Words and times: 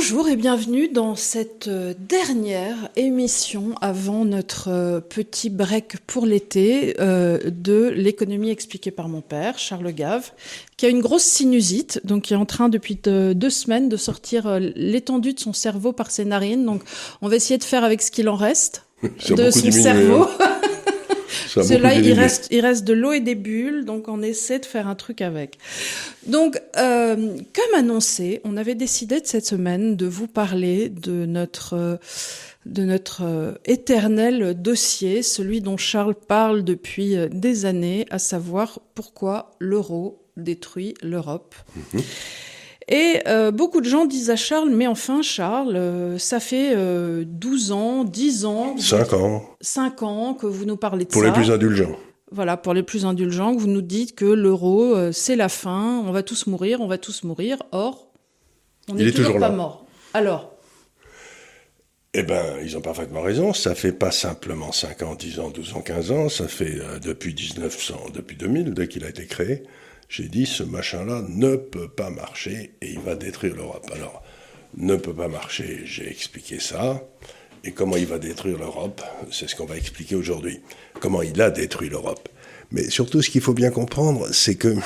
Bonjour 0.00 0.28
et 0.28 0.36
bienvenue 0.36 0.86
dans 0.86 1.16
cette 1.16 1.66
euh, 1.66 1.92
dernière 1.98 2.88
émission 2.94 3.74
avant 3.80 4.24
notre 4.24 4.68
euh, 4.68 5.00
petit 5.00 5.50
break 5.50 5.96
pour 6.06 6.24
l'été 6.24 6.94
euh, 7.00 7.40
de 7.50 7.88
l'économie 7.88 8.50
expliquée 8.50 8.92
par 8.92 9.08
mon 9.08 9.22
père, 9.22 9.58
Charles 9.58 9.92
Gave, 9.92 10.30
qui 10.76 10.86
a 10.86 10.88
une 10.88 11.00
grosse 11.00 11.24
sinusite, 11.24 12.00
donc 12.04 12.22
qui 12.22 12.34
est 12.34 12.36
en 12.36 12.46
train 12.46 12.68
depuis 12.68 12.94
deux 12.94 13.50
semaines 13.50 13.88
de 13.88 13.96
sortir 13.96 14.60
l'étendue 14.60 15.32
de 15.32 15.40
son 15.40 15.52
cerveau 15.52 15.92
par 15.92 16.12
ses 16.12 16.24
narines. 16.24 16.64
Donc 16.64 16.82
on 17.20 17.28
va 17.28 17.34
essayer 17.34 17.58
de 17.58 17.64
faire 17.64 17.82
avec 17.82 18.00
ce 18.00 18.12
qu'il 18.12 18.28
en 18.28 18.36
reste 18.36 18.86
de 19.02 19.50
son 19.50 19.72
cerveau. 19.72 20.28
Cela, 21.28 21.94
il 21.94 22.12
reste, 22.12 22.48
il 22.50 22.60
reste 22.60 22.84
de 22.84 22.92
l'eau 22.92 23.12
et 23.12 23.20
des 23.20 23.34
bulles, 23.34 23.84
donc 23.84 24.08
on 24.08 24.22
essaie 24.22 24.58
de 24.58 24.66
faire 24.66 24.88
un 24.88 24.94
truc 24.94 25.20
avec. 25.20 25.58
Donc, 26.26 26.60
euh, 26.76 27.16
comme 27.16 27.78
annoncé, 27.78 28.40
on 28.44 28.56
avait 28.56 28.74
décidé 28.74 29.20
de 29.20 29.26
cette 29.26 29.46
semaine 29.46 29.96
de 29.96 30.06
vous 30.06 30.26
parler 30.28 30.88
de 30.88 31.26
notre 31.26 31.98
de 32.66 32.84
notre 32.84 33.22
euh, 33.24 33.52
éternel 33.64 34.54
dossier, 34.60 35.22
celui 35.22 35.60
dont 35.60 35.76
Charles 35.76 36.14
parle 36.14 36.64
depuis 36.64 37.16
euh, 37.16 37.28
des 37.30 37.64
années, 37.64 38.06
à 38.10 38.18
savoir 38.18 38.80
pourquoi 38.94 39.52
l'euro 39.58 40.22
détruit 40.36 40.94
l'Europe. 41.02 41.54
Mhm. 41.94 42.02
Et 42.88 43.20
euh, 43.26 43.50
beaucoup 43.50 43.82
de 43.82 43.88
gens 43.88 44.06
disent 44.06 44.30
à 44.30 44.36
Charles, 44.36 44.70
mais 44.70 44.86
enfin 44.86 45.20
Charles, 45.20 45.76
euh, 45.76 46.18
ça 46.18 46.40
fait 46.40 46.72
euh, 46.74 47.24
12 47.26 47.72
ans, 47.72 48.04
10 48.04 48.44
ans... 48.46 48.76
5 48.78 49.12
ans. 49.12 49.44
5 49.60 50.02
ans 50.02 50.34
que 50.34 50.46
vous 50.46 50.64
nous 50.64 50.78
parlez 50.78 51.04
de 51.04 51.10
pour 51.10 51.20
ça. 51.22 51.28
Pour 51.28 51.38
les 51.38 51.44
plus 51.44 51.52
indulgents. 51.52 51.96
Voilà, 52.32 52.56
pour 52.56 52.72
les 52.72 52.82
plus 52.82 53.04
indulgents, 53.04 53.54
que 53.54 53.60
vous 53.60 53.68
nous 53.68 53.82
dites 53.82 54.14
que 54.14 54.24
l'euro, 54.24 54.96
euh, 54.96 55.12
c'est 55.12 55.36
la 55.36 55.50
fin, 55.50 56.02
on 56.06 56.12
va 56.12 56.22
tous 56.22 56.46
mourir, 56.46 56.80
on 56.80 56.86
va 56.86 56.96
tous 56.96 57.24
mourir. 57.24 57.58
Or, 57.72 58.08
on 58.90 58.94
n'est 58.94 59.10
toujours, 59.10 59.26
toujours, 59.26 59.40
pas 59.40 59.50
mort. 59.50 59.84
Alors 60.14 60.54
eh 62.14 62.22
ben, 62.22 62.42
ils 62.62 62.76
ont 62.76 62.80
parfaitement 62.80 63.20
raison. 63.20 63.52
Ça 63.52 63.74
fait 63.74 63.92
pas 63.92 64.10
simplement 64.10 64.72
5 64.72 65.02
ans, 65.02 65.14
10 65.14 65.40
ans, 65.40 65.50
12 65.50 65.74
ans, 65.74 65.82
15 65.82 66.10
ans. 66.10 66.28
Ça 66.30 66.48
fait 66.48 66.80
depuis 67.04 67.34
1900, 67.34 68.06
depuis 68.14 68.34
2000, 68.34 68.72
dès 68.72 68.88
qu'il 68.88 69.04
a 69.04 69.10
été 69.10 69.26
créé 69.26 69.64
j'ai 70.08 70.28
dit 70.28 70.46
ce 70.46 70.62
machin-là 70.62 71.24
ne 71.28 71.56
peut 71.56 71.88
pas 71.88 72.10
marcher 72.10 72.72
et 72.80 72.92
il 72.92 73.00
va 73.00 73.14
détruire 73.14 73.54
l'Europe. 73.54 73.90
Alors, 73.92 74.22
ne 74.76 74.96
peut 74.96 75.14
pas 75.14 75.28
marcher, 75.28 75.82
j'ai 75.84 76.08
expliqué 76.08 76.60
ça. 76.60 77.02
Et 77.64 77.72
comment 77.72 77.96
il 77.96 78.06
va 78.06 78.18
détruire 78.18 78.58
l'Europe, 78.58 79.02
c'est 79.30 79.48
ce 79.48 79.56
qu'on 79.56 79.66
va 79.66 79.76
expliquer 79.76 80.14
aujourd'hui. 80.14 80.60
Comment 81.00 81.22
il 81.22 81.40
a 81.42 81.50
détruit 81.50 81.88
l'Europe? 81.88 82.28
Mais 82.70 82.88
surtout, 82.88 83.20
ce 83.20 83.30
qu'il 83.30 83.40
faut 83.40 83.54
bien 83.54 83.70
comprendre, 83.70 84.28
c'est 84.32 84.54
que, 84.54 84.76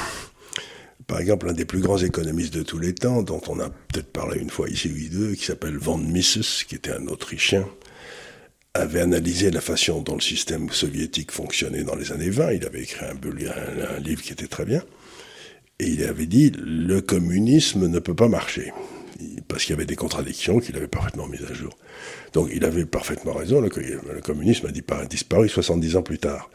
par 1.07 1.21
exemple, 1.21 1.49
un 1.49 1.53
des 1.53 1.67
plus 1.67 1.81
grands 1.81 1.99
économistes 1.99 2.55
de 2.55 2.63
tous 2.63 2.79
les 2.79 2.95
temps, 2.95 3.23
dont 3.23 3.43
on 3.49 3.61
a 3.61 3.69
peut-être 3.69 4.11
parlé 4.11 4.41
une 4.41 4.51
fois 4.51 4.69
ici 4.69 4.89
ou 4.89 5.15
deux, 5.15 5.35
qui 5.35 5.45
s'appelle 5.45 5.77
Von 5.77 5.99
Mises, 5.99 6.65
qui 6.67 6.75
était 6.75 6.93
un 6.93 7.07
Autrichien, 7.09 7.69
avait 8.75 9.01
analysé 9.01 9.51
la 9.51 9.61
façon 9.61 10.01
dont 10.01 10.15
le 10.15 10.21
système 10.21 10.71
soviétique 10.71 11.31
fonctionnait 11.31 11.85
dans 11.85 11.95
les 11.95 12.11
années 12.11 12.31
20. 12.31 12.53
Il 12.53 12.65
avait 12.65 12.83
écrit 12.83 13.05
un 13.05 14.01
livre 14.01 14.23
qui 14.23 14.33
était 14.33 14.47
très 14.47 14.65
bien. 14.65 14.83
Et 15.79 15.87
il 15.87 16.05
avait 16.05 16.27
dit 16.27 16.53
le 16.59 17.01
communisme 17.01 17.89
ne 17.89 17.99
peut 17.99 18.15
pas 18.15 18.29
marcher. 18.29 18.73
Parce 19.49 19.65
qu'il 19.65 19.71
y 19.71 19.77
avait 19.77 19.87
des 19.87 19.97
contradictions 19.97 20.59
qu'il 20.59 20.77
avait 20.77 20.89
parfaitement 20.89 21.27
mises 21.27 21.45
à 21.49 21.53
jour. 21.53 21.77
Donc 22.33 22.51
il 22.55 22.65
avait 22.65 22.87
parfaitement 22.87 23.35
raison, 23.35 23.61
le, 23.61 23.69
communisme 24.21 24.67
a 24.67 25.05
disparu 25.07 25.49
70 25.49 25.97
ans 25.97 26.03
plus 26.03 26.19
tard. 26.19 26.51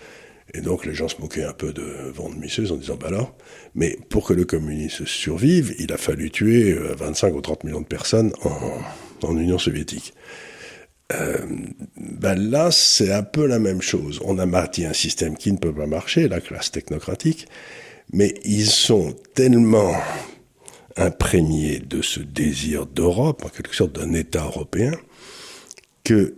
Et 0.54 0.62
donc 0.62 0.86
les 0.86 0.94
gens 0.94 1.08
se 1.08 1.20
moquaient 1.20 1.44
un 1.44 1.54
peu 1.54 1.74
de 1.74 2.12
Von 2.14 2.30
Mises 2.30 2.72
en 2.72 2.78
disant, 2.78 2.96
bah 2.96 3.08
alors, 3.08 3.36
mais 3.76 3.98
pour 4.09 4.26
que 4.26 4.34
le 4.34 4.46
communisme 4.46 5.06
survive, 5.06 5.76
il 5.78 5.92
a 5.92 5.98
fallu 5.98 6.31
tuer 6.31 6.74
25 6.74 7.28
euh, 7.28 7.31
ou 7.38 7.41
30 7.41 7.64
millions 7.66 7.81
de 7.81 7.86
personnes 7.86 8.31
en, 8.44 9.38
Union 9.38 9.58
soviétique. 9.58 10.14
Euh, 11.14 11.38
ben 11.97 12.36
là, 12.36 12.70
c'est 12.72 13.12
un 13.12 13.24
peu 13.24 13.46
la 13.46 13.59
même 13.59 13.81
chose. 13.81 14.20
On 14.24 14.38
a 14.40 14.46
bâti 14.46 14.86
un 14.86 14.94
système 14.94 15.36
qui 15.36 15.52
ne 15.52 15.58
peut 15.58 15.74
pas 15.74 15.88
marcher, 15.88 16.28
la 16.28 16.40
classe 16.40 16.72
technocratique, 16.72 17.47
mais 18.13 18.34
ils 18.44 18.69
sont 18.69 19.13
tellement 19.34 19.94
imprégnés 20.95 21.79
de 21.79 22.01
ce 22.01 22.19
désir 22.19 22.85
d'Europe, 22.85 23.44
en 23.45 23.50
quelque 23.50 23.75
sorte 23.75 23.94
d'un 23.94 24.13
État 24.13 24.45
européen, 24.45 24.91
que 26.03 26.35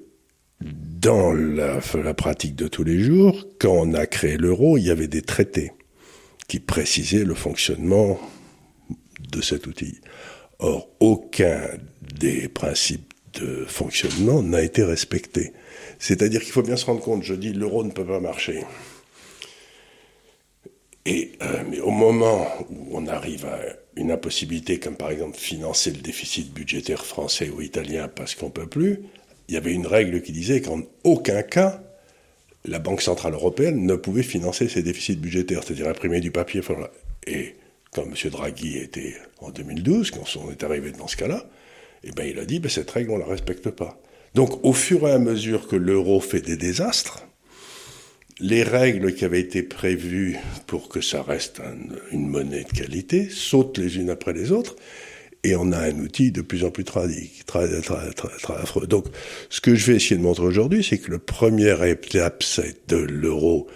dans 0.62 1.32
la, 1.32 1.80
pratique 2.14 2.56
de 2.56 2.68
tous 2.68 2.84
les 2.84 3.00
jours, 3.00 3.48
quand 3.60 3.72
on 3.72 3.94
a 3.94 4.06
créé 4.06 4.36
l'euro, 4.38 4.78
il 4.78 4.86
y 4.86 4.92
avait 4.92 5.08
des 5.08 5.22
traités 5.22 5.72
qui 6.48 6.60
précisaient 6.60 7.24
le 7.24 7.36
fonctionnement 7.36 8.20
de 9.32 9.42
cet 9.42 9.68
outil. 9.68 10.02
Or, 10.60 10.90
aucun 11.00 11.62
des 12.20 12.50
principes 12.50 13.14
de 13.40 13.64
fonctionnement 13.66 14.42
n'a 14.44 14.62
été 14.62 14.84
respecté. 14.84 15.54
C'est-à-dire 16.00 16.42
qu'il 16.42 16.52
faut 16.52 16.64
bien 16.64 16.76
se 16.76 16.86
rendre 16.86 17.02
compte, 17.02 17.24
je 17.24 17.36
dis 17.36 17.54
l'euro 17.54 17.84
ne 17.84 17.92
peut 17.92 18.06
pas 18.06 18.20
marcher. 18.20 18.66
Et 21.06 21.32
euh, 21.42 21.64
mais 21.70 21.80
au 21.80 21.92
moment 21.92 22.48
où 22.70 22.90
on 22.92 23.08
arrive 23.08 23.46
à 23.46 23.60
une 23.96 24.12
impossibilité, 24.12 24.80
comme 24.80 24.96
par 24.96 25.12
exemple 25.12 25.38
financer 25.38 25.92
le 25.92 26.02
déficit 26.02 26.54
budgétaire 26.54 27.06
français 27.06 27.50
ou 27.50 27.62
italien 27.62 28.08
parce 28.08 28.36
qu'on 28.36 28.50
peut 28.50 28.68
plus, 28.68 29.00
il 29.48 29.56
y 29.56 29.58
avait 29.58 29.74
une 29.74 29.88
règle 29.88 30.22
qui 30.22 30.32
disait 30.32 30.62
qu'en 30.62 30.82
aucun 31.04 31.42
cas 31.42 31.82
la 32.66 32.80
Banque 32.80 33.02
centrale 33.02 33.34
européenne 33.34 33.86
ne 33.86 33.96
pouvait 33.96 34.24
financer 34.24 34.68
ses 34.68 34.84
déficits 34.84 35.16
budgétaires, 35.16 35.64
c'est-à-dire 35.64 35.88
imprimer 35.88 36.20
du 36.20 36.32
papier. 36.32 36.62
Et 37.26 37.56
quand 37.94 38.04
M. 38.04 38.14
Draghi 38.30 38.78
était 38.78 39.16
en 39.40 39.50
2012, 39.50 40.12
quand 40.12 40.26
on 40.36 40.52
est 40.52 40.64
arrivé 40.64 40.92
dans 40.92 41.08
ce 41.08 41.16
cas-là, 41.16 41.46
eh 42.04 42.12
ben, 42.12 42.26
il 42.26 42.40
a 42.40 42.46
dit 42.46 42.60
ben, 42.60 42.70
cette 42.70 42.92
règle 42.92 43.12
on 43.12 43.18
la 43.18 43.26
respecte 43.26 43.70
pas. 43.70 44.00
Donc 44.36 44.64
au 44.64 44.74
fur 44.74 45.08
et 45.08 45.12
à 45.12 45.20
mesure 45.20 45.68
que 45.68 45.76
l'euro 45.76 46.20
fait 46.20 46.42
des 46.42 46.58
désastres, 46.58 47.26
les 48.40 48.64
règles 48.64 49.14
qui 49.14 49.26
avaient 49.26 49.40
été 49.40 49.64
prévues 49.64 50.38
pour 50.68 50.90
que 50.90 51.02
ça 51.02 51.22
reste 51.22 51.62
une 52.12 52.28
monnaie 52.28 52.64
de 52.64 52.78
qualité 52.78 53.30
sautent 53.30 53.78
les 53.78 53.98
unes 53.98 54.10
après 54.10 54.34
les 54.34 54.52
autres, 54.52 54.76
et 55.44 55.56
on 55.56 55.72
a 55.72 55.78
un 55.78 56.00
outil 56.00 56.32
de 56.32 56.42
plus 56.42 56.66
en 56.66 56.72
plus 56.72 56.84
tragique, 56.84 57.46
affreux. 57.54 58.88
Donc, 58.88 59.06
ce 59.50 59.62
que 59.62 59.76
je 59.76 59.92
vais 59.92 59.98
essayer 59.98 60.18
de 60.18 60.22
montrer 60.22 60.44
aujourd'hui, 60.44 60.84
c'est 60.84 60.98
que 60.98 61.12
le 61.12 61.20
premier 61.20 61.76
étape, 61.90 62.44
de 62.88 62.98
l'euro, 62.98 63.68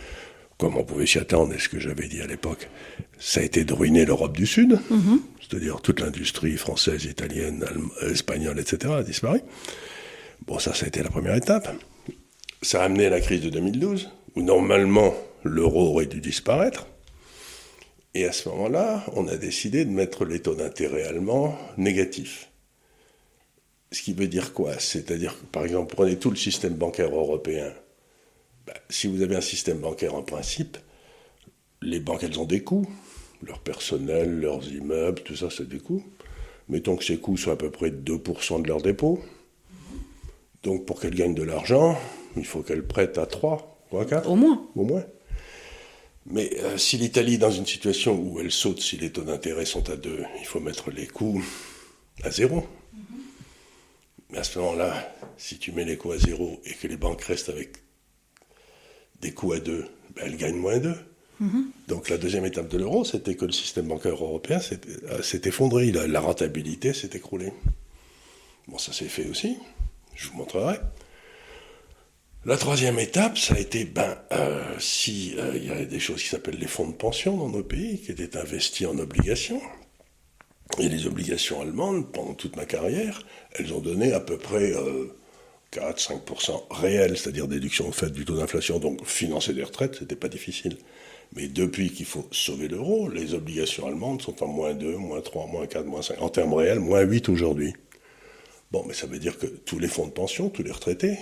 comme 0.57 0.77
on 0.77 0.83
pouvait 0.83 1.05
s'y 1.05 1.19
attendre, 1.19 1.53
et 1.53 1.59
ce 1.59 1.69
que 1.69 1.79
j'avais 1.79 2.07
dit 2.07 2.21
à 2.21 2.27
l'époque, 2.27 2.69
ça 3.17 3.39
a 3.39 3.43
été 3.43 3.63
de 3.63 3.73
ruiner 3.73 4.05
l'Europe 4.05 4.35
du 4.35 4.45
Sud, 4.45 4.73
mm-hmm. 4.73 5.19
c'est-à-dire 5.39 5.81
toute 5.81 6.01
l'industrie 6.01 6.57
française, 6.57 7.05
italienne, 7.05 7.65
espagnole, 8.01 8.59
etc. 8.59 8.93
a 8.97 9.03
disparu. 9.03 9.39
Bon, 10.45 10.59
ça, 10.59 10.73
ça 10.73 10.85
a 10.85 10.87
été 10.89 11.01
la 11.01 11.09
première 11.09 11.35
étape. 11.35 11.69
Ça 12.61 12.81
a 12.81 12.85
amené 12.85 13.05
à 13.05 13.09
la 13.09 13.21
crise 13.21 13.41
de 13.41 13.49
2012 13.49 14.09
où 14.35 14.41
normalement 14.41 15.13
l'euro 15.43 15.89
aurait 15.89 16.05
dû 16.05 16.21
disparaître. 16.21 16.87
Et 18.15 18.25
à 18.25 18.31
ce 18.31 18.49
moment-là, 18.49 19.03
on 19.15 19.27
a 19.27 19.37
décidé 19.37 19.85
de 19.85 19.89
mettre 19.89 20.25
les 20.25 20.41
taux 20.41 20.55
d'intérêt 20.55 21.03
allemands 21.03 21.57
négatifs. 21.77 22.49
Ce 23.91 24.01
qui 24.01 24.13
veut 24.13 24.27
dire 24.27 24.53
quoi? 24.53 24.77
C'est-à-dire 24.79 25.37
que, 25.39 25.45
par 25.45 25.63
exemple, 25.63 25.95
prenez 25.95 26.17
tout 26.17 26.29
le 26.29 26.35
système 26.35 26.73
bancaire 26.73 27.15
européen. 27.15 27.73
Ben, 28.65 28.73
si 28.89 29.07
vous 29.07 29.21
avez 29.21 29.35
un 29.35 29.41
système 29.41 29.79
bancaire 29.79 30.15
en 30.15 30.23
principe, 30.23 30.77
les 31.81 31.99
banques, 31.99 32.23
elles 32.23 32.39
ont 32.39 32.45
des 32.45 32.63
coûts. 32.63 32.87
Leur 33.45 33.59
personnel, 33.59 34.39
leurs 34.39 34.71
immeubles, 34.71 35.21
tout 35.21 35.35
ça, 35.35 35.49
c'est 35.49 35.67
des 35.67 35.79
coûts. 35.79 36.03
Mettons 36.69 36.95
que 36.95 37.03
ces 37.03 37.17
coûts 37.17 37.35
soient 37.35 37.53
à 37.53 37.57
peu 37.57 37.71
près 37.71 37.89
2% 37.89 38.61
de 38.61 38.67
leurs 38.67 38.81
dépôts. 38.81 39.21
Donc, 40.63 40.85
pour 40.85 40.99
qu'elles 40.99 41.15
gagnent 41.15 41.35
de 41.35 41.43
l'argent, 41.43 41.99
il 42.37 42.45
faut 42.45 42.61
qu'elles 42.61 42.87
prêtent 42.87 43.17
à 43.17 43.25
3 43.25 43.72
au 44.25 44.35
moins. 44.35 44.67
Au 44.75 44.83
moins. 44.83 45.03
Mais 46.25 46.51
euh, 46.61 46.77
si 46.77 46.97
l'Italie 46.97 47.35
est 47.35 47.39
dans 47.39 47.51
une 47.51 47.65
situation 47.65 48.15
où 48.17 48.39
elle 48.39 48.51
saute 48.51 48.81
si 48.81 48.97
les 48.97 49.11
taux 49.11 49.23
d'intérêt 49.23 49.65
sont 49.65 49.89
à 49.89 49.95
2, 49.95 50.23
il 50.39 50.45
faut 50.45 50.59
mettre 50.59 50.89
les 50.89 51.07
coûts 51.07 51.43
à 52.23 52.31
zéro. 52.31 52.65
Mais 54.29 54.39
à 54.39 54.43
ce 54.43 54.57
moment-là, 54.59 55.15
si 55.37 55.57
tu 55.57 55.71
mets 55.73 55.85
les 55.85 55.97
coûts 55.97 56.11
à 56.11 56.17
zéro 56.17 56.61
et 56.65 56.73
que 56.73 56.87
les 56.87 56.97
banques 56.97 57.21
restent 57.23 57.49
avec 57.49 57.77
des 59.21 59.31
coûts 59.31 59.53
à 59.53 59.59
2, 59.59 59.85
ben 60.15 60.23
elles 60.25 60.37
gagnent 60.37 60.57
moins 60.57 60.79
2. 60.79 60.95
Mhm. 61.39 61.71
Donc 61.87 62.09
la 62.09 62.17
deuxième 62.17 62.45
étape 62.45 62.69
de 62.69 62.77
l'euro, 62.77 63.03
c'était 63.03 63.35
que 63.35 63.45
le 63.45 63.51
système 63.51 63.87
bancaire 63.87 64.13
européen 64.13 64.59
s'est 64.59 64.79
euh, 65.09 65.39
effondré, 65.43 65.91
la, 65.91 66.07
la 66.07 66.19
rentabilité 66.21 66.93
s'est 66.93 67.11
écroulée. 67.13 67.51
Bon, 68.67 68.77
ça 68.77 68.93
s'est 68.93 69.09
fait 69.09 69.27
aussi, 69.27 69.57
je 70.15 70.29
vous 70.29 70.37
montrerai. 70.37 70.77
La 72.45 72.57
troisième 72.57 72.99
étape, 72.99 73.37
ça 73.37 73.53
a 73.53 73.59
été, 73.59 73.85
ben, 73.85 74.17
euh, 74.33 74.61
si 74.77 75.33
euh, 75.37 75.53
il 75.55 75.65
y 75.65 75.71
a 75.71 75.85
des 75.85 75.99
choses 76.01 76.21
qui 76.21 76.27
s'appellent 76.27 76.59
les 76.59 76.67
fonds 76.67 76.89
de 76.89 76.93
pension 76.93 77.37
dans 77.37 77.47
nos 77.47 77.63
pays, 77.63 78.01
qui 78.01 78.11
étaient 78.11 78.35
investis 78.35 78.85
en 78.85 78.99
obligations, 78.99 79.61
et 80.77 80.89
les 80.89 81.07
obligations 81.07 81.61
allemandes, 81.61 82.11
pendant 82.11 82.33
toute 82.33 82.57
ma 82.57 82.65
carrière, 82.65 83.25
elles 83.53 83.73
ont 83.73 83.79
donné 83.79 84.11
à 84.11 84.19
peu 84.19 84.37
près 84.37 84.73
4-5% 85.71 86.51
euh, 86.51 86.55
réels, 86.69 87.17
c'est-à-dire 87.17 87.47
déduction 87.47 87.87
au 87.87 87.93
fait 87.93 88.11
du 88.11 88.25
taux 88.25 88.35
d'inflation, 88.35 88.77
donc 88.77 89.05
financer 89.05 89.53
des 89.53 89.63
retraites, 89.63 89.95
c'était 89.99 90.17
pas 90.17 90.27
difficile. 90.27 90.75
Mais 91.37 91.47
depuis 91.47 91.91
qu'il 91.91 92.05
faut 92.05 92.27
sauver 92.31 92.67
l'euro, 92.67 93.07
les 93.07 93.35
obligations 93.35 93.87
allemandes 93.87 94.21
sont 94.21 94.43
en 94.43 94.47
moins 94.47 94.73
2, 94.73 94.97
moins 94.97 95.21
3, 95.21 95.47
moins 95.47 95.65
4, 95.65 95.85
moins 95.85 96.01
5, 96.01 96.21
en 96.21 96.27
termes 96.27 96.55
réels, 96.55 96.81
moins 96.81 97.03
8 97.03 97.29
aujourd'hui. 97.29 97.73
Bon, 98.73 98.83
mais 98.85 98.93
ça 98.93 99.07
veut 99.07 99.19
dire 99.19 99.37
que 99.37 99.45
tous 99.45 99.79
les 99.79 99.87
fonds 99.87 100.07
de 100.07 100.11
pension, 100.11 100.49
tous 100.49 100.63
les 100.63 100.73
retraités, 100.73 101.17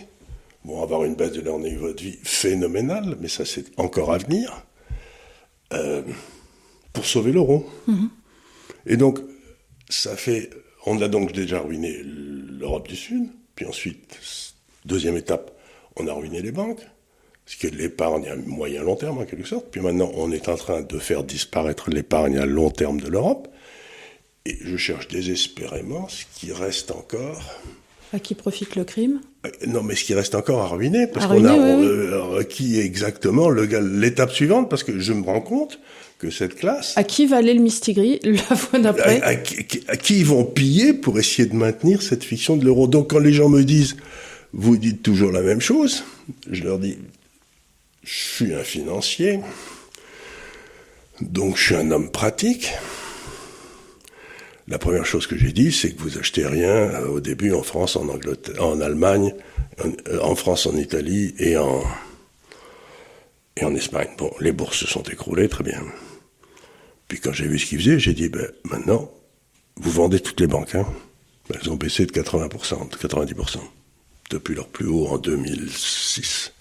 vont 0.63 0.84
avoir 0.84 1.04
une 1.04 1.16
baisse 1.16 1.31
de 1.31 1.42
leur 1.42 1.60
niveau 1.60 1.92
de 1.92 2.02
vie 2.02 2.19
phénoménale, 2.24 3.18
mais 3.19 3.28
ça 3.28 3.46
c'est 3.46 3.66
encore 3.78 4.13
à 4.13 4.18
venir, 4.18 4.66
euh, 5.74 6.04
pour 6.94 7.06
sauver 7.06 7.31
l'euro. 7.31 7.69
Mhm. 7.88 8.10
Et 8.86 8.98
donc, 8.98 9.19
ça 9.90 10.16
fait. 10.16 10.50
On 10.86 11.00
a 11.02 11.08
donc 11.08 11.31
déjà 11.31 11.60
ruiné 11.60 12.02
l'Europe 12.04 12.88
du 12.88 12.96
Sud, 12.96 13.30
puis 13.56 13.66
ensuite, 13.66 14.19
deuxième 14.86 15.16
étape, 15.16 15.52
on 15.96 16.08
a 16.08 16.13
ruiné 16.13 16.42
les 16.42 16.52
banques, 16.52 16.81
ce 17.46 17.56
qui 17.56 17.68
est 17.68 17.72
de 17.72 17.78
l'épargne 17.78 18.28
à 18.28 18.36
moyen 18.36 18.81
long 18.84 18.96
terme 18.96 19.19
en 19.19 19.25
quelque 19.25 19.48
sorte. 19.48 19.68
Puis 19.69 19.81
maintenant, 19.81 20.12
on 20.16 20.31
est 20.31 20.50
en 20.50 20.56
train 20.56 20.81
de 20.81 21.00
faire 21.00 21.24
disparaître 21.24 21.92
l'épargne 21.92 22.38
à 22.38 22.46
long 22.46 22.72
terme 22.72 23.00
de 23.00 23.08
l'Europe. 23.08 23.48
Et 24.46 24.58
je 24.60 24.75
cherche 24.75 25.08
désespérément 25.08 26.08
ce 26.08 26.25
qui 26.34 26.52
reste 26.52 26.90
encore 26.90 27.42
à 28.13 28.19
qui 28.19 28.36
profite 28.36 28.75
le 28.75 28.84
crime 28.84 29.22
euh, 29.46 29.50
Non, 29.68 29.84
mais 29.84 29.96
ce 29.96 30.04
qui 30.04 30.13
reste 30.13 30.36
encore 30.36 30.62
à 30.62 30.68
ruiner, 30.68 31.08
parce 31.08 31.28
qu'on 31.28 31.46
a 31.46 31.58
euh, 31.58 32.44
qui 32.44 32.80
est 32.80 32.86
exactement 32.86 33.50
l'étape 33.50 34.31
suivante, 34.31 34.69
parce 34.69 34.84
que 34.84 35.00
je 35.00 35.13
me 35.13 35.24
rends 35.24 35.42
compte 35.42 35.80
que 36.19 36.30
cette 36.30 36.56
classe. 36.56 36.94
À 36.98 37.04
qui 37.04 37.25
va 37.25 37.38
aller 37.38 37.54
le 37.54 37.62
mistigris 37.62 38.19
la 38.24 38.38
fois 38.56 38.80
d'après 38.80 39.22
à, 39.22 39.36
qui 39.36 40.19
ils 40.19 40.25
vont 40.25 40.44
piller 40.44 40.94
pour 40.94 41.18
essayer 41.18 41.48
de 41.48 41.56
maintenir 41.56 42.02
cette 42.02 42.24
fiction 42.24 42.58
de 42.58 42.63
l'euro 42.63 42.88
Donc 42.88 43.10
quand 43.10 43.19
les 43.19 43.34
gens 43.34 43.50
me 43.50 43.63
disent, 43.63 43.96
vous 44.54 44.78
dites 44.78 45.02
toujours 45.02 45.31
la 45.31 45.42
même 45.42 45.62
chose, 45.62 46.04
je 46.50 46.63
leur 46.63 46.78
dis, 46.78 46.98
je 48.04 48.13
suis 48.13 48.54
un 48.54 48.63
financier, 48.63 49.40
donc 51.22 51.58
je 51.58 51.63
suis 51.63 51.75
un 51.75 51.90
homme 51.92 52.12
pratique. 52.12 52.72
La 54.68 54.78
première 54.78 55.06
chose 55.06 55.28
que 55.28 55.38
j'ai 55.38 55.52
dit, 55.52 55.72
c'est 55.72 55.92
que 55.92 56.02
vous 56.02 56.18
achetez 56.18 56.46
rien 56.46 56.69
euh, 56.69 57.08
au 57.08 57.19
début 57.19 57.54
en 57.54 57.63
France, 57.63 57.96
en 57.96 58.08
Angleterre, 58.08 58.63
en 58.63 58.80
Allemagne, 58.80 59.34
euh, 59.84 60.19
en, 60.22 60.36
France, 60.36 60.66
en 60.66 60.75
Italie 60.78 61.34
et 61.40 61.58
en, 61.58 61.84
et 63.58 63.66
en 63.66 63.74
Espagne. 63.75 64.10
Bon, 64.18 64.31
les 64.40 64.52
bourses 64.52 64.78
se 64.78 64.88
sont 64.88 65.04
écroulées, 65.04 65.50
très 65.50 65.63
bien. 65.63 65.81
Puis 67.08 67.19
quand 67.19 67.34
j'ai 67.34 67.48
vu 67.48 67.60
ce 67.60 67.66
qu'ils 67.66 67.80
faisaient, 67.80 68.00
j'ai 68.00 68.13
dit, 68.13 68.30
ben, 68.30 68.48
maintenant, 68.63 69.12
vous 69.78 69.92
vendez 69.92 70.19
toutes 70.19 70.40
les 70.40 70.48
banques. 70.48 70.75
Hein. 70.75 70.86
Elles 71.54 71.69
ont 71.69 71.75
baissé 71.75 72.06
de 72.06 72.12
80%, 72.12 72.90
de 72.90 72.96
90%, 72.96 73.58
depuis 74.30 74.56
leur 74.56 74.68
plus 74.68 74.88
haut 74.88 75.08
en 75.08 75.18
2006. 75.18 76.54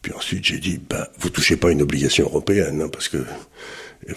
Puis 0.00 0.12
ensuite, 0.12 0.44
j'ai 0.44 0.58
dit, 0.58 0.78
ben, 0.78 1.06
vous 1.18 1.30
touchez 1.30 1.56
pas 1.56 1.70
une 1.70 1.82
obligation 1.82 2.24
européenne, 2.24 2.82
hein, 2.82 2.88
parce 2.88 3.08
que 3.08 3.18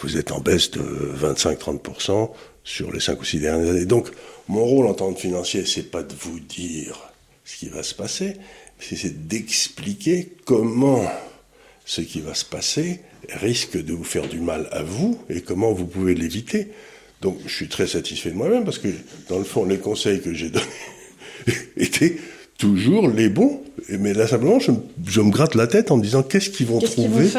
vous 0.01 0.18
êtes 0.18 0.31
en 0.31 0.39
baisse 0.39 0.71
de 0.71 0.81
25-30% 0.81 2.31
sur 2.67 2.91
les 2.91 2.99
cinq 2.99 3.21
ou 3.21 3.23
six 3.23 3.39
dernières 3.39 3.69
années. 3.69 3.85
Donc, 3.85 4.09
mon 4.49 4.65
rôle 4.65 4.87
en 4.87 4.93
tant 4.93 5.13
que 5.13 5.21
financier, 5.21 5.65
c'est 5.65 5.89
pas 5.89 6.03
de 6.03 6.13
vous 6.19 6.39
dire 6.41 6.99
ce 7.45 7.55
qui 7.55 7.69
va 7.69 7.81
se 7.81 7.95
passer, 7.95 8.35
c'est 8.79 9.27
d'expliquer 9.27 10.33
comment 10.43 11.01
ce 11.85 12.01
qui 12.01 12.19
va 12.19 12.33
se 12.33 12.43
passer 12.43 12.99
risque 13.29 13.81
de 13.81 13.93
vous 13.93 14.03
faire 14.03 14.27
du 14.27 14.41
mal 14.41 14.67
à 14.73 14.83
vous 14.83 15.17
et 15.29 15.41
comment 15.41 15.71
vous 15.71 15.85
pouvez 15.85 16.13
l'éviter. 16.13 16.67
Donc, 17.21 17.37
je 17.45 17.55
suis 17.55 17.69
très 17.69 17.87
satisfait 17.87 18.31
de 18.31 18.35
moi-même 18.35 18.65
parce 18.65 18.79
que, 18.79 18.89
dans 19.29 19.39
le 19.39 19.45
fond, 19.45 19.63
les 19.63 19.77
conseils 19.77 20.21
que 20.21 20.33
j'ai 20.33 20.49
donnés 20.49 20.65
étaient 21.77 22.17
toujours 22.57 23.07
les 23.07 23.29
bons. 23.29 23.63
Mais 23.87 24.13
là, 24.13 24.27
simplement, 24.27 24.59
je, 24.59 25.21
me 25.21 25.31
gratte 25.31 25.55
la 25.55 25.67
tête 25.67 25.89
en 25.89 25.97
me 25.97 26.03
disant 26.03 26.21
qu'est-ce 26.21 26.49
qu'ils 26.49 26.67
vont 26.67 26.79
trouver. 26.79 27.29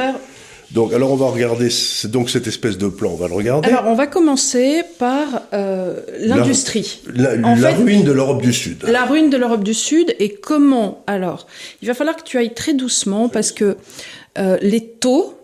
Donc, 0.73 0.93
alors 0.93 1.13
on 1.13 1.17
va 1.17 1.27
regarder 1.27 1.69
donc 2.05 2.29
cette 2.29 2.47
espèce 2.47 2.77
de 2.77 2.89
plan, 2.89 3.11
on 3.13 3.17
va 3.17 3.29
le 3.29 3.35
regarder. 3.35 3.69
Alors, 3.69 3.85
on 3.87 3.95
va 3.95 4.07
commencer 4.07 4.83
par 4.99 5.43
euh, 5.55 6.01
l'industrie. 6.21 7.01
La, 7.15 7.31
ruine 7.73 8.05
de 8.05 8.13
l'Europe 8.13 8.43
du 8.43 8.53
Sud. 8.53 8.83
La 8.87 9.05
ruine 9.05 9.31
de 9.31 9.39
l'Europe 9.39 9.65
du 9.65 9.75
Sud 9.75 10.15
et 10.19 10.35
comment 10.35 11.03
Alors, 11.07 11.47
il 11.81 11.89
va 11.89 11.95
falloir 11.95 12.17
que 12.17 12.23
tu 12.23 12.37
ailles 12.37 12.53
très 12.53 12.75
doucement 12.75 13.29
parce 13.29 13.51
que 13.51 13.77
euh, 14.39 14.59
les 14.61 14.85
taux 14.85 15.38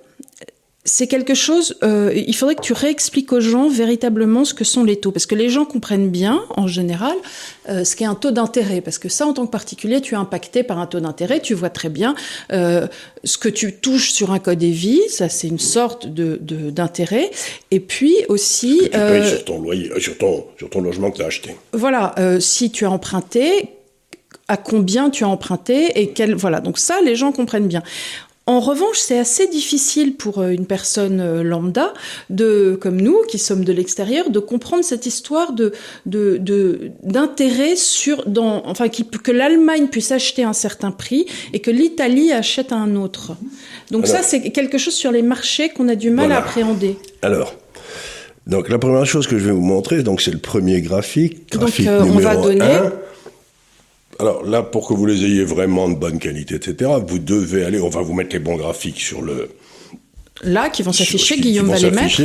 c'est 0.87 1.07
quelque 1.07 1.33
chose, 1.33 1.77
euh, 1.83 2.13
il 2.15 2.35
faudrait 2.37 2.57
que 2.57 2.61
tu 2.61 2.75
réexpliques 2.75 3.33
aux 3.33 3.41
gens 3.41 3.69
véritablement 3.69 4.45
ce 4.45 4.53
que 4.53 4.65
sont 4.65 4.85
les 4.85 4.97
taux, 4.97 5.13
parce 5.13 5.25
que 5.25 5.35
les 5.35 5.49
gens 5.49 5.65
comprennent 5.65 6.11
bien, 6.11 6.45
en 6.51 6.67
général, 6.67 7.17
euh, 7.71 7.85
ce 7.85 7.97
qu'est 7.97 8.05
un 8.05 8.15
taux 8.15 8.33
d'intérêt, 8.33 8.83
parce 8.83 8.99
que 8.99 9.09
ça, 9.09 9.27
en 9.27 9.33
tant 9.33 9.47
que 9.47 9.51
particulier, 9.51 10.03
tu 10.03 10.13
es 10.13 10.17
impacté 10.19 10.63
par 10.63 10.79
un 10.79 10.87
taux 10.87 11.01
d'intérêt, 11.01 11.41
tu 11.41 11.55
vois 11.55 11.71
très 11.71 11.89
bien 11.89 12.15
euh, 12.53 12.87
ce 13.25 13.39
que 13.39 13.49
tu 13.49 13.73
touches 13.73 14.13
sur 14.13 14.31
un 14.31 14.39
code 14.39 14.63
EVI, 14.63 15.01
ça 15.09 15.31
c'est 15.31 15.49
une 15.49 15.59
sorte 15.59 16.07
de 16.07 16.39
d'intérêt, 16.71 17.31
et 17.71 17.81
puis 17.81 18.15
aussi... 18.29 18.81
tu 18.85 18.91
payes 18.91 19.29
sur 19.29 19.45
ton 19.45 19.63
loyer, 19.63 19.91
sur 19.99 20.19
ton, 20.19 20.45
sur 20.59 20.69
ton 20.69 20.83
logement 20.83 21.11
que 21.11 21.17
tu 21.17 21.23
as 21.23 21.27
acheté. 21.27 21.57
Voilà, 21.73 22.15
si 22.41 22.71
tu 22.71 22.85
as 22.85 22.91
emprunté, 22.91 23.71
à 24.49 24.57
combien 24.57 25.11
tu 25.11 25.25
as 25.25 25.29
emprunté 25.29 26.01
et 26.01 26.11
quel 26.11 26.35
voilà. 26.35 26.61
Donc 26.61 26.79
ça 26.79 27.01
les 27.03 27.17
gens 27.17 27.33
comprennent 27.33 27.69
bien 27.69 27.83
en 28.47 28.61
revanche, 28.61 28.99
c'est 28.99 29.19
assez 29.19 29.47
difficile 29.47 30.17
pour 30.17 30.39
euh, 30.39 30.51
une 30.51 30.67
personne 30.67 31.19
euh, 31.21 31.43
lambda, 31.43 31.95
de, 32.29 32.79
comme 32.79 33.01
nous, 33.01 33.23
qui 33.27 33.39
sommes 33.39 33.65
de 33.65 33.73
l'extérieur, 33.73 34.29
de 34.29 34.39
comprendre 34.39 34.85
cette 34.85 35.07
histoire 35.07 35.55
de, 35.55 35.73
d'intérêt 37.03 37.75
sur, 37.77 38.29
dans, 38.29 38.63
enfin, 38.67 38.89
que 38.89 39.33
l'Allemagne 39.33 39.89
puisse 39.89 40.13
acheter 40.13 40.43
un 40.43 40.53
certain 40.53 40.91
prix 40.91 41.25
et 41.55 41.61
que 41.61 41.71
l'Italie 41.71 42.33
achète 42.33 42.73
un 42.73 42.97
autre. 42.97 43.33
Donc 43.91 44.07
ça, 44.07 44.23
c'est 44.23 44.51
quelque 44.51 44.77
chose 44.77 44.95
sur 44.95 45.11
les 45.11 45.23
marchés 45.23 45.71
qu'on 45.71 45.89
a 45.89 45.95
du 45.95 46.11
mal 46.11 46.31
à 46.31 46.39
appréhender. 46.39 46.99
Alors, 47.23 47.55
donc 48.47 48.69
la 48.69 48.79
première 48.79 49.07
chose 49.07 49.27
que 49.27 49.39
je 49.39 49.47
vais 49.47 49.53
vous 49.53 49.63
montrer, 49.63 50.03
donc 50.03 50.21
c'est 50.21 50.31
le 50.31 50.39
premier 50.39 50.83
graphique, 50.83 51.51
graphique 51.51 51.87
donc, 51.87 51.95
euh, 51.95 52.13
on 52.13 52.19
va 52.19 52.37
donner 52.37 52.79
alors 54.19 54.45
là, 54.45 54.63
pour 54.63 54.89
que 54.89 54.95
vous 54.95 55.07
les 55.07 55.25
ayez 55.25 55.45
vraiment 55.45 55.89
de 55.89 55.95
bonne 55.95 56.19
qualité, 56.19 56.57
etc., 56.57 56.91
vous 57.07 57.19
devez 57.19 57.65
aller, 57.65 57.81
on 57.81 57.89
va 57.89 58.03
vous 58.03 58.15
mettre 58.15 58.33
les 58.33 58.39
bons 58.39 58.57
graphiques 58.57 59.01
sur 59.01 59.23
le... 59.23 59.49
Là, 60.43 60.69
qui 60.69 60.83
vont 60.83 60.93
s'afficher, 60.93 61.41
Guillaume 61.41 61.69
va 61.69 61.79
les 61.79 61.91
mettre. 61.91 62.21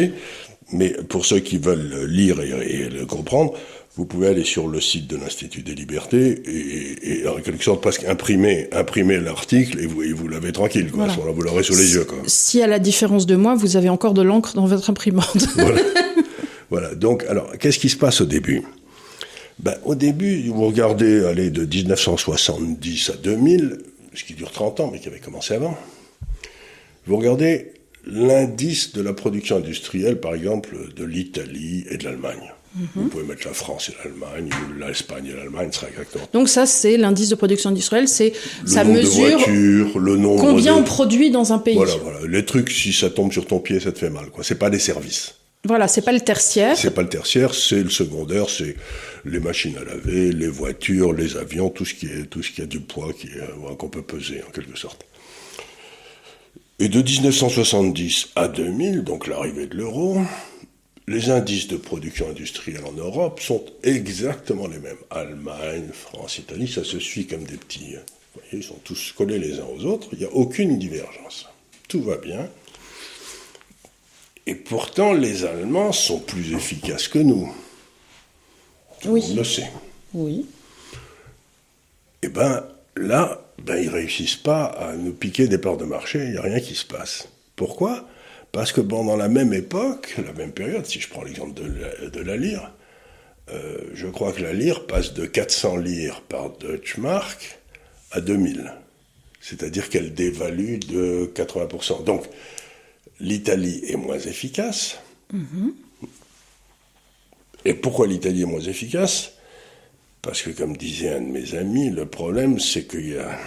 Mais 0.72 0.90
pour 1.10 1.26
ceux 1.26 1.40
qui 1.40 1.58
veulent 1.58 2.06
lire 2.06 2.40
et, 2.42 2.90
le 2.90 3.06
comprendre, 3.06 3.54
vous 3.96 4.06
pouvez 4.06 4.28
aller 4.28 4.44
sur 4.44 4.68
le 4.68 4.80
site 4.80 5.08
de 5.08 5.18
l'Institut 5.18 5.64
des 5.64 5.74
Libertés 5.74 6.42
et, 6.46 7.28
en 7.28 7.42
quelque 7.42 7.64
sorte 7.64 7.82
presque 7.82 8.04
imprimer, 8.04 8.68
imprimer 8.72 9.20
l'article 9.20 9.80
et 9.80 9.88
vous, 9.88 10.04
vous 10.14 10.28
l'avez 10.28 10.52
tranquille. 10.52 10.92
Quoi. 10.92 11.08
vous 11.08 11.42
l'aurez 11.42 11.64
sous 11.64 11.76
les 11.76 11.96
yeux. 11.96 12.06
Quoi. 12.06 12.20
Si 12.28 12.62
à 12.62 12.68
la 12.68 12.78
différence 12.78 13.26
de 13.26 13.36
moi, 13.36 13.56
vous 13.56 13.78
avez 13.78 13.90
encore 13.90 14.14
de 14.14 14.22
l'encre 14.22 14.54
dans 14.54 14.66
votre 14.66 14.92
imprimante. 14.92 15.48
voilà. 15.56 15.82
voilà. 16.70 16.96
Donc, 16.96 17.26
alors, 17.30 17.58
qu'est-ce 17.58 17.80
qui 17.80 17.90
se 17.90 17.98
passe 17.98 18.22
au 18.22 18.26
début? 18.26 18.64
Ben, 19.60 19.76
Au 19.84 19.96
début, 19.96 20.48
vous 20.50 20.66
regardez 20.66 21.26
allez, 21.26 21.50
de 21.50 21.66
1970 21.66 23.10
à 23.10 23.18
2000, 23.18 23.80
ce 24.14 24.24
qui 24.24 24.34
dure 24.34 24.52
30 24.52 24.80
ans, 24.80 24.90
mais 24.92 25.00
qui 25.00 25.08
avait 25.08 25.20
commencé 25.20 25.54
avant, 25.54 25.78
vous 27.06 27.18
regardez 27.18 27.74
l'indice 28.06 28.94
de 28.94 29.02
la 29.02 29.14
production 29.14 29.58
industrielle, 29.58 30.20
par 30.20 30.34
exemple, 30.34 30.76
de 30.96 31.04
l'Italie 31.04 31.86
et 31.90 31.98
de 31.98 32.06
l'Allemagne. 32.06 32.54
Mhm. 32.76 32.88
Vous 32.96 33.08
pouvez 33.10 33.24
mettre 33.24 33.48
la 33.48 33.54
France 33.54 33.90
et 33.90 33.94
l'Allemagne, 34.04 34.50
ou 34.54 34.80
l'Espagne 34.80 35.26
et 35.26 35.36
l'Allemagne, 35.36 35.72
sera 35.72 35.88
exactement. 35.88 36.24
Donc 36.34 36.50
ça, 36.50 36.66
c'est 36.66 36.98
l'indice 36.98 37.30
de 37.30 37.36
production 37.36 37.72
industrielle, 37.72 38.08
c'est 38.08 38.34
ça 38.66 38.84
mesure 38.84 39.40
le 39.50 40.18
nombre 40.18 40.42
combien 40.42 40.76
on 40.76 40.84
produit 40.84 41.32
dans 41.32 41.52
un 41.52 41.58
pays. 41.58 41.76
Voilà, 41.76 41.96
voilà. 41.96 42.20
Les 42.28 42.46
trucs, 42.46 42.72
si 42.72 42.94
ça 42.94 43.10
tombe 43.10 43.32
sur 43.32 43.48
ton 43.48 43.60
pied, 43.60 43.80
ça 43.80 43.92
te 43.92 43.98
fait 43.98 44.12
mal. 44.12 44.28
Quoi. 44.28 44.44
C'est 44.44 44.60
pas 44.60 44.70
des 44.70 44.80
services. 44.80 45.36
Voilà, 45.66 45.90
c'est 45.90 46.04
pas 46.04 46.14
le 46.14 46.22
tertiaire. 46.22 46.78
C'est 46.78 46.94
pas 46.94 47.02
le 47.02 47.10
tertiaire, 47.10 47.54
c'est 47.54 47.84
le 47.84 47.90
secondaire, 47.90 48.50
c'est 48.50 48.78
les 49.26 49.40
machines 49.42 49.78
à 49.78 49.84
laver, 49.84 50.32
les 50.32 50.48
voitures, 50.48 51.12
les 51.12 51.36
avions, 51.36 51.70
tout 51.70 51.84
ce 51.84 51.94
qui 51.94 52.06
est 52.06 52.30
tout 52.30 52.42
ce 52.42 52.52
qui 52.52 52.62
a 52.62 52.66
du 52.66 52.80
poids 52.80 53.12
qui 53.12 53.28
euh, 53.28 53.76
qu'on 53.76 53.90
peut 53.90 54.02
peser 54.02 54.42
en 54.48 54.52
quelque 54.52 54.78
sorte. 54.78 55.06
Et 56.80 56.88
de 56.88 57.02
1970 57.02 58.30
à 58.38 58.48
2000, 58.48 59.04
donc 59.04 59.28
l'arrivée 59.28 59.68
de 59.68 59.76
l'euro, 59.76 60.22
les 61.10 61.30
indices 61.30 61.68
de 61.68 61.76
production 61.76 62.30
industrielle 62.30 62.86
en 62.86 62.94
Europe 62.94 63.42
sont 63.42 63.66
exactement 63.84 64.68
les 64.68 64.80
mêmes. 64.80 64.96
Allemagne, 65.10 65.90
France, 65.92 66.38
Italie, 66.38 66.70
ça 66.70 66.86
se 66.86 67.00
suit 67.00 67.28
comme 67.28 67.44
des 67.44 67.58
petits. 67.58 67.96
Euh, 67.96 68.00
vous 68.34 68.42
voyez, 68.42 68.64
ils 68.64 68.68
sont 68.68 68.80
tous 68.86 69.12
collés 69.12 69.40
les 69.40 69.60
uns 69.60 69.66
aux 69.76 69.84
autres. 69.84 70.08
Il 70.14 70.20
n'y 70.20 70.26
a 70.26 70.32
aucune 70.32 70.80
divergence. 70.80 71.50
Tout 71.90 72.02
va 72.02 72.16
bien. 72.16 72.48
Et 74.50 74.56
pourtant, 74.56 75.14
les 75.14 75.46
Allemands 75.46 75.92
sont 75.92 76.18
plus 76.18 76.56
efficaces 76.56 77.08
que 77.08 77.20
nous. 77.20 77.54
oui. 79.06 79.24
On 79.30 79.36
le 79.36 79.44
sait. 79.44 79.70
Oui. 80.12 80.48
Eh 82.24 82.30
bien, 82.30 82.64
là, 82.96 83.44
ben, 83.64 83.76
ils 83.76 83.90
réussissent 83.90 84.38
pas 84.38 84.64
à 84.64 84.96
nous 84.96 85.14
piquer 85.14 85.48
des 85.48 85.60
parts 85.60 85.78
de 85.78 85.86
marché, 85.86 86.18
il 86.24 86.32
n'y 86.32 86.38
a 86.38 86.42
rien 86.42 86.60
qui 86.62 86.74
se 86.74 86.84
passe. 86.84 87.28
Pourquoi? 87.56 88.10
Parce 88.52 88.72
que 88.72 88.82
pendant 88.82 89.16
la 89.16 89.30
même 89.30 89.54
époque, 89.54 90.16
la 90.18 90.34
même 90.34 90.52
période, 90.52 90.88
si 90.88 91.00
je 91.00 91.10
prends 91.10 91.24
l'exemple 91.24 91.54
de, 91.54 92.20
la, 92.20 92.36
lire, 92.36 92.72
euh, 93.52 93.78
je 93.94 94.08
crois 94.08 94.32
que 94.32 94.42
la 94.42 94.54
lire 94.54 94.88
passe 94.88 95.14
de 95.14 95.28
400 95.28 95.78
lire 95.78 96.22
par 96.22 96.50
Deutschmark 96.58 97.60
à 98.10 98.20
2000. 98.20 98.74
C'est-à-dire 99.42 99.90
qu'elle 99.90 100.16
dévalue 100.16 100.80
de 100.80 101.32
80%. 101.36 102.04
Donc, 102.04 102.26
l'Italie 103.20 103.82
est 103.88 103.96
moins 103.96 104.20
efficace. 104.20 104.98
Et 107.66 107.74
pourquoi 107.74 108.08
l'Italie 108.08 108.44
est 108.44 108.46
moins 108.46 108.62
efficace? 108.62 109.34
Parce 110.22 110.42
que, 110.42 110.50
comme 110.50 110.76
disait 110.76 111.10
un 111.10 111.22
de 111.22 111.28
mes 111.28 111.56
amis, 111.56 111.90
le 111.90 112.06
problème, 112.06 112.60
c'est 112.60 112.86
qu'il 112.86 113.14
y 113.14 113.18
a 113.18 113.38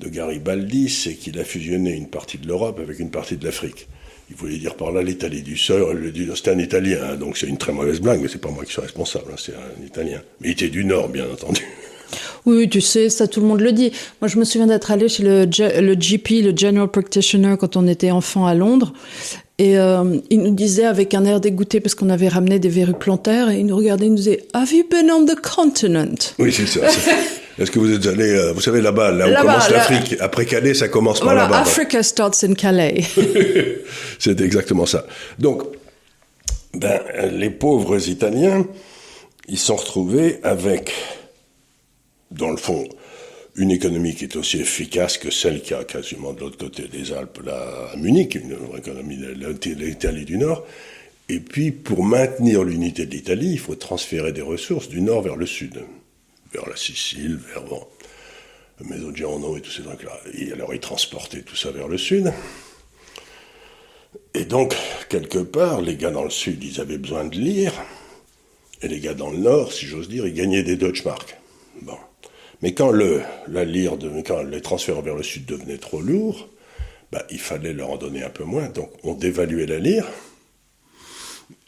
de 0.00 0.08
Garibaldi, 0.08 0.90
c'est 0.90 1.14
qu'il 1.14 1.38
a 1.38 1.44
fusionné 1.44 1.92
une 1.92 2.08
partie 2.08 2.38
de 2.38 2.46
l'Europe 2.46 2.78
avec 2.80 2.98
une 2.98 3.10
partie 3.10 3.36
de 3.36 3.44
l'Afrique. 3.44 3.88
Il 4.28 4.36
voulait 4.36 4.58
dire 4.58 4.76
par 4.76 4.90
là 4.92 5.02
l'Italie 5.02 5.42
du 5.42 5.56
Sud, 5.56 5.76
c'était 6.34 6.50
un 6.50 6.58
Italien, 6.58 6.98
hein, 7.02 7.16
donc 7.16 7.38
c'est 7.38 7.46
une 7.46 7.58
très 7.58 7.72
mauvaise 7.72 8.00
blague, 8.00 8.20
mais 8.20 8.28
c'est 8.28 8.40
pas 8.40 8.50
moi 8.50 8.64
qui 8.64 8.72
suis 8.72 8.82
responsable, 8.82 9.30
hein, 9.32 9.36
c'est 9.38 9.54
un 9.54 9.84
Italien. 9.86 10.20
Mais 10.40 10.48
il 10.48 10.52
était 10.52 10.68
du 10.68 10.84
Nord, 10.84 11.08
bien 11.08 11.30
entendu. 11.30 11.62
Oui, 12.46 12.68
tu 12.68 12.80
sais, 12.80 13.10
ça 13.10 13.26
tout 13.26 13.40
le 13.40 13.46
monde 13.46 13.60
le 13.60 13.72
dit. 13.72 13.92
Moi, 14.20 14.28
je 14.28 14.38
me 14.38 14.44
souviens 14.44 14.66
d'être 14.68 14.90
allé 14.90 15.08
chez 15.08 15.22
le, 15.22 15.44
le 15.44 15.94
GP, 15.94 16.42
le 16.42 16.56
General 16.56 16.88
Practitioner, 16.88 17.56
quand 17.58 17.76
on 17.76 17.86
était 17.86 18.10
enfant 18.10 18.46
à 18.46 18.54
Londres. 18.54 18.92
Et 19.58 19.78
euh, 19.78 20.18
il 20.28 20.42
nous 20.42 20.54
disait 20.54 20.84
avec 20.84 21.14
un 21.14 21.24
air 21.24 21.40
dégoûté 21.40 21.80
parce 21.80 21.94
qu'on 21.94 22.10
avait 22.10 22.28
ramené 22.28 22.58
des 22.58 22.68
verrues 22.68 22.92
plantaires 22.92 23.48
et 23.48 23.60
il 23.60 23.66
nous 23.66 23.76
regardait, 23.76 24.04
il 24.04 24.10
nous 24.10 24.16
disait 24.16 24.44
Have 24.52 24.70
you 24.72 24.84
been 24.88 25.10
on 25.10 25.24
the 25.24 25.34
continent? 25.40 26.14
Oui, 26.38 26.52
c'est 26.52 26.66
ça. 26.66 26.80
Est-ce 27.58 27.70
que 27.70 27.78
vous 27.78 27.90
êtes 27.90 28.06
allé, 28.06 28.28
euh, 28.28 28.52
vous 28.52 28.60
savez, 28.60 28.82
là-bas, 28.82 29.12
là 29.12 29.30
où 29.30 29.34
commence 29.34 29.70
l'Afrique 29.70 30.16
Après 30.20 30.44
Calais, 30.44 30.74
ça 30.74 30.88
commence 30.88 31.20
par 31.20 31.34
là-bas. 31.34 31.60
Africa 31.60 32.02
starts 32.02 32.44
in 32.44 32.52
Calais. 32.52 33.02
c'est 34.18 34.38
exactement 34.42 34.84
ça. 34.84 35.06
Donc, 35.38 35.62
ben, 36.74 37.00
les 37.32 37.48
pauvres 37.48 38.10
Italiens, 38.10 38.66
ils 39.48 39.58
sont 39.58 39.76
retrouvés 39.76 40.38
avec, 40.42 40.92
dans 42.30 42.50
le 42.50 42.56
fond, 42.56 42.88
une 43.56 43.70
économie 43.70 44.14
qui 44.14 44.24
est 44.24 44.36
aussi 44.36 44.60
efficace 44.60 45.16
que 45.16 45.30
celle 45.30 45.62
qui 45.62 45.72
a 45.72 45.84
quasiment 45.84 46.32
de 46.32 46.40
l'autre 46.40 46.58
côté 46.58 46.88
des 46.88 47.12
Alpes, 47.12 47.40
là, 47.44 47.90
à 47.92 47.96
Munich, 47.96 48.34
une 48.34 48.56
économie 48.76 49.16
de 49.16 49.84
l'Italie 49.84 50.24
du 50.24 50.36
Nord. 50.36 50.66
Et 51.28 51.40
puis, 51.40 51.72
pour 51.72 52.04
maintenir 52.04 52.62
l'unité 52.62 53.06
de 53.06 53.12
l'Italie, 53.12 53.52
il 53.52 53.58
faut 53.58 53.74
transférer 53.74 54.32
des 54.32 54.42
ressources 54.42 54.88
du 54.88 55.00
nord 55.00 55.22
vers 55.22 55.36
le 55.36 55.46
sud, 55.46 55.82
vers 56.52 56.68
la 56.68 56.76
Sicile, 56.76 57.36
vers 57.52 57.64
bon, 57.64 57.84
Mezzogiorno 58.84 59.56
et 59.56 59.60
tous 59.60 59.70
ces 59.70 59.82
trucs-là. 59.82 60.20
Et 60.34 60.52
alors, 60.52 60.74
ils 60.74 60.80
transportaient 60.80 61.42
tout 61.42 61.56
ça 61.56 61.70
vers 61.70 61.88
le 61.88 61.98
sud. 61.98 62.32
Et 64.34 64.44
donc, 64.44 64.76
quelque 65.08 65.38
part, 65.38 65.80
les 65.80 65.96
gars 65.96 66.10
dans 66.10 66.24
le 66.24 66.30
sud, 66.30 66.62
ils 66.62 66.80
avaient 66.80 66.98
besoin 66.98 67.24
de 67.24 67.36
lire, 67.36 67.72
et 68.82 68.88
les 68.88 69.00
gars 69.00 69.14
dans 69.14 69.30
le 69.30 69.38
nord, 69.38 69.72
si 69.72 69.86
j'ose 69.86 70.08
dire, 70.08 70.26
ils 70.26 70.34
gagnaient 70.34 70.62
des 70.62 70.76
Deutschmark. 70.76 71.36
Bon. 71.82 71.96
Mais 72.62 72.72
quand, 72.72 72.90
le, 72.90 73.22
la 73.48 73.64
lire 73.64 73.96
de, 73.96 74.10
quand 74.22 74.42
les 74.42 74.60
transferts 74.60 75.02
vers 75.02 75.14
le 75.14 75.22
sud 75.22 75.44
devenaient 75.46 75.78
trop 75.78 76.00
lourds, 76.00 76.48
bah, 77.12 77.24
il 77.30 77.38
fallait 77.38 77.72
leur 77.72 77.90
en 77.90 77.96
donner 77.96 78.22
un 78.22 78.30
peu 78.30 78.44
moins. 78.44 78.68
Donc 78.68 78.90
on 79.04 79.14
dévaluait 79.14 79.66
la 79.66 79.78
lire. 79.78 80.06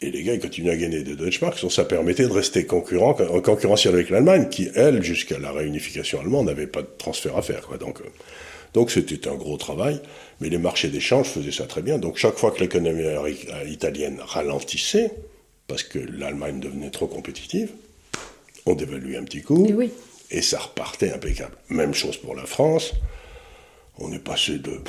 Et 0.01 0.11
les 0.11 0.23
gars, 0.23 0.33
ils 0.33 0.39
continuaient 0.39 0.71
à 0.71 0.77
gagner 0.77 1.03
des 1.03 1.15
Deutschmarks, 1.15 1.61
donc 1.61 1.71
ça 1.71 1.85
permettait 1.85 2.27
de 2.27 2.31
rester 2.31 2.65
concurrent, 2.65 3.13
concurrentiel 3.13 3.93
avec 3.93 4.09
l'Allemagne, 4.09 4.49
qui, 4.49 4.69
elle, 4.75 5.01
jusqu'à 5.03 5.39
la 5.39 5.51
réunification 5.51 6.19
allemande, 6.19 6.47
n'avait 6.47 6.67
pas 6.67 6.81
de 6.81 6.89
transfert 6.97 7.37
à 7.37 7.41
faire. 7.41 7.69
Euh, 7.71 7.77
donc 8.73 8.91
c'était 8.91 9.27
un 9.29 9.35
gros 9.35 9.57
travail, 9.57 10.01
mais 10.41 10.49
les 10.49 10.57
marchés 10.57 10.89
d'échange 10.89 11.27
faisaient 11.27 11.51
ça 11.51 11.65
très 11.65 11.81
bien. 11.81 11.97
Donc 11.97 12.17
chaque 12.17 12.37
fois 12.37 12.51
que 12.51 12.59
l'économie 12.59 13.03
italienne 13.67 14.19
ralentissait, 14.21 15.11
parce 15.67 15.83
que 15.83 15.99
l'Allemagne 15.99 16.59
devenait 16.59 16.91
trop 16.91 17.07
compétitive, 17.07 17.71
on 18.65 18.75
dévaluait 18.75 19.17
un 19.17 19.23
petit 19.23 19.41
coup. 19.41 19.65
Et 19.65 19.73
oui 19.73 19.91
et 20.31 20.41
ça 20.41 20.59
repartait 20.59 21.11
impeccable. 21.11 21.55
Même 21.69 21.93
chose 21.93 22.17
pour 22.17 22.35
la 22.35 22.45
France. 22.45 22.93
On 23.97 24.11
est 24.11 24.19
passé 24.19 24.59
de. 24.59 24.79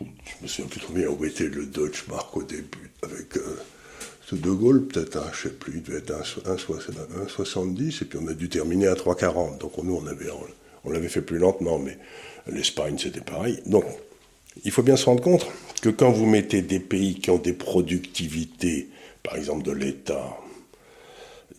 Je 0.00 0.42
me 0.42 0.48
souviens 0.48 0.68
plus 0.68 0.80
trop 0.80 0.92
bien 0.92 1.08
où 1.08 1.24
était 1.24 1.44
le 1.44 1.66
Deutsche 1.66 2.06
Mark 2.08 2.34
au 2.36 2.42
début, 2.42 2.90
avec 3.02 3.36
euh, 3.36 3.58
De 4.32 4.50
Gaulle, 4.50 4.86
peut-être, 4.86 5.22
je 5.34 5.48
sais 5.48 5.54
plus, 5.54 5.74
il 5.76 5.82
devait 5.82 5.98
être 5.98 6.12
1,70, 6.12 8.02
et 8.02 8.04
puis 8.06 8.18
on 8.20 8.26
a 8.26 8.32
dû 8.32 8.48
terminer 8.48 8.86
à 8.86 8.94
3,40. 8.94 9.58
Donc 9.58 9.76
nous, 9.78 9.94
on 9.94 10.06
avait, 10.06 10.28
on, 10.84 10.90
l'avait 10.90 11.08
fait 11.08 11.20
plus 11.20 11.38
lentement, 11.38 11.78
mais 11.78 11.98
l'Espagne, 12.46 12.96
c'était 12.98 13.20
pareil. 13.20 13.60
Donc, 13.66 13.84
il 14.64 14.70
faut 14.70 14.82
bien 14.82 14.96
se 14.96 15.04
rendre 15.04 15.22
compte 15.22 15.46
que 15.82 15.90
quand 15.90 16.10
vous 16.10 16.26
mettez 16.26 16.62
des 16.62 16.80
pays 16.80 17.16
qui 17.16 17.30
ont 17.30 17.38
des 17.38 17.52
productivités, 17.52 18.88
par 19.22 19.36
exemple 19.36 19.64
de 19.64 19.72
l'État, 19.72 20.38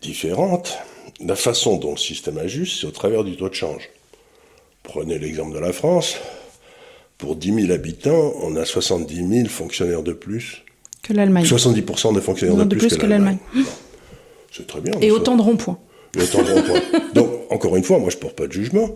différentes, 0.00 0.76
la 1.20 1.36
façon 1.36 1.76
dont 1.76 1.92
le 1.92 1.98
système 1.98 2.38
ajuste, 2.38 2.80
c'est 2.80 2.86
au 2.86 2.90
travers 2.90 3.24
du 3.24 3.36
taux 3.36 3.48
de 3.48 3.54
change. 3.54 3.88
Prenez 4.82 5.18
l'exemple 5.18 5.54
de 5.54 5.60
la 5.60 5.72
France. 5.72 6.16
Pour 7.18 7.36
10 7.36 7.66
000 7.66 7.72
habitants, 7.72 8.34
on 8.42 8.56
a 8.56 8.64
70 8.64 9.28
000 9.28 9.48
fonctionnaires 9.48 10.02
de 10.02 10.12
plus. 10.12 10.62
Que 11.02 11.12
l'Allemagne. 11.12 11.44
70% 11.44 12.14
de 12.14 12.20
fonctionnaires 12.20 12.66
de, 12.66 12.76
plus, 12.76 12.96
que, 12.96 13.06
l'Allemagne. 13.06 13.38
C'est 14.50 14.66
très 14.66 14.80
bien. 14.80 14.92
Et 15.00 15.10
autant 15.10 15.36
de 15.36 15.42
ronds-points. 15.42 15.78
Et 16.16 16.22
autant 16.22 16.42
de 16.42 16.50
ronds-points. 16.50 17.00
Donc, 17.14 17.30
encore 17.50 17.76
une 17.76 17.84
fois, 17.84 17.98
moi, 17.98 18.10
je 18.10 18.16
ne 18.16 18.20
porte 18.20 18.36
pas 18.36 18.46
de 18.46 18.52
jugement. 18.52 18.88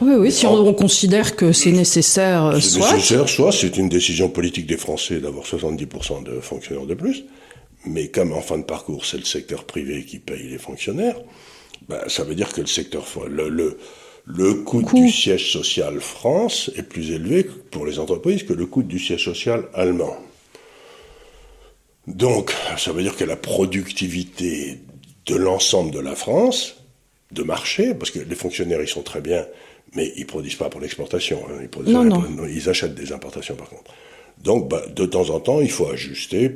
Oui, 0.00 0.14
oui, 0.18 0.32
si 0.32 0.46
on, 0.46 0.74
considère 0.74 1.36
que 1.36 1.52
c'est 1.52 1.70
nécessaire, 1.72 2.60
soit. 2.60 2.88
C'est 2.88 2.94
nécessaire, 2.96 3.28
soit 3.28 3.52
c'est 3.52 3.76
une 3.76 3.88
décision 3.88 4.28
politique 4.28 4.66
des 4.66 4.76
Français 4.76 5.20
d'avoir 5.20 5.44
70% 5.44 6.24
de 6.24 6.40
fonctionnaires 6.40 6.86
de 6.86 6.94
plus. 6.94 7.24
Mais 7.86 8.08
comme 8.08 8.32
en 8.32 8.40
fin 8.40 8.58
de 8.58 8.64
parcours, 8.64 9.04
c'est 9.04 9.18
le 9.18 9.24
secteur 9.24 9.64
privé 9.64 10.04
qui 10.04 10.18
paye 10.18 10.48
les 10.48 10.58
fonctionnaires, 10.58 11.16
ben, 11.88 12.00
ça 12.08 12.24
veut 12.24 12.34
dire 12.34 12.52
que 12.52 12.60
le 12.60 12.66
secteur, 12.66 13.06
le, 13.28 13.48
le, 13.48 13.78
le 14.26 14.54
coût, 14.54 14.82
du 14.82 15.10
siège 15.10 15.52
social 15.52 16.00
France 16.00 16.70
est 16.76 16.82
plus 16.82 17.10
élevé 17.10 17.44
pour 17.44 17.84
les 17.86 17.98
entreprises 17.98 18.42
que 18.42 18.52
le 18.52 18.66
coût 18.66 18.82
du 18.82 18.98
siège 18.98 19.24
social 19.24 19.68
allemand. 19.74 20.16
Donc, 22.06 22.52
ça 22.76 22.92
veut 22.92 23.02
dire 23.02 23.16
que 23.16 23.24
la 23.24 23.36
productivité 23.36 24.80
de 25.26 25.36
l'ensemble 25.36 25.90
de 25.90 26.00
la 26.00 26.14
France, 26.14 26.76
de 27.32 27.42
marché, 27.42 27.94
parce 27.94 28.10
que 28.10 28.18
les 28.18 28.34
fonctionnaires, 28.34 28.80
ils 28.82 28.88
sont 28.88 29.02
très 29.02 29.20
bien, 29.20 29.46
mais 29.94 30.12
ils 30.16 30.26
produisent 30.26 30.56
pas 30.56 30.68
pour 30.68 30.80
l'exportation. 30.80 31.42
Hein, 31.48 31.66
ils, 31.86 31.92
non, 31.92 32.04
non. 32.04 32.46
ils 32.46 32.68
achètent 32.68 32.94
des 32.94 33.12
importations, 33.12 33.56
par 33.56 33.68
contre. 33.68 33.92
Donc, 34.38 34.68
bah, 34.68 34.82
de 34.94 35.06
temps 35.06 35.30
en 35.30 35.40
temps, 35.40 35.60
il 35.60 35.70
faut 35.70 35.88
ajuster 35.88 36.50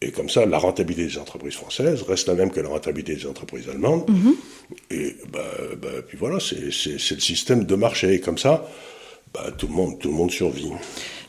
et 0.00 0.12
comme 0.12 0.28
ça, 0.28 0.46
la 0.46 0.58
rentabilité 0.58 1.06
des 1.08 1.18
entreprises 1.18 1.54
françaises 1.54 2.02
reste 2.02 2.28
la 2.28 2.34
même 2.34 2.50
que 2.50 2.60
la 2.60 2.68
rentabilité 2.68 3.16
des 3.16 3.26
entreprises 3.26 3.68
allemandes. 3.68 4.08
Mhm. 4.08 4.34
Et 4.92 5.16
bah, 5.32 5.40
bah, 5.80 5.88
puis 6.06 6.16
voilà, 6.16 6.38
c'est 6.38 6.60
le 6.60 6.70
système 6.98 7.64
de 7.64 7.74
marché. 7.74 8.14
Et 8.14 8.20
comme 8.20 8.38
ça, 8.38 8.68
bah, 9.34 9.50
tout, 9.56 9.66
le 9.66 9.74
monde, 9.74 9.98
tout 9.98 10.08
le 10.08 10.14
monde 10.14 10.30
survit. 10.30 10.70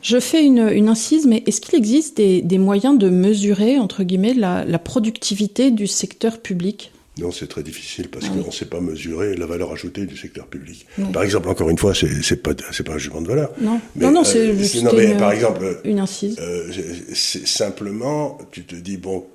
Je 0.03 0.19
fais 0.19 0.45
une, 0.45 0.69
une 0.69 0.87
incise, 0.87 1.25
mais 1.25 1.43
est-ce 1.47 1.61
qu'il 1.61 1.75
existe 1.75 2.17
des, 2.17 2.43
des, 2.43 2.59
moyens 2.59 2.97
de 2.97 3.09
mesurer, 3.09 3.79
entre 3.79 4.03
guillemets, 4.03 4.35
la, 4.35 4.63
la 4.65 4.79
productivité 4.79 5.71
du 5.71 5.87
secteur 5.87 6.39
public? 6.39 6.91
Non, 7.19 7.31
c'est 7.31 7.47
très 7.47 7.63
difficile 7.63 8.09
parce 8.09 8.25
ah 8.27 8.33
qu'on 8.33 8.47
ne 8.47 8.51
sait 8.51 8.65
pas 8.65 8.79
mesurer 8.79 9.35
la 9.35 9.45
valeur 9.45 9.71
ajoutée 9.71 10.05
du 10.05 10.17
secteur 10.17 10.47
public. 10.47 10.85
Par 11.13 11.23
exemple, 11.23 11.49
encore 11.49 11.69
une 11.69 11.77
fois, 11.77 11.93
c'est 11.93 12.07
n'est 12.07 12.37
pas 12.37 12.53
un 12.93 12.97
jugement 12.97 13.21
de 13.21 13.27
valeur. 13.27 13.51
Non, 13.61 13.79
non, 13.95 14.11
non 14.11 14.23
c'est 14.23 14.49
euh, 14.49 15.17
par 15.17 15.31
exemple 15.31 15.81
une 15.83 15.99
incise. 15.99 16.37
Euh, 16.39 16.71
c'est 17.13 17.47
simplement, 17.47 18.37
tu 18.51 18.63
te 18.63 18.75
dis 18.75 18.97
bon, 18.97 19.25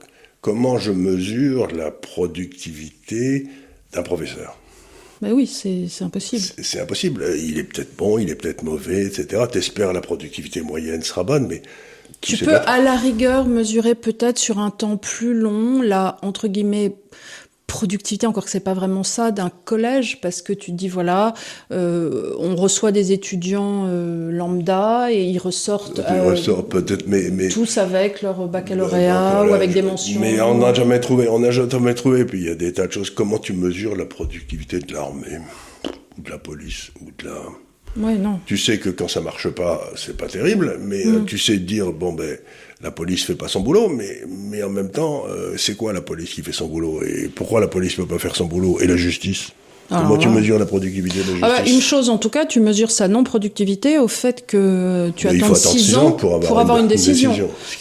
comment 0.41 0.79
je 0.79 0.93
mesure 0.93 1.69
la 1.69 1.91
productivité 1.91 3.47
d'un 3.93 4.03
professeur? 4.03 4.59
Ben 5.23 5.33
oui, 5.33 5.47
c'est 5.47 6.05
impossible. 6.05 6.43
C'est 6.63 6.81
impossible. 6.81 7.25
Il 7.39 7.59
est 7.59 7.65
peut-être 7.65 7.97
bon, 7.97 8.19
il 8.19 8.29
est 8.29 8.35
peut-être 8.35 8.63
mauvais, 8.63 9.07
etc. 9.07 9.43
T'espères 9.51 9.93
la 9.93 10.01
productivité 10.01 10.61
moyenne 10.61 11.03
sera 11.03 11.25
bonne, 11.25 11.47
mais 11.47 11.63
tu 12.21 12.37
peux 12.39 12.57
à 12.57 12.81
la 12.81 12.97
rigueur 12.97 13.47
mesurer 13.47 13.95
peut-être 13.95 14.39
sur 14.39 14.59
un 14.59 14.71
temps 14.71 14.97
plus 14.97 15.35
long 15.35 15.83
la 15.83 16.19
entre 16.23 16.49
guillemets 16.49 16.97
productivité, 17.67 18.27
encore 18.27 18.45
que 18.45 18.51
c'est 18.51 18.61
pas 18.61 18.75
vraiment 18.75 19.03
ça, 19.03 19.31
d'un 19.31 19.51
collège, 19.65 20.21
parce 20.21 20.43
que 20.43 20.53
tu 20.53 20.71
te 20.73 20.77
dis 20.77 20.89
voilà, 20.89 21.35
euh, 21.73 22.35
on 22.39 22.57
reçoit 22.57 22.93
des 22.93 23.13
étudiants 23.13 23.87
euh, 23.87 24.31
lambda 24.31 25.11
et 25.11 25.25
ils 25.25 25.39
ressortent, 25.39 26.01
euh, 26.01 26.63
peut-être, 26.63 27.07
mais, 27.07 27.31
mais, 27.33 27.49
tous 27.49 27.79
avec 27.79 28.23
leur 28.23 28.47
baccalauréat 28.49 29.45
ou 29.49 29.55
avec 29.55 29.73
des 29.73 29.83
mentions. 29.83 30.21
Mais 30.21 30.41
on 30.41 30.59
n'a 30.59 30.75
jamais 30.75 31.01
trouvé, 31.01 31.29
on 31.29 31.39
n'a 31.39 31.51
jamais 31.51 31.95
trouvé. 31.95 32.25
Puis 32.25 32.41
il 32.41 32.45
y 32.47 32.51
a 32.51 32.55
des 32.55 32.73
tas 32.73 32.87
de 32.87 32.93
choses. 32.93 33.11
Comment 33.11 33.39
tu 33.39 33.53
mesures 33.53 33.97
la 33.97 34.07
productivité 34.07 34.79
de 34.79 34.93
l'armée 34.93 35.39
ou 36.19 36.23
de 36.23 36.31
la 36.31 36.39
police 36.39 36.91
ou 37.01 37.11
de 37.19 37.29
la 37.29 37.41
Ouais, 37.97 38.17
non. 38.17 38.41
Tu 38.45 38.59
sais 38.59 38.79
que 38.79 38.89
quand 38.89 39.07
ça 39.07 39.21
marche 39.21 39.49
pas, 39.51 39.81
c'est 39.95 40.17
pas 40.17 40.27
terrible, 40.27 40.79
mais 40.81 41.05
mm. 41.05 41.27
tu 41.27 41.39
sais 41.39 41.59
dire 41.59 41.93
bon 41.93 42.13
ben 42.13 42.37
la 42.85 42.91
police 42.91 43.25
fait 43.25 43.35
pas 43.35 43.49
son 43.49 43.61
boulot, 43.61 43.89
mais, 43.89 44.21
mais 44.29 44.63
en 44.63 44.69
même 44.69 44.91
temps, 44.91 45.25
euh, 45.27 45.57
c'est 45.57 45.75
quoi 45.75 45.95
la 45.95 46.03
police 46.03 46.35
qui 46.35 46.43
fait 46.43 46.53
son 46.53 46.69
boulot? 46.69 47.03
Et 47.03 47.31
pourquoi 47.35 47.59
la 47.59 47.67
police 47.67 47.95
peut 47.95 48.07
pas 48.07 48.19
faire 48.19 48.37
son 48.37 48.45
boulot? 48.45 48.79
Et 48.81 48.87
la 48.87 48.97
justice? 48.97 49.53
Comment 49.89 50.17
tu 50.17 50.29
mesures 50.29 50.59
la 50.59 50.67
productivité 50.67 51.19
de 51.19 51.41
la 51.41 51.47
ah 51.47 51.49
bah, 51.49 51.57
justice 51.59 51.75
Une 51.75 51.81
chose, 51.81 52.09
en 52.09 52.19
tout 52.19 52.31
cas, 52.31 52.47
tu 52.47 52.61
mesures 52.61 52.91
sa 52.91 53.09
non-productivité 53.09 53.99
au 53.99 54.09
fait 54.09 54.47
que 54.47 55.11
tu 55.17 55.29
attends 55.29 55.55
6 55.55 55.97
ans 55.97 56.13
pour 56.13 56.59
avoir, 56.59 56.79
une, 56.79 56.89
décision. 56.89 57.33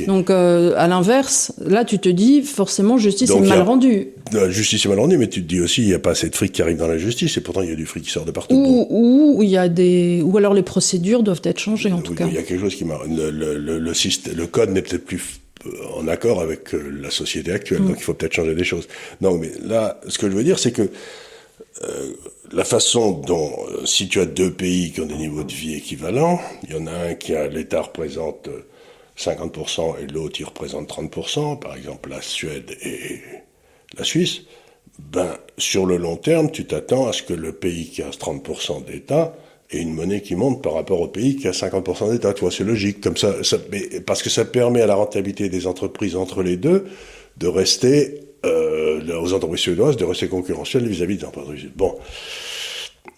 Donc, 0.07 0.29
euh, 0.29 0.73
à 0.77 0.87
l'inverse, 0.87 1.53
là, 1.65 1.85
tu 1.85 1.99
te 1.99 2.09
dis, 2.09 2.41
forcément, 2.41 2.97
justice 2.97 3.29
est 3.29 3.39
mal 3.39 3.61
rendue. 3.61 4.09
La 4.31 4.49
justice 4.49 4.85
est 4.85 4.89
mal 4.89 4.99
rendue, 4.99 5.17
mais 5.17 5.27
tu 5.27 5.43
te 5.43 5.47
dis 5.47 5.61
aussi, 5.61 5.81
il 5.81 5.87
n'y 5.87 5.93
a 5.93 5.99
pas 5.99 6.11
assez 6.11 6.29
de 6.29 6.35
fric 6.35 6.51
qui 6.51 6.61
arrive 6.61 6.77
dans 6.77 6.87
la 6.87 6.97
justice, 6.97 7.37
et 7.37 7.41
pourtant, 7.41 7.61
il 7.61 7.69
y 7.69 7.73
a 7.73 7.75
du 7.75 7.85
fric 7.85 8.03
qui 8.03 8.11
sort 8.11 8.25
de 8.25 8.31
partout. 8.31 8.55
Ou, 8.55 9.39
il 9.41 9.49
y 9.49 9.57
a 9.57 9.69
des, 9.69 10.21
ou 10.23 10.37
alors 10.37 10.53
les 10.53 10.63
procédures 10.63 11.23
doivent 11.23 11.41
être 11.43 11.59
changées, 11.59 11.91
en 11.91 12.01
tout 12.01 12.15
cas. 12.15 12.25
Il 12.27 12.33
y 12.33 12.37
a 12.37 12.43
quelque 12.43 12.61
chose 12.61 12.75
qui 12.75 12.85
m'a, 12.85 12.97
le, 13.07 13.29
le, 13.29 13.57
le, 13.57 13.79
le, 13.79 14.47
code 14.47 14.71
n'est 14.71 14.81
peut-être 14.81 15.05
plus 15.05 15.39
en 15.95 16.07
accord 16.07 16.41
avec 16.41 16.73
euh, 16.73 16.91
la 17.01 17.09
société 17.09 17.51
actuelle. 17.51 17.81
Mm. 17.81 17.87
Donc 17.87 17.95
il 17.99 18.03
faut 18.03 18.13
peut-être 18.13 18.33
changer 18.33 18.55
des 18.55 18.63
choses. 18.63 18.87
Non, 19.21 19.37
mais 19.37 19.51
là, 19.63 19.99
ce 20.07 20.17
que 20.17 20.29
je 20.29 20.35
veux 20.35 20.43
dire, 20.43 20.59
c'est 20.59 20.71
que 20.71 20.89
euh, 21.83 22.13
la 22.51 22.63
façon 22.63 23.11
dont, 23.11 23.51
euh, 23.69 23.85
si 23.85 24.07
tu 24.07 24.19
as 24.19 24.25
deux 24.25 24.51
pays 24.51 24.91
qui 24.91 25.01
ont 25.01 25.05
des 25.05 25.15
niveaux 25.15 25.43
de 25.43 25.51
vie 25.51 25.75
équivalents, 25.75 26.39
il 26.63 26.71
y 26.71 26.77
en 26.77 26.87
a 26.87 26.91
un 26.91 27.13
qui 27.15 27.35
a 27.35 27.47
l'État 27.47 27.81
représente 27.81 28.49
50% 29.17 29.99
et 30.01 30.07
l'autre 30.07 30.39
il 30.39 30.45
représente 30.45 30.89
30%, 30.89 31.59
par 31.59 31.75
exemple 31.75 32.09
la 32.09 32.21
Suède 32.21 32.75
et 32.81 33.21
la 33.97 34.03
Suisse, 34.03 34.41
ben 34.99 35.37
sur 35.57 35.85
le 35.85 35.97
long 35.97 36.17
terme, 36.17 36.51
tu 36.51 36.65
t'attends 36.65 37.07
à 37.07 37.13
ce 37.13 37.23
que 37.23 37.33
le 37.33 37.53
pays 37.53 37.87
qui 37.87 38.01
a 38.01 38.09
30% 38.09 38.85
d'État 38.85 39.35
et 39.71 39.79
une 39.79 39.93
monnaie 39.93 40.21
qui 40.21 40.35
monte 40.35 40.61
par 40.61 40.73
rapport 40.73 41.01
au 41.01 41.07
pays 41.07 41.35
qui 41.35 41.47
a 41.47 41.51
50% 41.51 42.11
d'État. 42.11 42.33
Tu 42.33 42.41
vois, 42.41 42.51
c'est 42.51 42.63
logique. 42.63 42.99
Parce 44.05 44.21
que 44.21 44.29
ça 44.29 44.45
permet 44.45 44.81
à 44.81 44.87
la 44.87 44.95
rentabilité 44.95 45.49
des 45.49 45.67
entreprises 45.67 46.15
entre 46.15 46.43
les 46.43 46.57
deux 46.57 46.85
de 47.37 47.47
rester, 47.47 48.19
euh, 48.45 49.19
aux 49.19 49.33
entreprises 49.33 49.61
suédoises, 49.61 49.97
de 49.97 50.05
rester 50.05 50.27
concurrentielles 50.27 50.87
vis-à-vis 50.87 51.17
des 51.17 51.25
entreprises. 51.25 51.69
Bon. 51.75 51.95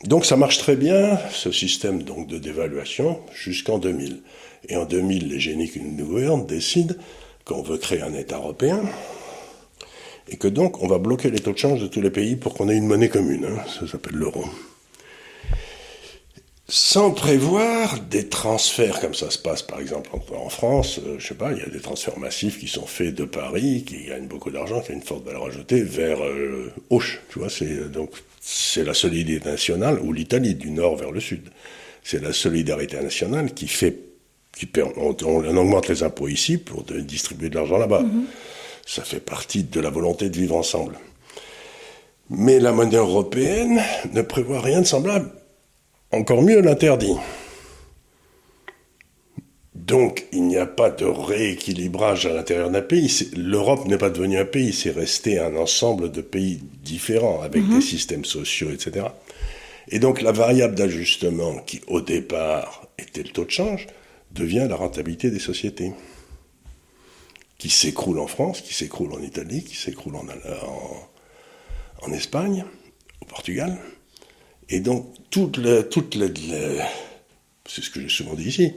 Donc 0.03 0.25
ça 0.25 0.35
marche 0.35 0.57
très 0.57 0.75
bien, 0.75 1.17
ce 1.31 1.51
système 1.51 2.03
donc 2.03 2.27
de 2.27 2.37
dévaluation, 2.37 3.19
jusqu'en 3.33 3.77
2000. 3.77 4.21
Et 4.69 4.75
en 4.75 4.85
2000, 4.85 5.29
les 5.29 5.39
génies 5.39 5.69
qui 5.69 5.79
nous 5.79 6.05
gouvernent 6.05 6.45
décident 6.45 6.95
qu'on 7.43 7.61
veut 7.61 7.77
créer 7.77 8.01
un 8.01 8.13
État 8.13 8.37
européen, 8.37 8.81
et 10.29 10.37
que 10.37 10.47
donc 10.47 10.81
on 10.81 10.87
va 10.87 10.97
bloquer 10.97 11.29
les 11.29 11.39
taux 11.39 11.53
de 11.53 11.57
change 11.57 11.81
de 11.81 11.87
tous 11.87 12.01
les 12.01 12.09
pays 12.09 12.35
pour 12.35 12.53
qu'on 12.53 12.69
ait 12.69 12.77
une 12.77 12.87
monnaie 12.87 13.09
commune. 13.09 13.45
Hein. 13.45 13.61
Ça 13.79 13.87
s'appelle 13.87 14.15
l'euro 14.15 14.45
sans 16.67 17.11
prévoir 17.11 17.99
des 17.99 18.27
transferts 18.27 18.99
comme 18.99 19.13
ça 19.13 19.29
se 19.29 19.37
passe 19.37 19.61
par 19.61 19.79
exemple 19.79 20.09
en 20.35 20.49
France, 20.49 20.99
euh, 21.05 21.17
je 21.19 21.27
sais 21.27 21.35
pas, 21.35 21.51
il 21.51 21.59
y 21.59 21.61
a 21.61 21.69
des 21.69 21.79
transferts 21.79 22.17
massifs 22.17 22.59
qui 22.59 22.67
sont 22.67 22.87
faits 22.87 23.13
de 23.13 23.25
Paris, 23.25 23.83
qui 23.85 24.05
gagnent 24.05 24.27
beaucoup 24.27 24.49
d'argent, 24.49 24.81
qui 24.81 24.91
ont 24.91 24.95
une 24.95 25.01
forte 25.01 25.25
valeur 25.25 25.45
ajoutée, 25.45 25.83
vers 25.83 26.23
euh, 26.23 26.73
Auch, 26.89 27.19
tu 27.29 27.39
vois, 27.39 27.49
c'est 27.49 27.71
euh, 27.71 27.87
donc 27.87 28.09
c'est 28.41 28.83
la 28.83 28.95
solidarité 28.95 29.49
nationale 29.49 29.99
ou 29.99 30.11
l'Italie 30.11 30.55
du 30.55 30.71
nord 30.71 30.95
vers 30.95 31.11
le 31.11 31.19
sud. 31.19 31.49
C'est 32.03 32.21
la 32.21 32.33
solidarité 32.33 32.97
nationale 32.99 33.53
qui 33.53 33.67
fait 33.67 33.99
qui 34.55 34.69
on, 34.97 35.15
on, 35.23 35.57
augmente 35.57 35.87
les 35.89 36.03
impôts 36.03 36.27
ici 36.27 36.57
pour 36.57 36.83
distribuer 36.83 37.49
de 37.49 37.55
l'argent 37.55 37.77
là-bas. 37.77 38.03
Mm-hmm. 38.03 38.25
Ça 38.85 39.03
fait 39.03 39.19
partie 39.19 39.63
de 39.63 39.79
la 39.79 39.89
volonté 39.89 40.29
de 40.29 40.37
vivre 40.37 40.55
ensemble. 40.55 40.97
Mais 42.29 42.59
la 42.59 42.71
monnaie 42.71 42.97
européenne 42.97 43.81
ne 44.13 44.21
prévoit 44.21 44.61
rien 44.61 44.81
de 44.81 44.85
semblable 44.85 45.31
encore 46.15 46.41
mieux 46.41 46.61
l'interdit. 46.61 47.15
Donc 49.73 50.25
il 50.31 50.43
n'y 50.43 50.57
a 50.57 50.65
pas 50.65 50.89
de 50.89 51.05
rééquilibrage 51.05 52.25
à 52.25 52.33
l'intérieur 52.33 52.71
d'un 52.71 52.81
pays. 52.81 53.29
L'Europe 53.35 53.85
n'est 53.85 53.97
pas 53.97 54.09
devenue 54.09 54.39
un 54.39 54.45
pays, 54.45 54.73
c'est 54.73 54.91
resté 54.91 55.37
un 55.37 55.55
ensemble 55.55 56.11
de 56.11 56.21
pays 56.21 56.61
différents 56.81 57.41
avec 57.41 57.61
mhm. 57.61 57.75
des 57.75 57.81
systèmes 57.81 58.25
sociaux, 58.25 58.71
etc. 58.71 59.07
Et 59.89 59.99
donc 59.99 60.21
la 60.21 60.31
variable 60.31 60.73
d'ajustement 60.73 61.59
qui 61.59 61.81
au 61.87 62.01
départ 62.01 62.87
était 62.97 63.21
le 63.21 63.29
taux 63.29 63.45
de 63.45 63.51
change 63.51 63.85
devient 64.31 64.65
la 64.67 64.75
rentabilité 64.75 65.29
des 65.29 65.39
sociétés 65.39 65.91
qui 67.59 67.69
s'écroule 67.69 68.19
en 68.19 68.27
France, 68.27 68.61
qui 68.61 68.73
s'écroule 68.73 69.13
en 69.13 69.21
Italie, 69.21 69.63
qui 69.63 69.75
s'écroule 69.75 70.15
en, 70.15 70.25
en 72.01 72.11
Espagne, 72.11 72.65
au 73.21 73.25
Portugal. 73.25 73.77
Et 74.69 74.79
donc, 74.79 75.07
toutes 75.29 75.57
les, 75.57 75.87
toutes 75.87 76.15
les, 76.15 76.31
c'est 77.67 77.83
ce 77.83 77.89
que 77.89 77.99
j'ai 78.01 78.09
souvent 78.09 78.33
dit 78.33 78.47
ici, 78.47 78.73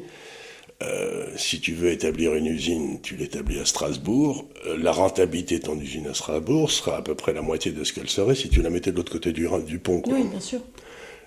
euh, 0.83 1.27
si 1.37 1.61
tu 1.61 1.73
veux 1.73 1.91
établir 1.91 2.35
une 2.35 2.47
usine, 2.47 3.01
tu 3.03 3.17
l'établis 3.17 3.59
à 3.59 3.65
Strasbourg, 3.65 4.47
euh, 4.67 4.77
la 4.81 4.93
rentabilité 4.93 5.59
de 5.59 5.65
ton 5.65 5.79
usine 5.79 6.07
à 6.07 6.15
Strasbourg 6.15 6.71
sera 6.71 6.99
à 6.99 7.03
peu 7.03 7.17
près 7.17 7.33
la 7.33 7.43
moitié 7.43 7.73
de 7.73 7.83
ce 7.83 7.93
qu'elle 7.93 8.09
serait 8.09 8.37
si 8.37 8.49
tu 8.49 8.63
la 8.63 8.71
mettais 8.71 8.93
de 8.93 8.97
l'autre 8.97 9.11
côté 9.11 9.33
du, 9.33 9.49
du 9.67 9.79
pont. 9.81 10.03
Oui, 10.07 10.23
bien 10.31 10.41
sûr. 10.41 10.61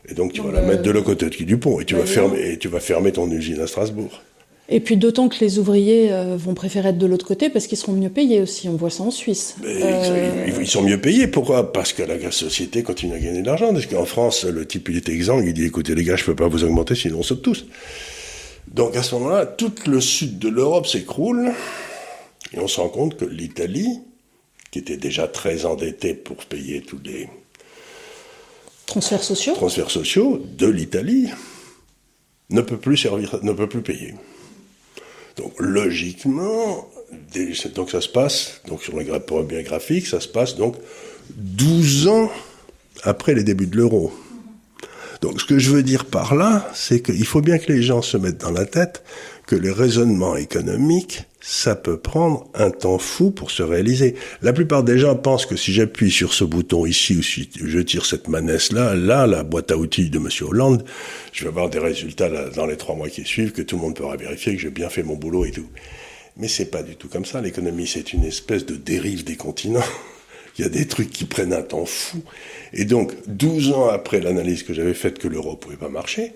Et 0.08 0.14
donc 0.14 0.34
tu 0.34 0.42
vas 0.42 0.52
la 0.52 0.62
mettre 0.62 0.84
de 0.84 0.92
l'autre 0.92 1.06
côté 1.06 1.30
du 1.30 1.58
pont 1.58 1.80
et 1.80 1.86
tu, 1.86 1.96
vas 1.96 2.06
fermer, 2.06 2.52
et 2.52 2.58
tu 2.58 2.70
vas 2.70 2.80
fermer 2.80 3.12
ton 3.12 3.30
usine 3.30 3.60
à 3.60 3.68
Strasbourg. 3.68 4.22
Et 4.70 4.80
puis 4.80 4.96
d'autant 4.96 5.28
que 5.28 5.40
les 5.42 5.60
ouvriers 5.60 6.14
euh, 6.14 6.38
vont 6.38 6.54
préférer 6.54 6.90
être 6.90 6.98
de 6.98 7.06
l'autre 7.06 7.26
côté 7.26 7.50
parce 7.50 7.68
qu'ils 7.68 7.78
seront 7.78 7.92
mieux 7.92 8.10
payés 8.10 8.42
aussi. 8.42 8.70
On 8.70 8.76
voit 8.76 8.90
ça 8.90 9.04
en 9.04 9.12
Suisse. 9.12 9.56
Euh, 9.66 10.48
ils 10.60 10.68
sont 10.68 10.82
mieux 10.82 11.00
payés. 11.00 11.28
Pourquoi? 11.28 11.74
Parce 11.74 11.92
que 11.92 12.04
la 12.04 12.32
société 12.32 12.82
continue 12.82 13.14
à 13.14 13.20
gagner 13.20 13.42
de 13.42 13.48
l'argent. 13.48 13.74
Parce 13.74 13.86
qu'en 13.86 14.06
France, 14.06 14.46
le 14.46 14.66
type 14.66 14.88
il 14.90 14.98
est 14.98 15.10
exempt. 15.10 15.42
Il 15.42 15.54
dit 15.54 15.66
écoutez 15.66 15.94
les 15.94 16.06
gars, 16.06 16.16
je 16.16 16.24
peux 16.24 16.36
pas 16.36 16.48
vous 16.48 16.64
augmenter 16.64 16.96
sinon 16.96 17.20
on 17.20 17.24
saute 17.24 17.42
tous. 17.42 17.66
Donc 18.68 18.96
à 18.96 19.04
ce 19.04 19.16
moment-là, 19.16 19.46
tout 19.46 19.74
le 19.88 20.00
sud 20.00 20.40
de 20.40 20.48
l'Europe 20.48 20.88
s'écroule 20.88 21.52
et 22.54 22.60
on 22.60 22.68
se 22.68 22.80
rend 22.80 22.90
compte 22.90 23.18
que 23.18 23.26
l'Italie, 23.26 24.00
qui 24.72 24.80
était 24.80 24.98
déjà 24.98 25.28
très 25.28 25.66
endettée 25.66 26.14
pour 26.14 26.38
payer 26.38 26.82
tous 26.82 27.00
les 27.04 27.28
transferts 28.86 29.24
sociaux, 29.24 29.54
transferts 29.54 29.92
sociaux 29.92 30.42
de 30.58 30.68
l'Italie, 30.68 31.30
ne 32.50 32.62
peut 32.62 32.78
plus 32.78 32.98
servir, 32.98 33.40
ne 33.42 33.52
peut 33.52 33.68
plus 33.68 33.82
payer. 33.82 34.14
Donc 35.38 35.54
logiquement, 35.60 36.88
donc 37.76 37.90
ça 37.90 38.02
se 38.02 38.10
passe, 38.10 38.62
donc 38.68 38.84
sur 38.84 38.98
le 38.98 39.20
premier 39.20 39.64
graphique, 39.64 40.08
ça 40.08 40.20
se 40.20 40.28
passe 40.28 40.56
donc 40.56 40.76
12 41.36 42.08
ans 42.08 42.32
après 43.04 43.34
les 43.34 43.44
débuts 43.44 43.68
de 43.68 43.78
l'euro. 43.78 44.14
Donc 45.22 45.40
ce 45.40 45.46
que 45.46 45.60
je 45.60 45.70
veux 45.70 45.84
dire 45.84 46.06
par 46.06 46.36
là, 46.36 46.70
c'est 46.74 47.02
qu'il 47.02 47.26
faut 47.26 47.42
bien 47.42 47.60
que 47.60 47.72
les 47.72 47.84
gens 47.84 48.02
se 48.02 48.18
mettent 48.18 48.42
dans 48.42 48.52
la 48.52 48.66
tête 48.66 49.04
que 49.48 49.56
les 49.56 49.72
raisonnements 49.72 50.36
économiques, 50.36 51.24
ça 51.42 51.76
peut 51.76 51.98
prendre 51.98 52.48
un 52.54 52.70
temps 52.70 53.00
fou 53.00 53.32
pour 53.32 53.52
se 53.52 53.64
réaliser. 53.64 54.16
La 54.42 54.54
plupart 54.54 54.84
des 54.84 55.00
gens 55.00 55.16
pensent 55.16 55.46
que 55.46 55.56
si 55.56 55.74
j'appuie 55.74 56.12
sur 56.12 56.34
ce 56.34 56.44
bouton 56.44 56.86
ici 56.86 57.18
ou 57.18 57.24
si 57.24 57.50
je 57.56 57.80
tire 57.80 58.06
cette 58.06 58.28
manette-là, 58.28 58.96
là, 58.96 59.28
la 59.28 59.44
boîte 59.44 59.72
à 59.72 59.78
outils 59.78 60.10
de 60.10 60.20
Monsieur 60.20 60.46
Hollande, 60.46 60.86
je 61.34 61.44
vais 61.44 61.50
avoir 61.50 61.70
des 61.70 61.80
résultats 61.80 62.30
dans 62.52 62.66
les 62.66 62.78
trois 62.78 62.96
mois 62.96 63.10
qui 63.10 63.26
suivent, 63.26 63.52
que 63.52 63.62
tout 63.62 63.76
le 63.76 63.82
monde 63.82 63.96
pourra 63.96 64.16
vérifier 64.16 64.56
que 64.56 64.62
j'ai 64.62 64.70
bien 64.70 64.90
fait 64.90 65.04
mon 65.04 65.16
boulot 65.16 65.46
et 65.46 65.52
tout. 65.52 65.68
Mais 66.38 66.48
c'est 66.48 66.72
pas 66.72 66.84
du 66.84 66.96
tout 66.96 67.08
comme 67.08 67.26
ça. 67.26 67.42
L'économie, 67.42 67.88
c'est 67.88 68.14
une 68.14 68.24
espèce 68.24 68.66
de 68.66 68.76
dérive 68.76 69.24
des 69.24 69.36
continents. 69.36 69.84
Il 70.58 70.64
y 70.64 70.66
a 70.66 70.70
des 70.70 70.86
trucs 70.86 71.10
qui 71.10 71.26
prennent 71.26 71.54
un 71.54 71.62
temps 71.62 71.86
fou. 71.86 72.22
Et 72.74 72.86
donc, 72.86 73.14
12 73.28 73.72
ans 73.72 73.88
après 73.88 74.20
l'analyse 74.20 74.64
que 74.64 74.74
j'avais 74.74 74.94
faite 74.94 75.18
que 75.18 75.28
l'euro 75.28 75.56
pouvait 75.56 75.78
pas 75.78 75.90
marcher, 75.90 76.34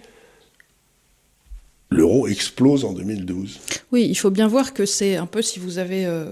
l'euro 1.89 2.27
explose 2.27 2.83
en 2.83 2.93
2012. 2.93 3.59
Oui, 3.91 4.07
il 4.09 4.15
faut 4.15 4.29
bien 4.29 4.47
voir 4.47 4.73
que 4.73 4.85
c'est 4.85 5.15
un 5.15 5.25
peu 5.25 5.41
si 5.41 5.59
vous 5.59 5.77
avez 5.77 6.05
euh, 6.05 6.25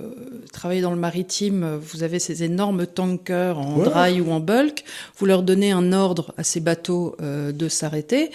travaillé 0.51 0.81
dans 0.81 0.91
le 0.91 0.97
maritime, 0.97 1.79
vous 1.81 2.03
avez 2.03 2.19
ces 2.19 2.43
énormes 2.43 2.85
tankers 2.85 3.59
en 3.59 3.77
dry 3.77 4.19
ou 4.19 4.31
en 4.31 4.39
bulk, 4.39 4.83
vous 5.17 5.25
leur 5.25 5.43
donnez 5.43 5.71
un 5.71 5.93
ordre 5.93 6.33
à 6.37 6.43
ces 6.43 6.59
bateaux 6.59 7.15
euh, 7.21 7.51
de 7.51 7.69
s'arrêter. 7.69 8.31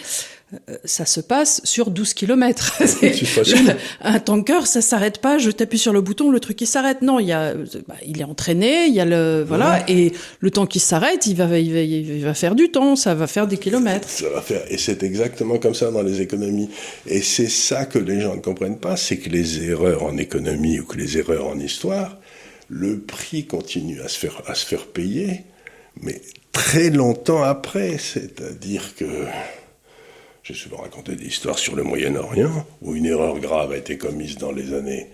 Euh, 0.53 0.77
ça 0.85 1.05
se 1.05 1.21
passe 1.21 1.61
sur 1.65 1.91
12 1.91 2.15
km. 2.15 2.81
un 4.01 4.19
tanker, 4.19 4.67
ça 4.67 4.81
s'arrête 4.81 5.19
pas, 5.19 5.37
je 5.37 5.51
t'appuie 5.51 5.79
sur 5.79 5.93
le 5.93 6.01
bouton, 6.01 6.31
le 6.31 6.41
truc 6.41 6.61
il 6.63 6.67
s'arrête. 6.67 7.03
Non, 7.03 7.19
il 7.19 7.27
y 7.27 7.33
a, 7.33 7.55
bah, 7.87 7.97
il 8.07 8.21
est 8.21 8.25
entraîné, 8.25 8.87
il 8.87 8.95
y 8.95 9.01
a 9.01 9.05
le, 9.05 9.45
voilà, 9.47 9.85
et 9.89 10.13
le 10.41 10.51
temps 10.51 10.67
qui 10.67 10.81
s'arrête, 10.81 11.27
il 11.27 11.37
va, 11.37 11.59
il 11.59 11.73
va, 11.73 11.81
il 11.81 12.25
va 12.25 12.33
faire 12.33 12.55
du 12.55 12.71
temps, 12.71 12.97
ça 12.97 13.15
va 13.15 13.27
faire 13.27 13.47
des 13.47 13.59
kilomètres. 13.59 14.09
Ça 14.09 14.29
va 14.31 14.41
faire, 14.41 14.63
et 14.71 14.79
c'est 14.79 15.03
exactement 15.03 15.59
comme 15.59 15.75
ça 15.75 15.91
dans 15.91 16.03
les 16.03 16.23
économies. 16.23 16.71
Et 17.07 17.21
c'est 17.21 17.51
ça 17.51 17.85
que 17.85 17.99
les 17.99 18.21
gens 18.21 18.37
ne 18.37 18.41
comprennent 18.41 18.79
pas, 18.79 18.97
c'est 18.97 19.19
que 19.19 19.29
les 19.29 19.65
erreurs 19.65 20.03
en 20.03 20.17
économie 20.17 20.81
ou 20.81 20.85
que 20.85 20.97
les 20.97 21.19
erreurs 21.19 21.47
en 21.47 21.59
histoire, 21.59 22.19
le 22.71 23.01
prix 23.01 23.45
continue 23.45 24.01
à 24.01 24.09
se 24.09 24.19
faire, 24.19 24.43
à 24.47 24.55
se 24.55 24.65
faire 24.65 24.87
payer, 24.87 25.45
mais 26.01 26.21
très 26.53 26.91
longtemps 26.91 27.43
après. 27.43 27.99
C'est-à-dire 27.99 28.95
que, 28.97 29.05
j'ai 30.49 30.55
souvent 30.55 30.79
raconté 30.79 31.15
des 31.15 31.27
histoires 31.27 31.59
sur 31.59 31.77
le 31.77 31.83
Moyen-Orient, 31.83 32.65
où 32.81 32.95
une 32.95 33.05
erreur 33.05 33.39
grave 33.39 33.73
a 33.73 33.77
été 33.77 33.99
commise 33.99 34.39
dans 34.39 34.51
les 34.51 34.73
années. 34.73 35.07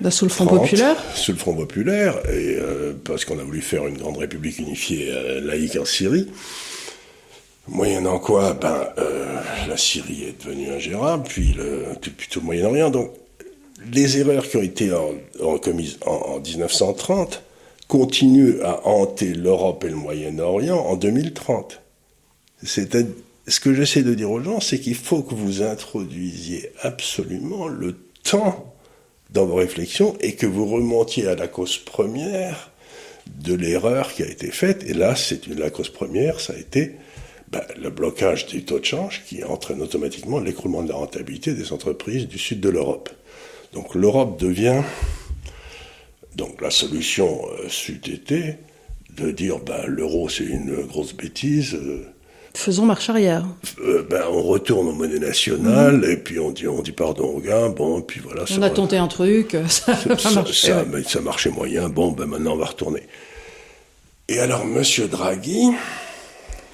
Bah, 0.00 0.10
sous 0.10 0.26
le 0.26 0.30
Front 0.30 0.46
populaire 0.46 0.96
Sous 1.14 1.32
le 1.32 1.38
Front 1.38 1.54
populaire, 1.54 2.18
et, 2.28 2.56
euh, 2.58 2.92
parce 3.04 3.24
qu'on 3.24 3.38
a 3.38 3.42
voulu 3.42 3.62
faire 3.62 3.86
une 3.86 3.96
grande 3.96 4.18
république 4.18 4.58
unifiée 4.58 5.08
euh, 5.10 5.40
laïque 5.40 5.76
en 5.80 5.86
Syrie. 5.86 6.28
Moyennant 7.66 8.18
quoi, 8.18 8.52
ben, 8.52 8.88
euh, 8.98 9.38
la 9.68 9.78
Syrie 9.78 10.24
est 10.24 10.44
devenue 10.44 10.70
ingérable, 10.70 11.24
puis, 11.26 11.54
le, 11.54 11.86
tout 12.02 12.40
le 12.40 12.44
Moyen-Orient. 12.44 12.90
Donc, 12.90 13.10
les 13.90 14.18
erreurs 14.18 14.46
qui 14.46 14.58
ont 14.58 14.62
été 14.62 14.90
commises 15.62 15.98
en, 16.04 16.12
en 16.36 16.40
1930 16.40 17.42
continuent 17.88 18.60
à 18.62 18.86
hanter 18.86 19.32
l'Europe 19.32 19.84
et 19.84 19.88
le 19.88 19.96
Moyen-Orient 19.96 20.78
en 20.78 20.96
2030. 20.96 21.80
C'est-à-dire 22.62 23.14
ce 23.46 23.60
que 23.60 23.74
j'essaie 23.74 24.02
de 24.02 24.14
dire 24.14 24.30
aux 24.30 24.40
gens, 24.40 24.60
c'est 24.60 24.80
qu'il 24.80 24.94
faut 24.94 25.22
que 25.22 25.34
vous 25.34 25.62
introduisiez 25.62 26.70
absolument 26.82 27.68
le 27.68 27.96
temps 28.22 28.74
dans 29.30 29.46
vos 29.46 29.56
réflexions 29.56 30.16
et 30.20 30.34
que 30.34 30.46
vous 30.46 30.66
remontiez 30.66 31.26
à 31.26 31.34
la 31.34 31.48
cause 31.48 31.76
première 31.76 32.70
de 33.26 33.54
l'erreur 33.54 34.12
qui 34.12 34.22
a 34.22 34.26
été 34.26 34.50
faite. 34.50 34.84
Et 34.86 34.94
là, 34.94 35.16
c'est 35.16 35.46
la 35.48 35.70
cause 35.70 35.88
première, 35.88 36.40
ça 36.40 36.52
a 36.54 36.56
été 36.56 36.92
ben, 37.50 37.62
le 37.80 37.90
blocage 37.90 38.46
du 38.46 38.64
taux 38.64 38.78
de 38.78 38.84
change 38.84 39.22
qui 39.26 39.44
entraîne 39.44 39.82
automatiquement 39.82 40.40
l'écroulement 40.40 40.82
de 40.82 40.88
la 40.88 40.96
rentabilité 40.96 41.54
des 41.54 41.72
entreprises 41.72 42.28
du 42.28 42.38
sud 42.38 42.60
de 42.60 42.68
l'Europe. 42.68 43.10
Donc 43.72 43.94
l'Europe 43.94 44.40
devient 44.40 44.82
Donc 46.36 46.60
la 46.60 46.70
solution 46.70 47.46
euh, 47.48 47.66
c'eût 47.68 48.00
été 48.06 48.56
de 49.16 49.30
dire 49.30 49.58
ben, 49.60 49.86
l'euro 49.86 50.28
c'est 50.28 50.44
une 50.44 50.82
grosse 50.86 51.14
bêtise. 51.14 51.74
euh, 51.74 52.13
Faisons 52.56 52.86
marche 52.86 53.10
arrière. 53.10 53.44
euh, 53.80 54.06
ben, 54.08 54.22
on 54.30 54.42
retourne 54.42 54.86
aux 54.88 54.92
monnaies 54.92 55.18
nationales 55.18 56.04
et 56.08 56.16
puis 56.16 56.38
on 56.38 56.50
dit, 56.52 56.68
on 56.68 56.82
dit 56.82 56.92
pardon 56.92 57.24
aux 57.24 57.40
gars. 57.40 57.68
Bon, 57.68 58.00
puis 58.00 58.20
voilà. 58.22 58.44
On 58.56 58.62
a 58.62 58.70
tenté 58.70 58.96
un 58.96 59.08
truc, 59.08 59.56
ça 59.68 59.94
pas 59.94 60.16
ça, 60.16 60.30
marché. 60.30 60.68
ça, 60.68 60.78
ouais. 60.78 60.84
mais 60.92 61.02
ça 61.02 61.20
marchait 61.20 61.50
moyen. 61.50 61.88
Bon, 61.88 62.12
ben 62.12 62.26
maintenant 62.26 62.52
on 62.52 62.56
va 62.56 62.66
retourner. 62.66 63.02
Et 64.28 64.38
alors, 64.38 64.64
Monsieur 64.64 65.06
Draghi, 65.08 65.72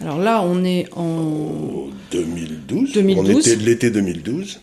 Alors 0.01 0.19
là, 0.19 0.43
on 0.43 0.63
est 0.65 0.87
en... 0.95 1.01
en 1.03 1.89
2012, 2.13 2.93
2012. 2.93 3.35
on 3.35 3.39
était 3.41 3.57
de 3.57 3.63
l'été 3.65 3.91
2012, 3.91 4.61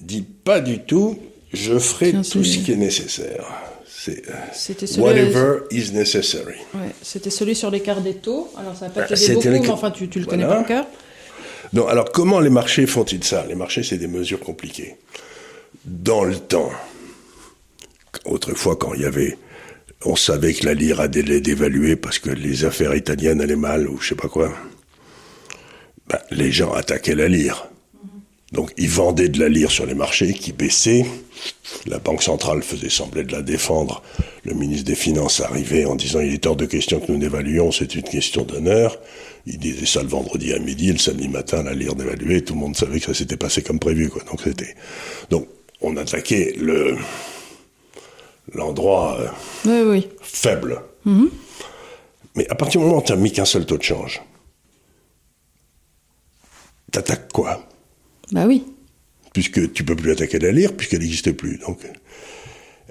dit 0.00 0.22
pas 0.22 0.60
du 0.60 0.80
tout, 0.80 1.18
je 1.52 1.78
ferai 1.78 2.10
Tiens, 2.10 2.22
tout 2.22 2.42
ce 2.42 2.58
qui 2.58 2.72
est 2.72 2.76
nécessaire. 2.76 3.44
Euh, 4.08 4.32
C'était 4.52 4.86
celui, 4.86 5.02
whatever 5.02 5.60
is 5.70 5.92
necessary. 5.92 6.56
ouais, 6.74 6.90
c'était 7.02 7.30
celui 7.30 7.54
sur 7.54 7.70
l'écart 7.70 8.00
des 8.00 8.14
taux. 8.14 8.50
Alors 8.58 8.76
ça 8.76 8.86
n'a 8.86 8.90
pas 8.92 9.02
Ah, 9.02 9.06
t'aider 9.14 9.34
beaucoup, 9.34 9.48
mais 9.48 9.68
enfin 9.70 9.90
tu, 9.90 10.08
tu 10.08 10.20
le 10.20 10.26
connais 10.26 10.46
par 10.46 10.64
cœur. 10.66 10.86
Donc, 11.72 11.88
alors, 11.90 12.12
comment 12.12 12.38
les 12.40 12.50
marchés 12.50 12.86
font-ils 12.86 13.24
ça? 13.24 13.44
Les 13.48 13.54
marchés, 13.54 13.82
c'est 13.82 13.96
des 13.96 14.06
mesures 14.06 14.38
compliquées. 14.40 14.96
Dans 15.84 16.22
le 16.24 16.36
temps, 16.36 16.70
autrefois, 18.26 18.76
quand 18.76 18.94
il 18.94 19.02
y 19.02 19.06
avait, 19.06 19.36
on 20.04 20.14
savait 20.16 20.52
que 20.54 20.66
la 20.66 20.74
lire 20.74 21.00
allait 21.00 21.40
dévaluer 21.40 21.96
parce 21.96 22.18
que 22.18 22.30
les 22.30 22.64
affaires 22.64 22.94
italiennes 22.94 23.40
allaient 23.40 23.56
mal 23.56 23.88
ou 23.88 23.98
je 24.00 24.08
sais 24.10 24.14
pas 24.14 24.28
quoi, 24.28 24.52
ben, 26.08 26.18
les 26.30 26.52
gens 26.52 26.72
attaquaient 26.72 27.14
la 27.14 27.28
lire. 27.28 27.66
Donc, 28.54 28.70
ils 28.76 28.88
vendaient 28.88 29.28
de 29.28 29.40
la 29.40 29.48
lire 29.48 29.70
sur 29.70 29.84
les 29.84 29.94
marchés 29.94 30.32
qui 30.32 30.52
baissaient. 30.52 31.04
La 31.86 31.98
Banque 31.98 32.22
centrale 32.22 32.62
faisait 32.62 32.88
sembler 32.88 33.24
de 33.24 33.32
la 33.32 33.42
défendre. 33.42 34.00
Le 34.44 34.54
ministre 34.54 34.84
des 34.84 34.94
Finances 34.94 35.40
arrivait 35.40 35.84
en 35.84 35.96
disant 35.96 36.20
il 36.20 36.32
est 36.32 36.46
hors 36.46 36.54
de 36.54 36.64
question 36.64 37.00
que 37.00 37.10
nous 37.10 37.18
dévaluions, 37.18 37.72
c'est 37.72 37.96
une 37.96 38.04
question 38.04 38.42
d'honneur. 38.44 38.96
Il 39.46 39.58
disait 39.58 39.86
ça 39.86 40.02
le 40.02 40.08
vendredi 40.08 40.52
à 40.52 40.60
midi, 40.60 40.92
le 40.92 40.98
samedi 40.98 41.28
matin, 41.28 41.64
la 41.64 41.74
lire 41.74 41.96
dévaluée, 41.96 42.44
tout 42.44 42.54
le 42.54 42.60
monde 42.60 42.76
savait 42.76 43.00
que 43.00 43.06
ça 43.06 43.14
s'était 43.14 43.36
passé 43.36 43.60
comme 43.62 43.80
prévu, 43.80 44.08
quoi. 44.08 44.22
Donc 44.22 44.40
c'était, 44.42 44.74
donc 45.30 45.48
on 45.80 45.96
attaquait 45.96 46.54
le 46.56 46.96
l'endroit 48.52 49.18
euh, 49.20 49.28
Oui, 49.64 49.90
oui. 49.90 50.08
faible. 50.22 50.80
Mais 52.36 52.48
à 52.48 52.54
partir 52.54 52.80
du 52.80 52.86
moment 52.86 53.00
où 53.00 53.02
tu 53.02 53.10
n'as 53.12 53.18
mis 53.18 53.32
qu'un 53.32 53.44
seul 53.44 53.66
taux 53.66 53.78
de 53.78 53.82
change, 53.82 54.22
t'attaques 56.92 57.32
quoi? 57.32 57.60
Bah 58.34 58.46
oui. 58.46 58.64
puisque 59.32 59.72
tu 59.72 59.84
peux 59.84 59.94
plus 59.94 60.10
attaquer 60.10 60.38
la 60.40 60.50
lire, 60.52 60.72
puisqu'elle 60.74 61.00
n'existe 61.00 61.30
plus. 61.32 61.58
Donc, 61.58 61.78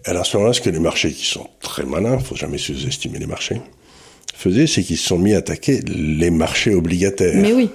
alors 0.05 0.21
à 0.21 0.25
ce 0.25 0.37
moment-là, 0.37 0.53
ce 0.53 0.61
que 0.61 0.69
les 0.69 0.79
marchés 0.79 1.11
qui 1.11 1.25
sont 1.25 1.49
très 1.59 1.83
malins, 1.83 2.17
faut 2.19 2.35
jamais 2.35 2.57
sous-estimer 2.57 3.19
les 3.19 3.25
marchés, 3.25 3.61
faisaient, 4.33 4.67
c'est 4.67 4.83
qu'ils 4.83 4.97
se 4.97 5.07
sont 5.07 5.19
mis 5.19 5.33
à 5.33 5.39
attaquer 5.39 5.81
les 5.85 6.31
marchés 6.31 6.73
obligataires. 6.73 7.35
Mais 7.35 7.53
oui. 7.53 7.69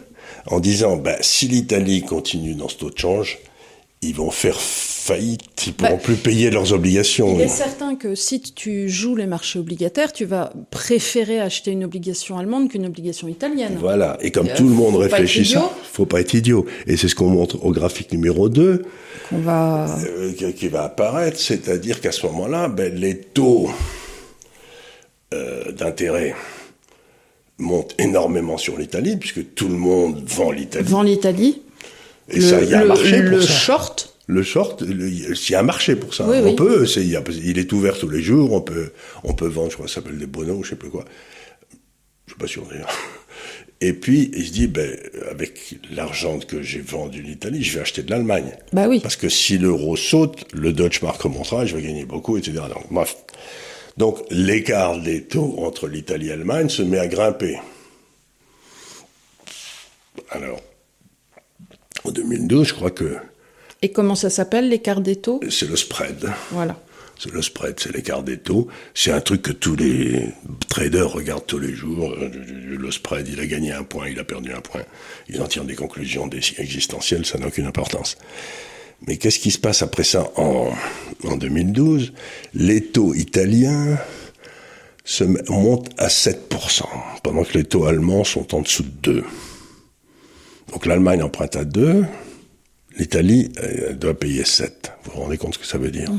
En 0.47 0.61
disant, 0.61 0.97
bah, 0.97 1.17
si 1.21 1.47
l'Italie 1.47 2.03
continue 2.03 2.55
dans 2.55 2.69
ce 2.69 2.77
taux 2.77 2.91
de 2.91 2.99
change, 2.99 3.39
ils 4.03 4.15
vont 4.15 4.31
faire 4.31 4.61
faillite, 4.61 5.41
ils 5.67 5.73
pourront 5.75 5.95
Bah, 5.97 6.01
plus 6.03 6.15
payer 6.17 6.51
leurs 6.51 6.73
obligations. 6.73 7.35
Il 7.35 7.41
est 7.41 7.49
certain 7.49 7.97
que 7.97 8.15
si 8.15 8.41
tu 8.41 8.89
joues 8.89 9.17
les 9.17 9.27
marchés 9.27 9.59
obligataires, 9.59 10.13
tu 10.13 10.25
vas 10.25 10.53
préférer 10.71 11.41
acheter 11.41 11.71
une 11.73 11.83
obligation 11.85 12.39
allemande 12.39 12.69
qu'une 12.71 12.87
obligation 12.87 13.27
italienne. 13.27 13.77
Voilà. 13.81 14.19
Et 14.21 14.31
comme 14.31 14.47
Euh, 14.49 14.57
tout 14.57 14.69
le 14.69 14.75
monde 14.75 14.97
réfléchit 14.97 15.41
être 15.41 15.47
idiot. 15.49 15.61
ça, 15.61 15.75
faut 15.93 16.07
pas 16.07 16.21
être 16.21 16.35
idiot. 16.35 16.67
Et 16.87 16.97
c'est 16.97 17.09
ce 17.09 17.15
qu'on 17.15 17.29
montre 17.31 17.65
au 17.65 17.73
graphique 17.73 18.13
numéro 18.13 18.49
2. 18.49 18.85
On 19.33 19.39
va... 19.39 19.99
euh, 20.07 20.33
qui- 20.33 20.53
qui 20.55 20.69
va 20.69 20.85
apparaître, 20.85 21.41
c'est-à-dire 21.41 22.01
qu'à 22.01 22.13
ce 22.13 22.25
moment-là, 22.27 22.69
ben, 22.69 22.95
les 22.95 23.19
taux 23.19 23.69
euh, 25.35 25.73
d'intérêt 25.73 26.35
montent 27.59 27.95
énormément 27.99 28.57
sur 28.57 28.79
l'Italie, 28.79 29.17
puisque 29.17 29.55
tout 29.55 29.69
le 29.69 29.75
monde 29.77 30.23
vend 30.27 30.51
l'Italie. 30.53 30.87
Vend 30.89 31.03
l'Italie. 31.03 31.63
Et 32.31 32.37
le, 32.37 32.43
ça, 32.43 32.61
il 32.63 32.69
y 32.69 32.75
a 32.75 32.79
un 32.79 32.83
le- 32.83 32.89
marché 32.89 33.19
le 33.23 33.31
pour 33.39 33.43
ça. 33.43 33.53
short. 33.53 34.15
Le 34.27 34.43
short, 34.43 34.83
le- 34.83 35.09
il 35.09 35.51
y 35.51 35.55
a 35.55 35.61
un 35.61 35.63
marché 35.63 35.97
pour 35.97 36.15
ça. 36.15 36.27
Oui, 36.29 36.37
on 36.43 36.45
oui. 36.51 36.57
peut, 36.57 36.87
c'est- 36.87 37.05
il, 37.05 37.59
est 37.59 37.73
ouvert 37.73 37.99
tous 37.99 38.11
les 38.11 38.21
jours, 38.23 38.53
on 38.53 38.61
peut, 38.61 38.93
on 39.25 39.33
peut 39.35 39.47
vendre, 39.49 39.71
je 39.71 39.77
crois 39.77 39.89
ça 39.89 39.97
s'appelle 39.97 40.19
des 40.19 40.27
bonos, 40.27 40.63
je 40.65 40.71
sais 40.71 40.77
plus 40.77 40.91
quoi. 40.91 41.05
Je 42.27 42.33
suis 42.33 42.39
pas 42.39 42.47
sûr 42.47 42.67
d'ailleurs. 42.67 42.91
Et 43.81 43.93
puis, 43.93 44.31
il 44.35 44.45
se 44.45 44.51
dit, 44.53 44.67
ben, 44.67 44.91
avec 45.31 45.77
l'argent 45.93 46.41
que 46.41 46.63
j'ai 46.63 46.81
vendu 46.81 47.23
l'Italie, 47.23 47.63
je 47.63 47.75
vais 47.77 47.81
acheter 47.81 48.03
de 48.03 48.11
l'Allemagne. 48.11 48.57
Bah 48.73 48.89
oui. 48.89 48.99
Parce 49.01 49.15
que 49.15 49.29
si 49.29 49.57
l'euro 49.57 49.97
saute, 49.97 50.45
le 50.53 50.73
Deutsche 50.73 51.01
Mark 51.03 51.23
remontera, 51.23 51.65
je 51.65 51.77
vais 51.77 51.83
gagner 51.83 52.05
beaucoup, 52.05 52.37
etc. 52.37 52.55
Donc, 52.75 52.91
bref. 52.91 53.17
Donc, 53.97 54.19
l'écart 54.31 55.01
des 55.01 55.23
taux 55.23 55.55
entre 55.61 55.87
l'Italie 55.87 56.27
et 56.27 56.31
l'Allemagne 56.31 56.69
se 56.69 56.83
met 56.83 56.99
à 56.99 57.07
grimper. 57.07 57.57
Alors, 60.31 60.61
en 62.09 62.13
2012, 62.13 62.69
je 62.69 62.75
crois 62.75 62.91
que 62.91 63.17
Et 63.83 63.91
comment 63.93 64.15
ça 64.15 64.31
s'appelle, 64.31 64.69
l'écart 64.69 65.01
des 65.01 65.17
taux? 65.17 65.41
C'est 65.51 65.69
le 65.69 65.77
spread. 65.77 66.29
Voilà. 66.51 66.77
C'est 67.21 67.33
le 67.33 67.43
spread, 67.43 67.79
c'est 67.81 67.93
l'écart 67.93 68.23
des 68.23 68.39
taux. 68.39 68.69
C'est 68.95 69.11
un 69.11 69.21
truc 69.21 69.43
que 69.43 69.51
tous 69.53 69.75
les 69.75 70.27
traders 70.69 71.11
regardent 71.11 71.47
tous 71.47 71.59
les 71.59 71.75
jours. 71.75 72.15
Le 72.17 72.91
spread, 72.93 73.27
il 73.29 73.41
a 73.41 73.47
gagné 73.47 73.73
un 73.73 73.83
point, 73.83 74.09
il 74.09 74.19
a 74.21 74.25
perdu 74.25 74.53
un 74.53 74.61
point. 74.61 74.83
Ils 75.29 75.41
en 75.43 75.47
tirent 75.47 75.65
des 75.65 75.75
conclusions 75.75 76.29
des- 76.29 76.41
existentielles, 76.59 77.27
ça 77.27 77.39
n'a 77.39 77.49
aucune 77.49 77.67
importance. 77.67 78.17
Mais 79.07 79.17
qu'est-ce 79.17 79.39
qui 79.41 79.51
se 79.51 79.59
passe 79.59 79.83
après 79.83 80.05
ça 80.05 80.31
en, 80.37 80.71
en 81.25 81.37
2012 81.37 82.13
Les 82.55 82.83
taux 82.85 83.15
italiens 83.15 83.99
se 85.05 85.25
montent 85.51 85.91
à 85.99 86.09
7%, 86.09 86.83
pendant 87.23 87.43
que 87.45 87.57
les 87.59 87.65
taux 87.65 87.87
allemands 87.87 88.25
sont 88.25 88.55
en 88.55 88.61
dessous 88.63 88.83
de 89.03 89.13
2. 89.13 89.25
Donc 90.73 90.87
l'Allemagne 90.87 91.23
emprunte 91.23 91.57
à 91.57 91.65
2, 91.65 92.05
l'Italie 92.97 93.53
euh, 93.63 93.95
doit 93.95 94.19
payer 94.19 94.45
7. 94.45 94.93
Vous 95.05 95.13
vous 95.13 95.21
rendez 95.23 95.39
compte 95.39 95.55
ce 95.55 95.59
que 95.59 95.67
ça 95.67 95.79
veut 95.79 95.91
dire? 95.91 96.11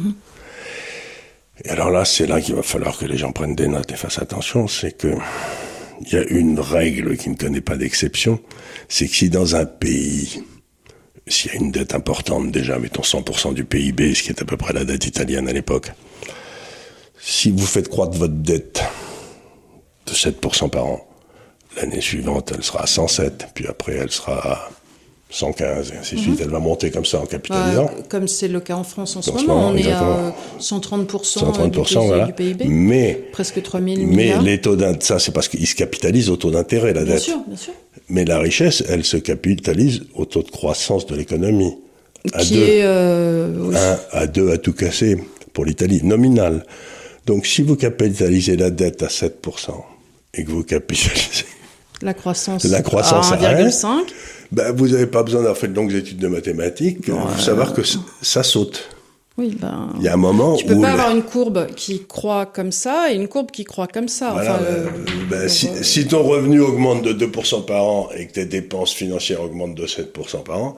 Et 1.64 1.70
alors 1.70 1.92
là, 1.92 2.06
c'est 2.06 2.26
là 2.26 2.42
qu'il 2.42 2.56
va 2.56 2.64
falloir 2.64 2.98
que 2.98 3.06
les 3.06 3.18
gens 3.18 3.32
prennent 3.32 3.56
des 3.56 3.68
notes 3.68 3.92
et 3.92 3.96
fassent 3.96 4.20
attention, 4.20 4.68
c'est 4.68 4.98
que 4.98 5.14
il 6.02 6.14
y 6.14 6.18
a 6.18 6.24
une 6.30 6.60
règle 6.60 7.18
qui 7.18 7.30
ne 7.30 7.36
connaît 7.36 7.62
pas 7.62 7.76
d'exception, 7.76 8.40
c'est 8.88 9.08
que 9.08 9.16
si 9.16 9.30
dans 9.30 9.58
un 9.58 9.66
pays, 9.66 10.42
s'il 11.28 11.52
y 11.52 11.56
a 11.56 11.58
une 11.58 11.72
dette 11.72 11.94
importante 11.94 12.52
déjà, 12.52 12.80
mettons 12.80 13.02
100% 13.02 13.54
du 13.54 13.66
PIB, 13.66 14.16
ce 14.16 14.24
qui 14.24 14.30
est 14.30 14.42
à 14.42 14.46
peu 14.46 14.56
près 14.56 14.72
la 14.72 14.86
dette 14.86 15.06
italienne 15.06 15.50
à 15.50 15.54
l'époque, 15.54 15.92
si 17.20 17.52
vous 17.52 17.66
faites 17.66 17.90
croître 17.90 18.18
votre 18.18 18.34
dette 18.34 18.82
de 20.06 20.14
7% 20.14 20.70
par 20.70 20.86
an, 20.86 21.09
l'année 21.78 22.02
suivante, 22.02 22.52
elle 22.56 22.64
sera 22.64 22.84
à 22.84 22.88
107, 22.88 23.48
puis 23.54 23.68
après, 23.68 23.94
elle 23.96 24.12
sera 24.12 24.34
à 24.54 24.70
115, 25.32 25.92
et 25.94 25.98
ainsi 26.00 26.16
de 26.16 26.20
suite. 26.22 26.40
Elle 26.42 26.50
va 26.50 26.60
monter 26.60 26.90
comme 26.90 27.06
ça 27.06 27.20
en 27.20 27.26
capitalisant. 27.28 27.90
Comme 28.10 28.28
c'est 28.28 28.48
le 28.48 28.60
cas 28.60 28.76
en 28.76 28.84
France 28.84 29.16
en 29.16 29.22
ce 29.22 29.30
En 29.30 29.38
ce 29.38 29.46
moment, 29.46 29.56
moment, 29.58 29.68
on 29.70 29.76
est 29.76 29.80
exactement. 29.82 30.16
à 30.16 30.20
euh, 30.30 30.32
130%, 30.60 31.70
130%, 31.72 32.02
du, 32.02 32.08
voilà. 32.08 32.26
du 32.26 32.34
PIB. 32.34 32.66
Mais 32.66 33.14
Presque 33.32 33.62
3000 33.62 34.00
Mais 34.00 34.06
milliards. 34.06 34.42
les 34.42 34.60
taux 34.60 34.76
d'intérêt, 34.76 35.02
ça 35.06 35.20
c'est 35.20 35.32
parce 35.32 35.48
qu'ils 35.48 35.68
se 35.68 35.76
capitalisent 35.76 36.30
au 36.32 36.36
taux 36.36 36.50
d'intérêt, 36.50 36.94
la 36.94 37.04
Bien 37.04 37.14
dette. 37.14 37.24
sûr, 37.24 37.38
bien 37.46 37.56
sûr. 37.58 37.74
Mais 38.10 38.26
la 38.26 38.40
richesse, 38.40 38.84
elle 38.90 39.04
se 39.06 39.18
capitalise 39.18 40.02
au 40.16 40.26
taux 40.26 40.42
de 40.42 40.50
croissance 40.50 41.06
de 41.06 41.16
l'économie. 41.16 41.78
À 42.34 42.40
Qui 42.42 42.56
deux. 42.56 42.64
est... 42.64 42.80
euh. 42.84 43.72
Un 43.76 44.00
à 44.18 44.26
deux 44.26 44.52
à 44.52 44.58
tout 44.58 44.74
casser 44.74 45.24
pour 45.54 45.64
l'Italie, 45.64 46.02
nominal. 46.04 46.66
Donc 47.28 47.46
si 47.46 47.62
vous 47.62 47.76
capitalisez 47.76 48.58
la 48.58 48.72
dette 48.72 49.04
à 49.04 49.08
7% 49.08 49.32
et 50.34 50.44
que 50.44 50.50
vous 50.50 50.64
capitalisez, 50.64 51.46
La 52.02 52.14
croissance, 52.14 52.64
La 52.66 52.82
croissance 52.82 53.32
à 53.32 53.36
à 53.36 53.54
1,5. 53.56 53.88
ben, 54.52 54.74
vous 54.76 54.88
n'avez 54.88 55.08
pas 55.08 55.24
besoin 55.24 55.42
d'avoir 55.42 55.58
fait 55.58 55.68
de 55.68 55.76
longues 55.76 55.94
études 55.94 56.18
de 56.20 56.28
mathématiques 56.28 57.06
pour 57.06 57.40
savoir 57.40 57.74
que 57.74 57.82
ça 58.22 58.44
saute. 58.44 58.88
Oui, 59.38 59.56
ben... 59.60 59.90
Il 59.98 60.04
y 60.04 60.08
a 60.10 60.14
un 60.14 60.18
moment 60.18 60.56
Tu 60.58 60.66
peux 60.66 60.74
où 60.74 60.82
pas 60.82 60.88
la- 60.88 60.94
avoir 60.94 61.16
une 61.16 61.24
courbe 61.24 61.68
qui 61.76 62.04
croît 62.06 62.46
comme 62.46 62.72
ça 62.74 63.10
et 63.12 63.16
une 63.16 63.30
courbe 63.30 63.52
qui 63.52 63.64
croît 63.64 63.88
comme 63.88 64.10
ça. 64.10 64.32
Voilà, 64.34 64.56
enfin, 64.56 64.64
euh, 64.64 64.86
le- 64.86 65.26
ben, 65.30 65.48
si, 65.48 65.68
euh, 65.70 65.82
si 65.82 66.08
ton 66.08 66.24
revenu 66.24 66.60
augmente 66.60 67.04
de 67.04 67.14
2% 67.14 67.62
par 67.66 67.84
an 67.86 68.10
et 68.18 68.28
que 68.28 68.34
tes 68.34 68.46
dépenses 68.46 68.92
financières 68.94 69.42
augmentent 69.42 69.76
de 69.76 69.88
7% 69.88 70.44
par 70.44 70.62
an, 70.62 70.78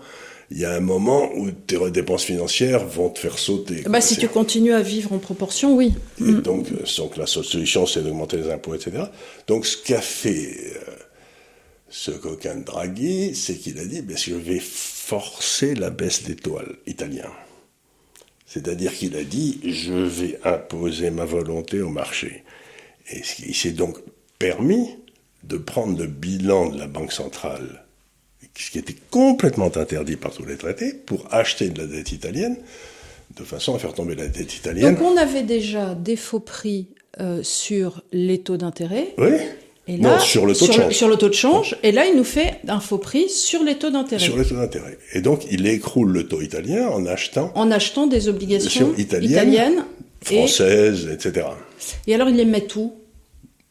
il 0.51 0.59
y 0.59 0.65
a 0.65 0.73
un 0.73 0.79
moment 0.81 1.29
où 1.37 1.49
tes 1.49 1.77
dépenses 1.91 2.23
financières 2.23 2.85
vont 2.85 3.09
te 3.09 3.17
faire 3.19 3.39
sauter. 3.39 3.83
bah, 3.89 4.01
si 4.01 4.17
tu 4.17 4.27
continues 4.27 4.73
à 4.73 4.81
vivre 4.81 5.11
en 5.13 5.17
proportion, 5.17 5.75
oui. 5.75 5.93
et 6.19 6.31
donc, 6.33 6.67
euh, 6.71 6.83
donc 6.97 7.17
la 7.17 7.25
seule 7.25 7.45
solution, 7.45 7.87
c'est 7.87 8.01
d'augmenter 8.03 8.37
les 8.37 8.51
impôts, 8.51 8.75
etc. 8.75 8.91
Donc 9.47 9.65
ce 9.65 9.77
qu'a 9.77 10.01
fait 10.01 10.49
euh, 10.75 10.91
ce 11.91 12.11
coquin 12.11 12.55
de 12.55 12.63
Draghi, 12.63 13.35
c'est 13.35 13.55
qu'il 13.55 13.77
a 13.77 13.85
dit, 13.85 14.01
ben, 14.01 14.17
je 14.17 14.33
vais 14.33 14.59
forcer 14.59 15.75
la 15.75 15.89
baisse 15.89 16.23
des 16.23 16.35
taux 16.35 16.57
italiens. 16.87 17.31
C'est-à-dire 18.47 18.93
qu'il 18.93 19.15
a 19.17 19.23
dit, 19.23 19.59
je 19.63 19.93
vais 19.93 20.39
imposer 20.43 21.11
ma 21.11 21.25
volonté 21.25 21.81
au 21.81 21.89
marché. 21.89 22.43
Et 23.11 23.21
il 23.45 23.55
s'est 23.55 23.71
donc 23.71 23.97
permis 24.39 24.97
de 25.43 25.57
prendre 25.57 25.99
le 25.99 26.07
bilan 26.07 26.69
de 26.69 26.79
la 26.79 26.87
Banque 26.87 27.11
centrale, 27.11 27.83
ce 28.57 28.71
qui 28.71 28.79
était 28.79 28.95
complètement 29.09 29.75
interdit 29.75 30.15
par 30.15 30.31
tous 30.31 30.45
les 30.45 30.57
traités, 30.57 30.93
pour 30.93 31.33
acheter 31.33 31.69
de 31.69 31.81
la 31.81 31.87
dette 31.87 32.11
italienne, 32.11 32.57
de 33.37 33.43
façon 33.43 33.75
à 33.75 33.79
faire 33.79 33.93
tomber 33.93 34.15
la 34.15 34.27
dette 34.27 34.55
italienne. 34.55 34.95
Donc 34.95 35.01
on 35.01 35.17
avait 35.17 35.43
déjà 35.43 35.93
des 35.95 36.15
faux 36.15 36.39
prix 36.39 36.87
euh, 37.19 37.43
sur 37.43 38.01
les 38.11 38.39
taux 38.39 38.57
d'intérêt. 38.57 39.13
Oui. 39.17 39.31
Et 39.93 39.97
Non, 39.97 40.17
sur 40.19 40.45
le 40.45 40.55
taux 40.55 40.67
de 40.67 40.71
change. 40.71 40.93
sur 40.93 41.09
le 41.09 41.17
taux 41.17 41.27
de 41.27 41.33
change. 41.33 41.75
Et 41.83 41.91
là, 41.91 42.05
il 42.05 42.15
nous 42.15 42.23
fait 42.23 42.59
un 42.69 42.79
faux 42.79 42.97
prix 42.97 43.27
sur 43.29 43.61
les 43.63 43.75
taux 43.75 43.89
d'intérêt. 43.89 44.23
Sur 44.23 44.37
les 44.37 44.45
taux 44.45 44.55
d'intérêt. 44.55 44.97
Et 45.13 45.19
donc, 45.21 45.41
il 45.51 45.67
écroule 45.67 46.11
le 46.11 46.27
taux 46.27 46.41
italien 46.41 46.87
en 46.87 47.05
achetant 47.05 47.51
En 47.55 47.71
achetant 47.71 48.07
des 48.07 48.29
obligations 48.29 48.93
italiennes, 48.97 49.31
italiennes. 49.31 49.85
et, 50.29 50.37
françaises, 50.37 51.09
etc. 51.11 51.47
et 52.07 52.15
alors, 52.15 52.29
il 52.29 52.35
les 52.37 52.45
met 52.45 52.65
où 52.77 52.93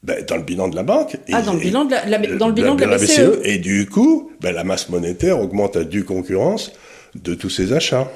Ben, 0.02 0.22
dans 0.26 0.36
le 0.36 0.42
bilan 0.42 0.68
de 0.68 0.76
la 0.76 0.82
banque. 0.82 1.16
Ah, 1.32 1.40
Et- 1.40 1.44
dans 1.46 1.52
le 1.54 1.58
bilan 1.60 1.84
de 1.86 1.90
la- 1.92 2.04
la- 2.06 2.18
dans 2.36 2.48
le 2.48 2.54
bilan 2.54 2.74
de 2.74 2.84
la 2.84 2.98
BCE. 2.98 3.40
Et 3.44 3.58
du 3.58 3.86
coup, 3.86 4.30
ben, 4.40 4.52
la 4.54 4.64
masse 4.64 4.88
monétaire 4.90 5.38
augmente 5.40 5.76
à 5.76 5.84
due 5.84 6.04
concurrence 6.04 6.72
de 7.14 7.34
tous 7.34 7.50
ces 7.50 7.72
achats. 7.72 8.10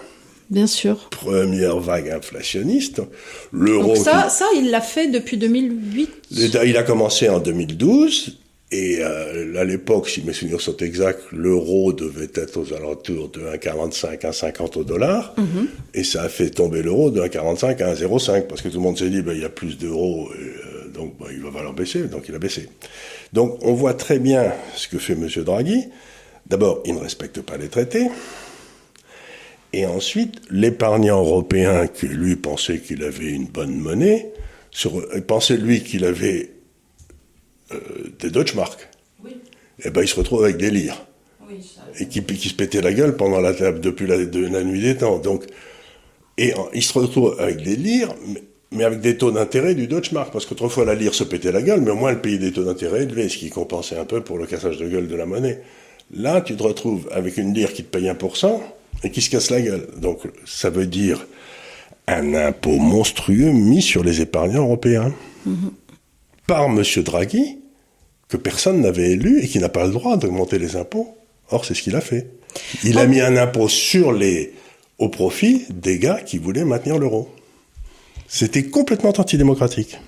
Bien 0.50 0.66
sûr. 0.66 1.08
Première 1.10 1.78
vague 1.80 2.10
inflationniste. 2.10 3.00
L'euro. 3.52 3.94
Donc 3.94 3.96
ça, 3.96 4.26
qui- 4.28 4.34
ça, 4.36 4.44
il 4.56 4.70
l'a 4.70 4.80
fait 4.80 5.08
depuis 5.08 5.36
2008. 5.36 6.10
Il 6.30 6.76
a 6.76 6.82
commencé 6.82 7.28
en 7.28 7.38
2012. 7.40 8.38
Et 8.72 8.98
euh, 9.00 9.56
à 9.60 9.64
l'époque, 9.64 10.08
si 10.08 10.22
mes 10.22 10.32
souvenirs 10.32 10.60
sont 10.60 10.76
exacts, 10.78 11.20
l'euro 11.30 11.92
devait 11.92 12.30
être 12.34 12.56
aux 12.56 12.72
alentours 12.74 13.28
de 13.28 13.40
1,45, 13.42 14.18
1,50 14.24 14.78
au 14.78 14.84
dollar. 14.84 15.32
Mhm. 15.38 15.68
Et 15.92 16.02
ça 16.02 16.22
a 16.24 16.28
fait 16.28 16.50
tomber 16.50 16.82
l'euro 16.82 17.10
de 17.10 17.20
1,45 17.20 17.80
à 17.82 17.94
1,05 17.94 18.48
parce 18.48 18.62
que 18.62 18.68
tout 18.68 18.78
le 18.78 18.82
monde 18.82 18.98
s'est 18.98 19.10
dit, 19.10 19.22
ben, 19.22 19.32
il 19.34 19.42
y 19.42 19.44
a 19.44 19.48
plus 19.50 19.78
d'euros, 19.78 20.28
euh, 20.32 20.88
donc 20.92 21.14
ben, 21.20 21.26
il 21.30 21.40
va 21.42 21.52
falloir 21.52 21.72
baisser. 21.72 22.04
Donc 22.04 22.24
il 22.28 22.34
a 22.34 22.38
baissé. 22.40 22.68
Donc 23.32 23.58
on 23.62 23.74
voit 23.74 23.94
très 23.94 24.18
bien 24.18 24.52
ce 24.74 24.88
que 24.88 24.98
fait 24.98 25.12
M. 25.12 25.28
Draghi. 25.44 25.84
D'abord, 26.46 26.82
il 26.84 26.94
ne 26.94 27.00
respecte 27.00 27.40
pas 27.42 27.56
les 27.56 27.68
traités. 27.68 28.08
Et 29.76 29.86
ensuite, 29.86 30.36
l'épargnant 30.50 31.18
européen 31.18 31.88
qui, 31.88 32.06
lui, 32.06 32.36
pensait 32.36 32.78
qu'il 32.78 33.02
avait 33.02 33.30
une 33.30 33.46
bonne 33.46 33.74
monnaie, 33.76 34.30
sur, 34.70 35.04
pensait, 35.26 35.56
lui, 35.56 35.82
qu'il 35.82 36.04
avait 36.04 36.50
euh, 37.72 37.78
des 38.20 38.30
Deutschmark. 38.30 38.88
Et 39.84 39.90
ben, 39.90 40.02
il 40.02 40.06
se 40.08 40.14
retrouve 40.14 40.44
avec 40.44 40.58
des 40.58 40.70
lires. 40.70 41.04
Et 41.98 42.06
qui, 42.06 42.22
qui 42.22 42.48
se 42.50 42.54
pétait 42.54 42.82
la 42.82 42.92
gueule 42.92 43.16
pendant 43.16 43.40
la 43.40 43.52
table 43.52 43.80
depuis 43.80 44.06
la, 44.06 44.24
de 44.24 44.46
la 44.46 44.62
nuit 44.62 44.80
des 44.80 44.96
temps. 44.96 45.18
Donc, 45.18 45.44
et 46.38 46.54
en- 46.54 46.68
il 46.72 46.82
se 46.84 46.96
retrouve 46.96 47.34
avec 47.40 47.60
des 47.62 47.74
lires, 47.74 48.14
mais, 48.28 48.44
mais 48.70 48.84
avec 48.84 49.00
des 49.00 49.16
taux 49.16 49.32
d'intérêt 49.32 49.74
du 49.74 49.88
Deutschmark. 49.88 50.32
Parce 50.32 50.46
qu'autrefois, 50.46 50.84
la 50.84 50.94
lire 50.94 51.14
se 51.14 51.24
pétait 51.24 51.50
la 51.50 51.62
gueule, 51.62 51.80
mais 51.80 51.90
au 51.90 51.96
moins, 51.96 52.10
elle 52.10 52.20
payait 52.20 52.38
des 52.38 52.52
taux 52.52 52.62
d'intérêt 52.64 53.02
élevés, 53.02 53.28
ce 53.28 53.38
qui 53.38 53.50
compensait 53.50 53.98
un 53.98 54.04
peu 54.04 54.20
pour 54.20 54.38
le 54.38 54.46
cassage 54.46 54.76
de 54.76 54.88
gueule 54.88 55.08
de 55.08 55.16
la 55.16 55.26
monnaie. 55.26 55.62
Là, 56.12 56.40
tu 56.42 56.54
te 56.54 56.62
retrouves 56.62 57.08
avec 57.10 57.38
une 57.38 57.52
lire 57.52 57.72
qui 57.72 57.82
te 57.82 57.88
paye 57.88 58.08
1% 58.08 58.60
et 59.04 59.10
qui 59.10 59.20
se 59.20 59.30
casse 59.30 59.50
la 59.50 59.60
gueule. 59.60 59.86
Donc, 59.96 60.20
ça 60.44 60.70
veut 60.70 60.86
dire 60.86 61.26
un 62.06 62.34
impôt 62.34 62.76
monstrueux 62.76 63.52
mis 63.52 63.82
sur 63.82 64.02
les 64.02 64.20
épargnants 64.20 64.64
européens. 64.64 65.12
Par 66.46 66.64
M. 66.64 66.82
Draghi, 67.02 67.58
que 68.28 68.36
personne 68.36 68.80
n'avait 68.80 69.12
élu 69.12 69.42
et 69.42 69.46
qui 69.46 69.58
n'a 69.58 69.68
pas 69.68 69.86
le 69.86 69.92
droit 69.92 70.16
d'augmenter 70.16 70.58
les 70.58 70.76
impôts. 70.76 71.16
Or, 71.50 71.64
c'est 71.64 71.74
ce 71.74 71.82
qu'il 71.82 71.96
a 71.96 72.00
fait. 72.00 72.30
Il 72.82 72.98
a 72.98 73.06
mis 73.06 73.20
un 73.20 73.36
impôt 73.36 73.68
sur 73.68 74.12
les, 74.12 74.52
au 74.98 75.08
profit 75.08 75.66
des 75.70 75.98
gars 75.98 76.20
qui 76.20 76.38
voulaient 76.38 76.64
maintenir 76.64 76.98
l'euro. 76.98 77.28
C'était 78.26 78.64
complètement 78.64 79.12
antidémocratique. 79.16 79.98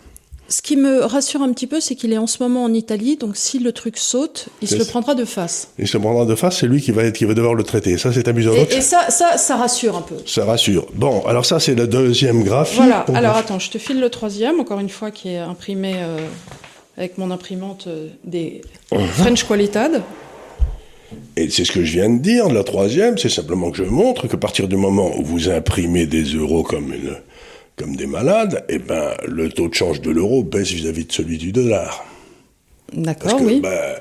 Ce 0.48 0.62
qui 0.62 0.76
me 0.76 1.04
rassure 1.04 1.42
un 1.42 1.52
petit 1.52 1.66
peu, 1.66 1.80
c'est 1.80 1.96
qu'il 1.96 2.12
est 2.12 2.18
en 2.18 2.28
ce 2.28 2.40
moment 2.42 2.64
en 2.64 2.72
Italie, 2.72 3.16
donc 3.16 3.36
si 3.36 3.58
le 3.58 3.72
truc 3.72 3.96
saute, 3.96 4.46
il 4.62 4.68
se 4.68 4.76
le 4.76 4.84
prendra 4.84 5.16
de 5.16 5.24
face. 5.24 5.70
Il 5.78 5.88
se 5.88 5.98
prendra 5.98 6.24
de 6.24 6.34
face, 6.36 6.58
c'est 6.58 6.68
lui 6.68 6.80
qui 6.80 6.92
va, 6.92 7.02
être, 7.02 7.16
qui 7.16 7.24
va 7.24 7.34
devoir 7.34 7.54
le 7.54 7.64
traiter. 7.64 7.98
Ça, 7.98 8.12
c'est 8.12 8.28
amusant. 8.28 8.54
Donc, 8.54 8.72
Et, 8.72 8.80
ça, 8.80 9.10
ça, 9.10 9.38
ça 9.38 9.56
rassure 9.56 9.96
un 9.96 10.02
peu. 10.02 10.16
ça 10.24 10.44
rassure. 10.44 10.86
Bon, 10.94 11.24
alors 11.26 11.44
ça, 11.44 11.58
c'est 11.58 11.74
le 11.74 11.88
deuxième 11.88 12.44
graphique. 12.44 12.76
Voilà. 12.76 13.04
Alors 13.14 13.36
attends, 13.36 13.58
je 13.58 13.70
te 13.70 13.78
file 13.78 13.98
le 13.98 14.08
troisième, 14.08 14.60
encore 14.60 14.78
une 14.78 14.88
fois, 14.88 15.10
qui 15.10 15.30
est 15.30 15.38
imprimé 15.38 15.94
euh, 15.96 16.18
avec 16.96 17.18
mon 17.18 17.32
imprimante 17.32 17.86
euh, 17.88 18.08
des 18.24 18.62
French 19.14 19.44
Qualitad. 19.44 20.02
Et 21.36 21.50
c'est 21.50 21.64
ce 21.64 21.72
que 21.72 21.84
je 21.84 21.92
viens 21.92 22.10
de 22.10 22.18
dire. 22.18 22.48
La 22.48 22.64
troisième, 22.64 23.18
c'est 23.18 23.28
simplement 23.28 23.70
que 23.70 23.78
je 23.78 23.84
montre 23.84 24.26
que 24.26 24.36
à 24.36 24.38
partir 24.38 24.68
du 24.68 24.76
moment 24.76 25.16
où 25.18 25.24
vous 25.24 25.48
imprimez 25.48 26.06
des 26.06 26.22
euros 26.22 26.62
comme, 26.62 26.92
une, 26.92 27.16
comme 27.76 27.94
des 27.94 28.06
malades, 28.06 28.64
eh 28.68 28.78
ben, 28.78 29.10
le 29.28 29.50
taux 29.50 29.68
de 29.68 29.74
change 29.74 30.00
de 30.00 30.10
l'euro 30.10 30.42
baisse 30.42 30.70
vis-à-vis 30.70 31.04
de 31.04 31.12
celui 31.12 31.38
du 31.38 31.52
dollar. 31.52 32.04
D'accord, 32.92 33.38
oui. 33.42 33.60
ben, 33.60 33.96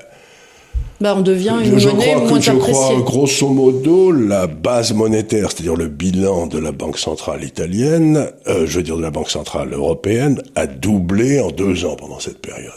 Bah, 1.00 1.14
on 1.16 1.20
devient 1.20 1.56
une 1.62 1.78
je 1.78 1.88
monnaie 1.88 2.14
crois 2.14 2.38
que, 2.38 2.44
je 2.44 2.52
crois, 2.52 3.00
grosso 3.02 3.48
modo, 3.48 4.12
la 4.12 4.46
base 4.46 4.94
monétaire, 4.94 5.50
c'est-à-dire 5.50 5.76
le 5.76 5.88
bilan 5.88 6.46
de 6.46 6.58
la 6.58 6.72
Banque 6.72 6.98
centrale 6.98 7.44
italienne, 7.44 8.30
euh, 8.46 8.66
je 8.66 8.78
veux 8.78 8.82
dire 8.82 8.96
de 8.96 9.02
la 9.02 9.10
Banque 9.10 9.30
centrale 9.30 9.74
européenne, 9.74 10.40
a 10.54 10.66
doublé 10.66 11.40
en 11.40 11.50
deux 11.50 11.84
ans 11.84 11.96
pendant 11.96 12.18
cette 12.18 12.40
période. 12.40 12.72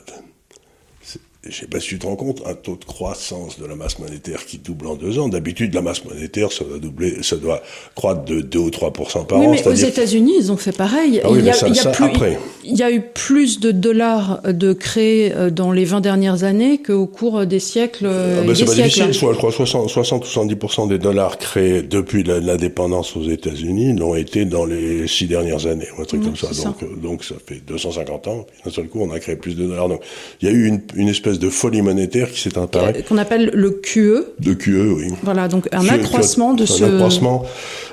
Je 1.49 1.59
sais 1.61 1.67
pas 1.67 1.79
si 1.79 1.87
tu 1.89 1.99
te 1.99 2.05
rends 2.05 2.15
compte, 2.15 2.41
un 2.45 2.53
taux 2.53 2.75
de 2.75 2.85
croissance 2.85 3.59
de 3.59 3.65
la 3.65 3.75
masse 3.75 3.99
monétaire 3.99 4.45
qui 4.45 4.57
double 4.57 4.87
en 4.87 4.95
deux 4.95 5.19
ans. 5.19 5.29
D'habitude, 5.29 5.73
la 5.73 5.81
masse 5.81 6.03
monétaire, 6.05 6.51
ça 6.51 6.63
doit 6.65 6.79
doubler, 6.79 7.23
ça 7.23 7.35
doit 7.37 7.61
croître 7.95 8.23
de 8.25 8.41
2 8.41 8.59
ou 8.59 8.69
3% 8.69 9.25
par 9.25 9.39
Oui, 9.39 9.47
an. 9.47 9.51
mais 9.51 9.67
aux 9.67 9.73
États-Unis, 9.73 10.33
ils 10.39 10.51
ont 10.51 10.57
fait 10.57 10.75
pareil. 10.75 11.21
Ah 11.23 11.31
oui, 11.31 11.39
il, 11.39 11.45
y 11.45 11.49
a, 11.49 11.53
ça- 11.53 11.67
il 11.67 11.75
y 11.75 11.79
a 11.79 11.83
ça 11.83 11.91
plus, 11.91 12.05
après. 12.05 12.39
il 12.63 12.77
y 12.77 12.83
a 12.83 12.91
eu 12.91 13.01
plus 13.01 13.59
de 13.59 13.71
dollars 13.71 14.41
de 14.45 14.73
créés 14.73 15.33
euh, 15.35 15.49
dans 15.49 15.71
les 15.71 15.85
20 15.85 16.01
dernières 16.01 16.43
années 16.43 16.79
qu'au 16.81 17.07
cours 17.07 17.45
des 17.45 17.59
siècles. 17.59 18.05
euh, 18.05 18.39
Ah 18.41 18.43
et 18.43 18.47
ben, 18.47 18.55
c'est 18.55 18.65
pas 18.65 18.73
siècles. 18.73 18.89
difficile, 18.89 19.13
soit 19.13 19.33
je 19.33 19.37
crois 19.37 19.51
60, 19.51 19.89
60 19.89 20.23
ou 20.25 20.27
70% 20.27 20.87
des 20.87 20.97
dollars 20.97 21.37
créés 21.37 21.81
depuis 21.81 22.23
l'indépendance 22.23 23.15
aux 23.15 23.23
États-Unis 23.23 23.93
l'ont 23.93 24.15
été 24.15 24.45
dans 24.45 24.65
les 24.65 25.07
six 25.07 25.25
dernières 25.27 25.65
années, 25.65 25.87
ou 25.97 26.01
un 26.01 26.05
truc 26.05 26.21
comme 26.23 26.35
ça. 26.35 26.47
Donc, 26.63 26.83
euh, 26.83 26.95
donc 27.01 27.23
ça 27.23 27.35
fait 27.45 27.61
250 27.65 28.27
ans, 28.27 28.45
d'un 28.65 28.71
seul 28.71 28.87
coup 28.87 28.99
on 29.01 29.11
a 29.11 29.19
créé 29.19 29.35
plus 29.35 29.55
de 29.55 29.65
dollars. 29.65 29.89
Donc 29.89 30.01
il 30.41 30.47
y 30.47 30.51
a 30.51 30.53
eu 30.53 30.67
une, 30.67 30.81
une 30.95 31.07
espèce 31.07 31.38
de 31.39 31.49
folie 31.49 31.81
monétaire 31.81 32.29
qui 32.31 32.39
s'est. 32.39 32.57
Euh, 32.57 32.91
Qu'on 33.07 33.17
appelle 33.17 33.51
le 33.53 33.71
QE. 33.71 34.25
De 34.39 34.53
QE, 34.53 34.93
oui. 34.97 35.07
Voilà, 35.23 35.47
donc 35.47 35.67
un 35.71 35.83
QE, 35.83 35.89
accroissement 35.91 36.53
de 36.53 36.63
un 36.63 36.67
ce. 36.67 36.83
accroissement. 36.83 37.45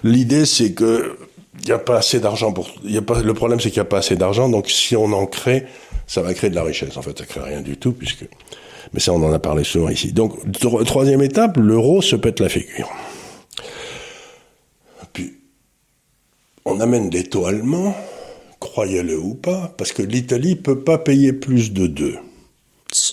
L'idée 0.05 0.45
c'est 0.45 0.73
que 0.73 1.17
il 1.61 1.67
n'y 1.67 1.73
a 1.73 1.79
pas 1.79 1.99
assez 1.99 2.21
d'argent 2.21 2.53
pour. 2.53 2.69
Il 2.85 2.93
y 2.93 2.99
a 2.99 3.03
pas. 3.03 3.23
Le 3.23 3.35
problème 3.35 3.61
c'est 3.61 3.71
qu'il 3.71 3.81
n'y 3.81 3.87
a 3.87 3.91
pas 3.91 3.99
assez 3.99 4.17
d'argent. 4.17 4.49
Donc 4.49 4.71
si 4.71 4.95
on 4.97 5.13
en 5.13 5.27
crée, 5.27 5.65
ça 6.07 6.23
va 6.23 6.35
créer 6.35 6.51
de 6.51 6.55
la 6.55 6.63
richesse. 6.65 6.97
En 6.97 7.03
fait, 7.03 7.17
ça 7.19 7.25
crée 7.25 7.41
rien 7.41 7.61
du 7.63 7.77
tout 7.77 7.93
puisque. 7.93 8.27
Mais 8.93 9.01
ça, 9.01 9.13
on 9.13 9.23
en 9.25 9.33
a 9.33 9.39
parlé 9.41 9.65
souvent 9.65 9.89
ici. 9.89 10.13
Donc 10.13 10.33
tro- 10.53 10.85
troisième 10.85 11.23
étape, 11.23 11.57
l'euro 11.57 12.03
se 12.03 12.15
pète 12.15 12.39
la 12.41 12.49
figure. 12.49 12.89
Puis 15.13 15.35
on 16.65 16.81
amène 16.81 17.11
des 17.11 17.25
taux 17.25 17.47
allemands, 17.47 17.97
croyez-le 18.61 19.19
ou 19.19 19.35
pas, 19.35 19.75
parce 19.77 19.93
que 19.93 20.03
l'Italie 20.03 20.57
peut 20.57 20.81
pas 20.81 20.99
payer 20.99 21.33
plus 21.33 21.73
de 21.73 21.87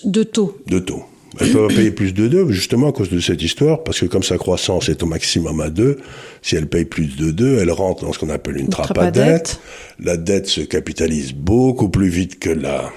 de 0.04 0.22
taux. 0.22 0.58
de 0.66 0.78
taux. 0.78 1.02
Elle 1.40 1.50
peut 1.50 1.66
pas 1.66 1.74
payer 1.74 1.90
plus 1.90 2.12
de 2.14 2.28
2, 2.28 2.52
justement 2.52 2.90
à 2.90 2.92
cause 2.92 3.10
de 3.10 3.18
cette 3.18 3.42
histoire, 3.42 3.82
parce 3.82 3.98
que 3.98 4.06
comme 4.06 4.22
sa 4.22 4.38
croissance 4.38 4.88
est 4.88 5.02
au 5.02 5.06
maximum 5.06 5.60
à 5.60 5.68
2, 5.68 5.98
si 6.42 6.54
elle 6.54 6.68
paye 6.68 6.84
plus 6.84 7.16
de 7.16 7.32
2, 7.32 7.58
elle 7.58 7.72
rentre 7.72 8.04
dans 8.04 8.12
ce 8.12 8.20
qu'on 8.20 8.28
appelle 8.30 8.54
une, 8.56 8.66
Une 8.66 8.68
trappe 8.68 8.94
trappe 8.94 8.98
à 8.98 9.10
dette. 9.10 9.58
La 9.98 10.16
dette 10.16 10.46
se 10.46 10.60
capitalise 10.60 11.32
beaucoup 11.32 11.88
plus 11.88 12.08
vite 12.08 12.38
que 12.38 12.50
la, 12.50 12.92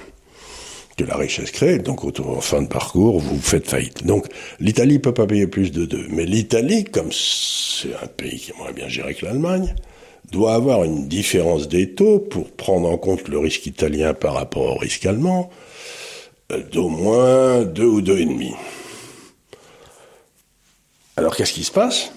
que 0.96 1.02
la 1.02 1.16
richesse 1.16 1.50
créée. 1.50 1.78
Donc, 1.78 2.04
au- 2.04 2.12
en 2.28 2.40
fin 2.40 2.62
de 2.62 2.68
parcours, 2.68 3.18
vous 3.18 3.40
faites 3.40 3.68
faillite. 3.68 4.06
Donc, 4.06 4.26
l'Italie 4.60 5.00
peut 5.00 5.14
pas 5.14 5.26
payer 5.26 5.48
plus 5.48 5.72
de 5.72 5.84
2. 5.84 6.06
Mais 6.10 6.24
l'Italie, 6.24 6.84
comme 6.84 7.10
c'est 7.10 7.88
un 8.00 8.06
pays 8.06 8.38
qui 8.38 8.52
est 8.52 8.56
moins 8.56 8.70
bien 8.70 8.86
géré 8.86 9.14
que 9.14 9.24
l'Allemagne, 9.26 9.74
doit 10.30 10.54
avoir 10.54 10.84
une 10.84 11.08
différence 11.08 11.66
des 11.68 11.90
taux 11.94 12.20
pour 12.20 12.50
prendre 12.52 12.88
en 12.88 12.98
compte 12.98 13.26
le 13.26 13.40
risque 13.40 13.66
italien 13.66 14.14
par 14.14 14.34
rapport 14.34 14.76
au 14.76 14.78
risque 14.78 15.06
allemand 15.06 15.50
d'au 16.72 16.88
moins 16.88 17.62
deux 17.64 17.84
ou 17.84 18.00
deux 18.00 18.18
et 18.18 18.24
demi. 18.24 18.54
Alors 21.16 21.36
qu'est-ce 21.36 21.52
qui 21.52 21.64
se 21.64 21.70
passe? 21.72 22.10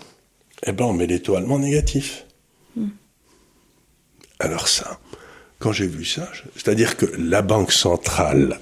Eh 0.63 0.71
ben, 0.71 0.85
on 0.85 0.93
met 0.93 1.07
les 1.07 1.21
taux 1.21 1.35
allemands 1.35 1.59
négatifs. 1.59 2.25
Alors 4.39 4.67
ça, 4.69 4.99
quand 5.59 5.71
j'ai 5.73 5.85
vu 5.87 6.05
ça, 6.05 6.29
je- 6.33 6.43
c'est-à-dire 6.55 6.95
que 6.97 7.05
la 7.17 7.41
banque 7.41 7.71
centrale 7.71 8.59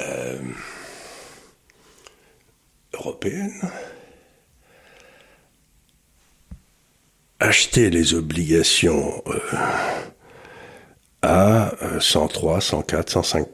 euh, 0.00 0.38
européenne 2.92 3.60
achetait 7.40 7.90
les 7.90 8.14
obligations 8.14 9.22
euh, 9.26 9.38
à 11.22 11.74
euh, 11.82 12.00
103, 12.00 12.60
104, 12.60 13.10
105 13.10 13.48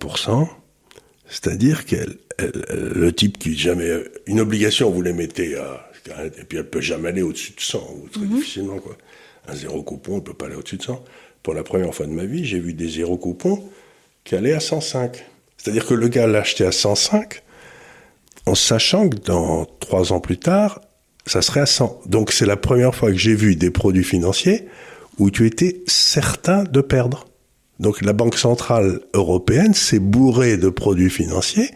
c'est-à-dire 1.31 1.87
qu'elle, 1.87 2.17
elle- 2.39 2.65
elle- 2.69 2.93
le 2.95 3.13
type 3.13 3.39
qui 3.39 3.57
jamais 3.57 3.91
une 4.27 4.41
obligation, 4.41 4.91
vous 4.91 5.01
les 5.03 5.13
mettez 5.15 5.57
à 5.57 5.87
et 6.25 6.45
puis 6.45 6.57
elle 6.59 6.69
peut 6.69 6.81
jamais 6.81 7.11
aller 7.11 7.23
au-dessus 7.23 7.53
de 7.55 7.61
100 7.61 7.79
ou 8.03 8.09
très 8.09 8.25
difficilement 8.27 8.79
quoi. 8.79 8.97
Un 9.49 9.55
zéro 9.55 9.83
coupon, 9.83 10.17
elle 10.17 10.23
peut 10.25 10.35
pas 10.35 10.47
aller 10.47 10.55
au-dessus 10.57 10.79
de 10.79 10.83
100. 10.83 11.05
Pour 11.43 11.55
la 11.55 11.63
première 11.63 11.95
fois 11.95 12.07
de 12.07 12.13
ma 12.13 12.25
vie, 12.25 12.45
j'ai 12.45 12.59
vu 12.59 12.73
des 12.75 12.89
zéro 12.89 13.17
coupons 13.19 13.63
qui 14.25 14.35
allaient 14.35 14.55
à 14.55 14.61
105. 14.61 15.25
C'est-à-dire 15.59 15.87
que 15.87 15.95
le 15.95 16.09
gars 16.09 16.27
l'a 16.27 16.41
acheté 16.41 16.65
à 16.65 16.73
105 16.73 17.43
en 18.47 18.55
sachant 18.55 19.09
que 19.11 19.17
dans 19.19 19.67
trois 19.79 20.13
ans 20.13 20.21
plus 20.21 20.39
tard, 20.39 20.81
ça 21.27 21.43
serait 21.43 21.61
à 21.61 21.67
100. 21.67 22.01
Donc 22.07 22.33
c'est 22.33 22.47
la 22.47 22.57
première 22.57 22.95
fois 22.95 23.11
que 23.11 23.19
j'ai 23.19 23.35
vu 23.35 23.55
des 23.57 23.71
produits 23.71 24.03
financiers 24.05 24.67
où 25.19 25.31
tu 25.31 25.47
étais 25.47 25.83
certain 25.87 26.65
de 26.65 26.81
perdre. 26.81 27.27
Donc 27.81 28.03
la 28.03 28.13
Banque 28.13 28.37
centrale 28.37 29.01
européenne 29.15 29.73
s'est 29.73 29.99
bourrée 29.99 30.59
de 30.59 30.69
produits 30.69 31.09
financiers 31.09 31.71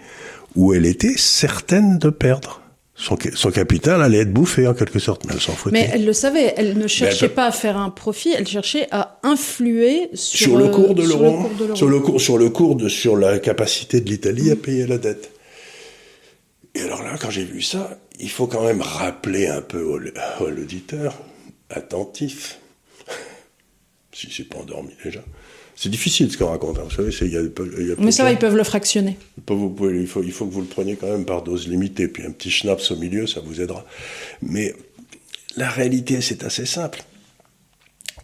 où 0.54 0.74
elle 0.74 0.84
était 0.84 1.16
certaine 1.16 1.98
de 1.98 2.10
perdre. 2.10 2.60
Son, 2.94 3.16
son, 3.34 3.50
capital 3.50 4.02
allait 4.02 4.18
être 4.18 4.32
bouffé 4.32 4.68
en 4.68 4.74
quelque 4.74 5.00
sorte, 5.00 5.24
mais 5.24 5.32
elle 5.34 5.40
s'en 5.40 5.54
foutait. 5.54 5.72
Mais 5.72 5.90
elle 5.92 6.04
le 6.04 6.12
savait, 6.12 6.54
elle 6.56 6.78
ne 6.78 6.86
cherchait 6.86 7.28
pas 7.28 7.46
à 7.46 7.50
faire 7.50 7.76
un 7.76 7.90
profit, 7.90 8.32
elle 8.36 8.46
cherchait 8.46 8.86
à 8.92 9.18
influer 9.24 10.10
sur, 10.14 10.50
sur 10.50 10.56
le 10.56 10.68
cours 10.68 10.94
de 10.94 11.02
l'euro, 11.02 11.50
sur 11.74 11.88
le 11.88 11.98
cours, 11.98 12.20
sur 12.20 12.38
le 12.38 12.50
cours 12.50 12.76
de, 12.76 12.88
sur 12.88 13.16
la 13.16 13.40
capacité 13.40 14.00
de 14.00 14.08
l'Italie 14.08 14.52
à 14.52 14.56
payer 14.56 14.86
la 14.86 14.98
dette. 14.98 15.32
Et 16.76 16.82
alors 16.82 17.02
là, 17.02 17.16
quand 17.20 17.30
j'ai 17.30 17.44
vu 17.44 17.62
ça, 17.62 17.98
il 18.20 18.30
faut 18.30 18.46
quand 18.46 18.62
même 18.62 18.82
rappeler 18.82 19.48
un 19.48 19.62
peu 19.62 19.82
au, 19.82 19.98
à 19.98 20.48
l'auditeur 20.48 21.18
attentif, 21.70 22.60
si 24.12 24.28
c'est 24.30 24.48
pas 24.48 24.58
endormi 24.58 24.92
déjà, 25.02 25.24
c'est 25.76 25.88
difficile 25.88 26.30
ce 26.30 26.38
qu'on 26.38 26.50
raconte. 26.50 26.78
Hein. 26.78 26.84
Vous 26.84 26.90
savez, 26.90 27.10
il 27.22 27.32
y 27.32 27.36
a, 27.36 27.42
y 27.42 27.92
a 27.92 27.94
Mais 27.98 28.12
ça 28.12 28.22
va, 28.22 28.32
ils 28.32 28.38
peuvent 28.38 28.56
le 28.56 28.64
fractionner. 28.64 29.16
Vous 29.46 29.70
pouvez, 29.70 30.00
il, 30.00 30.06
faut, 30.06 30.22
il 30.22 30.32
faut 30.32 30.46
que 30.46 30.52
vous 30.52 30.60
le 30.60 30.66
preniez 30.66 30.96
quand 30.96 31.08
même 31.08 31.24
par 31.24 31.42
dose 31.42 31.68
limitée. 31.68 32.08
Puis 32.08 32.24
un 32.24 32.30
petit 32.30 32.50
schnapps 32.50 32.90
au 32.90 32.96
milieu, 32.96 33.26
ça 33.26 33.40
vous 33.40 33.60
aidera. 33.60 33.84
Mais 34.40 34.74
la 35.56 35.68
réalité, 35.68 36.20
c'est 36.20 36.44
assez 36.44 36.66
simple. 36.66 37.02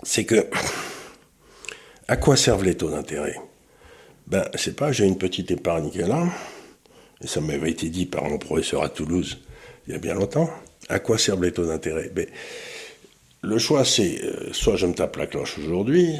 C'est 0.02 0.24
que, 0.24 0.46
à 2.08 2.16
quoi 2.16 2.36
servent 2.36 2.64
les 2.64 2.76
taux 2.76 2.90
d'intérêt? 2.90 3.36
Ben, 4.26 4.44
c'est 4.54 4.76
pas, 4.76 4.92
j'ai 4.92 5.06
une 5.06 5.18
petite 5.18 5.50
épargne 5.50 5.90
qui 5.90 5.98
est 5.98 6.06
là, 6.06 6.24
et 7.22 7.26
ça 7.26 7.40
m'avait 7.40 7.70
été 7.70 7.88
dit 7.88 8.06
par 8.06 8.24
mon 8.24 8.38
professeur 8.38 8.82
à 8.82 8.88
Toulouse 8.88 9.38
il 9.86 9.92
y 9.94 9.96
a 9.96 9.98
bien 9.98 10.14
longtemps. 10.14 10.48
À 10.88 11.00
quoi 11.00 11.18
servent 11.18 11.42
les 11.42 11.52
taux 11.52 11.66
d'intérêt? 11.66 12.10
Ben, 12.14 12.26
Le 13.42 13.58
choix, 13.58 13.84
c'est 13.84 14.22
euh, 14.22 14.52
soit 14.52 14.76
je 14.76 14.86
me 14.86 14.94
tape 14.94 15.16
la 15.16 15.26
cloche 15.26 15.58
aujourd'hui, 15.58 16.14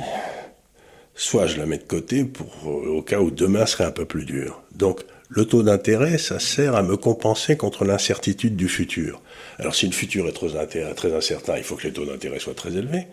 soit 1.20 1.46
je 1.46 1.58
la 1.58 1.66
mets 1.66 1.76
de 1.76 1.82
côté 1.82 2.24
pour, 2.24 2.50
euh, 2.64 2.96
au 2.96 3.02
cas 3.02 3.20
où 3.20 3.30
demain 3.30 3.66
serait 3.66 3.84
un 3.84 3.90
peu 3.90 4.06
plus 4.06 4.24
dur. 4.24 4.62
Donc, 4.74 5.02
le 5.28 5.44
taux 5.44 5.62
d'intérêt, 5.62 6.16
ça 6.16 6.40
sert 6.40 6.74
à 6.74 6.82
me 6.82 6.96
compenser 6.96 7.58
contre 7.58 7.84
l'incertitude 7.84 8.56
du 8.56 8.70
futur. 8.70 9.20
Alors, 9.58 9.74
si 9.74 9.86
le 9.86 9.92
futur 9.92 10.26
est 10.26 10.32
très, 10.32 11.14
incertain, 11.14 11.58
il 11.58 11.62
faut 11.62 11.76
que 11.76 11.86
les 11.86 11.92
taux 11.92 12.06
d'intérêt 12.06 12.38
soient 12.38 12.54
très 12.54 12.74
élevés. 12.74 13.06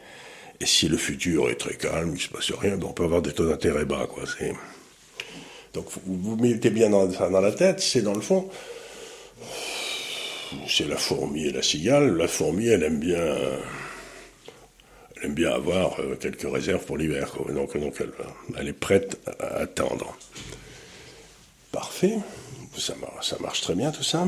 Et 0.61 0.65
si 0.65 0.87
le 0.87 0.95
futur 0.95 1.49
est 1.49 1.55
très 1.55 1.75
calme, 1.75 2.13
il 2.15 2.21
se 2.21 2.29
passe 2.29 2.49
rien, 2.51 2.77
ben, 2.77 2.87
on 2.89 2.93
peut 2.93 3.03
avoir 3.03 3.21
des 3.21 3.33
taux 3.33 3.49
d'intérêt 3.49 3.83
bas. 3.83 4.07
Donc, 5.73 5.87
vous, 6.05 6.37
mettez 6.37 6.69
bien 6.69 6.89
dans, 6.89 7.07
dans 7.07 7.41
la 7.41 7.51
tête, 7.51 7.81
c'est 7.81 8.01
dans 8.01 8.15
le 8.15 8.21
fond, 8.21 8.49
c'est 10.65 10.87
la 10.87 10.95
fourmi 10.95 11.47
et 11.47 11.51
la 11.51 11.61
cigale. 11.61 12.15
La 12.15 12.29
fourmi, 12.29 12.67
elle 12.67 12.83
aime 12.83 12.99
bien, 12.99 13.19
aime 15.23 15.33
bien 15.33 15.51
avoir 15.51 15.99
euh, 15.99 16.15
quelques 16.15 16.49
réserves 16.49 16.85
pour 16.85 16.97
l'hiver. 16.97 17.33
Donc, 17.53 17.77
donc 17.77 18.01
elle, 18.57 18.67
est 18.67 18.73
prête 18.73 19.19
à 19.39 19.57
attendre. 19.57 20.17
Parfait. 21.71 22.17
Ça, 22.77 22.95
marche 23.39 23.61
très 23.61 23.75
bien 23.75 23.91
tout 23.91 24.03
ça. 24.03 24.27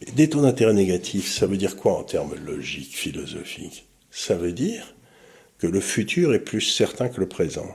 Mais 0.00 0.12
des 0.12 0.28
taux 0.28 0.42
d'intérêt 0.42 0.74
négatifs, 0.74 1.32
ça 1.32 1.46
veut 1.46 1.56
dire 1.56 1.76
quoi 1.76 1.98
en 1.98 2.02
termes 2.02 2.34
logiques, 2.34 2.94
philosophiques? 2.94 3.86
Ça 4.10 4.34
veut 4.34 4.52
dire 4.52 4.94
que 5.58 5.66
le 5.66 5.80
futur 5.80 6.34
est 6.34 6.40
plus 6.40 6.60
certain 6.60 7.08
que 7.08 7.20
le 7.20 7.28
présent. 7.28 7.74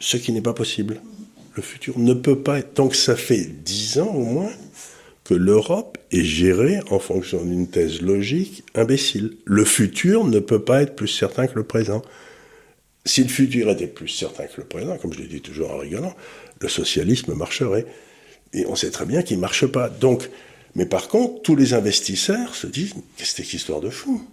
Ce 0.00 0.16
qui 0.16 0.32
n'est 0.32 0.42
pas 0.42 0.54
possible. 0.54 1.00
Le 1.54 1.62
futur 1.62 1.98
ne 1.98 2.14
peut 2.14 2.40
pas 2.40 2.58
être. 2.60 2.74
Donc 2.74 2.94
ça 2.94 3.16
fait 3.16 3.44
dix 3.44 3.98
ans 3.98 4.14
au 4.14 4.24
moins 4.24 4.50
l'Europe 5.34 5.98
est 6.10 6.24
gérée 6.24 6.80
en 6.90 6.98
fonction 6.98 7.44
d'une 7.44 7.68
thèse 7.68 8.00
logique 8.00 8.64
imbécile. 8.74 9.36
Le 9.44 9.64
futur 9.64 10.24
ne 10.24 10.38
peut 10.38 10.64
pas 10.64 10.82
être 10.82 10.96
plus 10.96 11.08
certain 11.08 11.46
que 11.46 11.54
le 11.54 11.64
présent. 11.64 12.02
Si 13.04 13.22
le 13.22 13.28
futur 13.28 13.70
était 13.70 13.86
plus 13.86 14.08
certain 14.08 14.46
que 14.46 14.58
le 14.58 14.64
présent, 14.64 14.96
comme 14.98 15.12
je 15.12 15.20
l'ai 15.20 15.26
dit 15.26 15.40
toujours 15.40 15.70
en 15.70 15.78
rigolant, 15.78 16.14
le 16.60 16.68
socialisme 16.68 17.34
marcherait. 17.34 17.86
Et 18.52 18.66
on 18.66 18.76
sait 18.76 18.90
très 18.90 19.06
bien 19.06 19.22
qu'il 19.22 19.36
ne 19.36 19.42
marche 19.42 19.66
pas. 19.66 19.88
Donc, 19.88 20.30
mais 20.74 20.86
par 20.86 21.08
contre, 21.08 21.42
tous 21.42 21.56
les 21.56 21.74
investisseurs 21.74 22.54
se 22.54 22.66
disent 22.66 22.94
qu'est-ce 23.16 23.34
que 23.34 23.42
c'est 23.42 23.54
histoire 23.54 23.80
de 23.80 23.90
fou? 23.90 24.26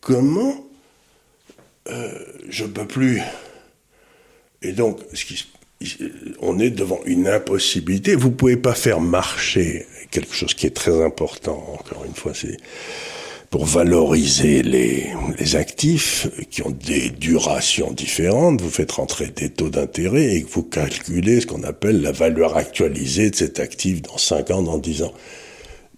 Comment 0.00 0.68
euh, 1.88 2.18
je 2.48 2.64
ne 2.64 2.70
peux 2.70 2.86
plus? 2.86 3.20
Et 4.62 4.72
donc, 4.72 5.00
ce 5.12 5.24
qui 5.24 5.36
se 5.36 5.44
on 6.40 6.58
est 6.58 6.70
devant 6.70 7.00
une 7.04 7.28
impossibilité. 7.28 8.14
Vous 8.14 8.30
pouvez 8.30 8.56
pas 8.56 8.74
faire 8.74 9.00
marcher 9.00 9.86
quelque 10.10 10.34
chose 10.34 10.54
qui 10.54 10.66
est 10.66 10.74
très 10.74 11.04
important. 11.04 11.78
Encore 11.78 12.04
une 12.04 12.14
fois, 12.14 12.32
c'est 12.34 12.56
pour 13.50 13.64
valoriser 13.64 14.62
les, 14.62 15.06
actifs 15.54 16.28
qui 16.50 16.62
ont 16.62 16.70
des 16.70 17.10
durations 17.10 17.92
différentes. 17.92 18.60
Vous 18.60 18.70
faites 18.70 18.92
rentrer 18.92 19.28
des 19.28 19.50
taux 19.50 19.70
d'intérêt 19.70 20.36
et 20.36 20.46
vous 20.50 20.62
calculez 20.62 21.40
ce 21.40 21.46
qu'on 21.46 21.62
appelle 21.62 22.02
la 22.02 22.12
valeur 22.12 22.56
actualisée 22.56 23.30
de 23.30 23.36
cet 23.36 23.60
actif 23.60 24.02
dans 24.02 24.18
5 24.18 24.50
ans, 24.50 24.62
dans 24.62 24.78
10 24.78 25.02
ans. 25.02 25.14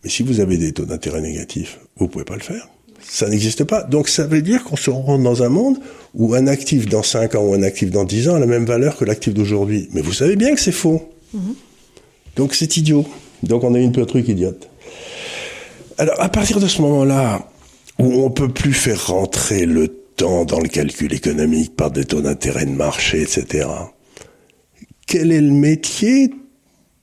Mais 0.05 0.11
si 0.11 0.23
vous 0.23 0.41
avez 0.41 0.59
des 0.59 0.73
taux 0.73 0.85
d'intérêt 0.85 1.21
négatifs, 1.21 1.81
vous 1.97 2.09
pouvez 2.09 2.25
pas 2.25 2.37
le 2.37 2.43
faire. 2.43 2.69
Ça 3.11 3.29
n'existe 3.29 3.65
pas. 3.65 3.83
Donc 3.85 4.09
ça 4.09 4.27
veut 4.27 4.43
dire 4.43 4.63
qu'on 4.65 4.77
se 4.77 4.91
rend 4.91 5.19
dans 5.19 5.43
un 5.43 5.49
monde 5.49 5.79
où 6.15 6.35
un 6.35 6.47
actif 6.47 6.87
dans 6.87 7.03
5 7.03 7.35
ans 7.37 7.43
ou 7.43 7.55
un 7.55 7.63
actif 7.63 7.91
dans 7.91 8.05
10 8.05 8.29
ans 8.29 8.35
a 8.35 8.39
la 8.39 8.47
même 8.47 8.67
valeur 8.67 8.97
que 8.97 9.05
l'actif 9.05 9.33
d'aujourd'hui. 9.33 9.89
Mais 9.93 10.03
vous 10.03 10.13
savez 10.13 10.37
bien 10.37 10.55
que 10.55 10.61
c'est 10.61 10.73
faux. 10.73 11.11
Mhm. 11.33 11.55
Donc 12.37 12.55
c'est 12.55 12.77
idiot. 12.77 13.07
Donc 13.43 13.65
on 13.65 13.75
a 13.75 13.79
une 13.79 13.93
truc 13.93 14.29
idiote. 14.29 14.69
Alors 15.97 16.21
à 16.21 16.29
partir 16.29 16.61
de 16.61 16.69
ce 16.69 16.83
moment-là, 16.83 17.49
où 17.99 18.23
on 18.23 18.31
peut 18.31 18.49
plus 18.49 18.75
faire 18.75 19.09
rentrer 19.09 19.65
le 19.67 19.89
temps 19.89 20.45
dans 20.45 20.61
le 20.61 20.69
calcul 20.69 21.13
économique 21.13 21.75
par 21.75 21.91
des 21.91 22.05
taux 22.05 22.21
d'intérêt 22.21 22.67
de 22.67 22.71
marché, 22.71 23.23
etc., 23.23 23.69
quel 25.07 25.33
est 25.33 25.41
le 25.41 25.53
métier 25.53 26.31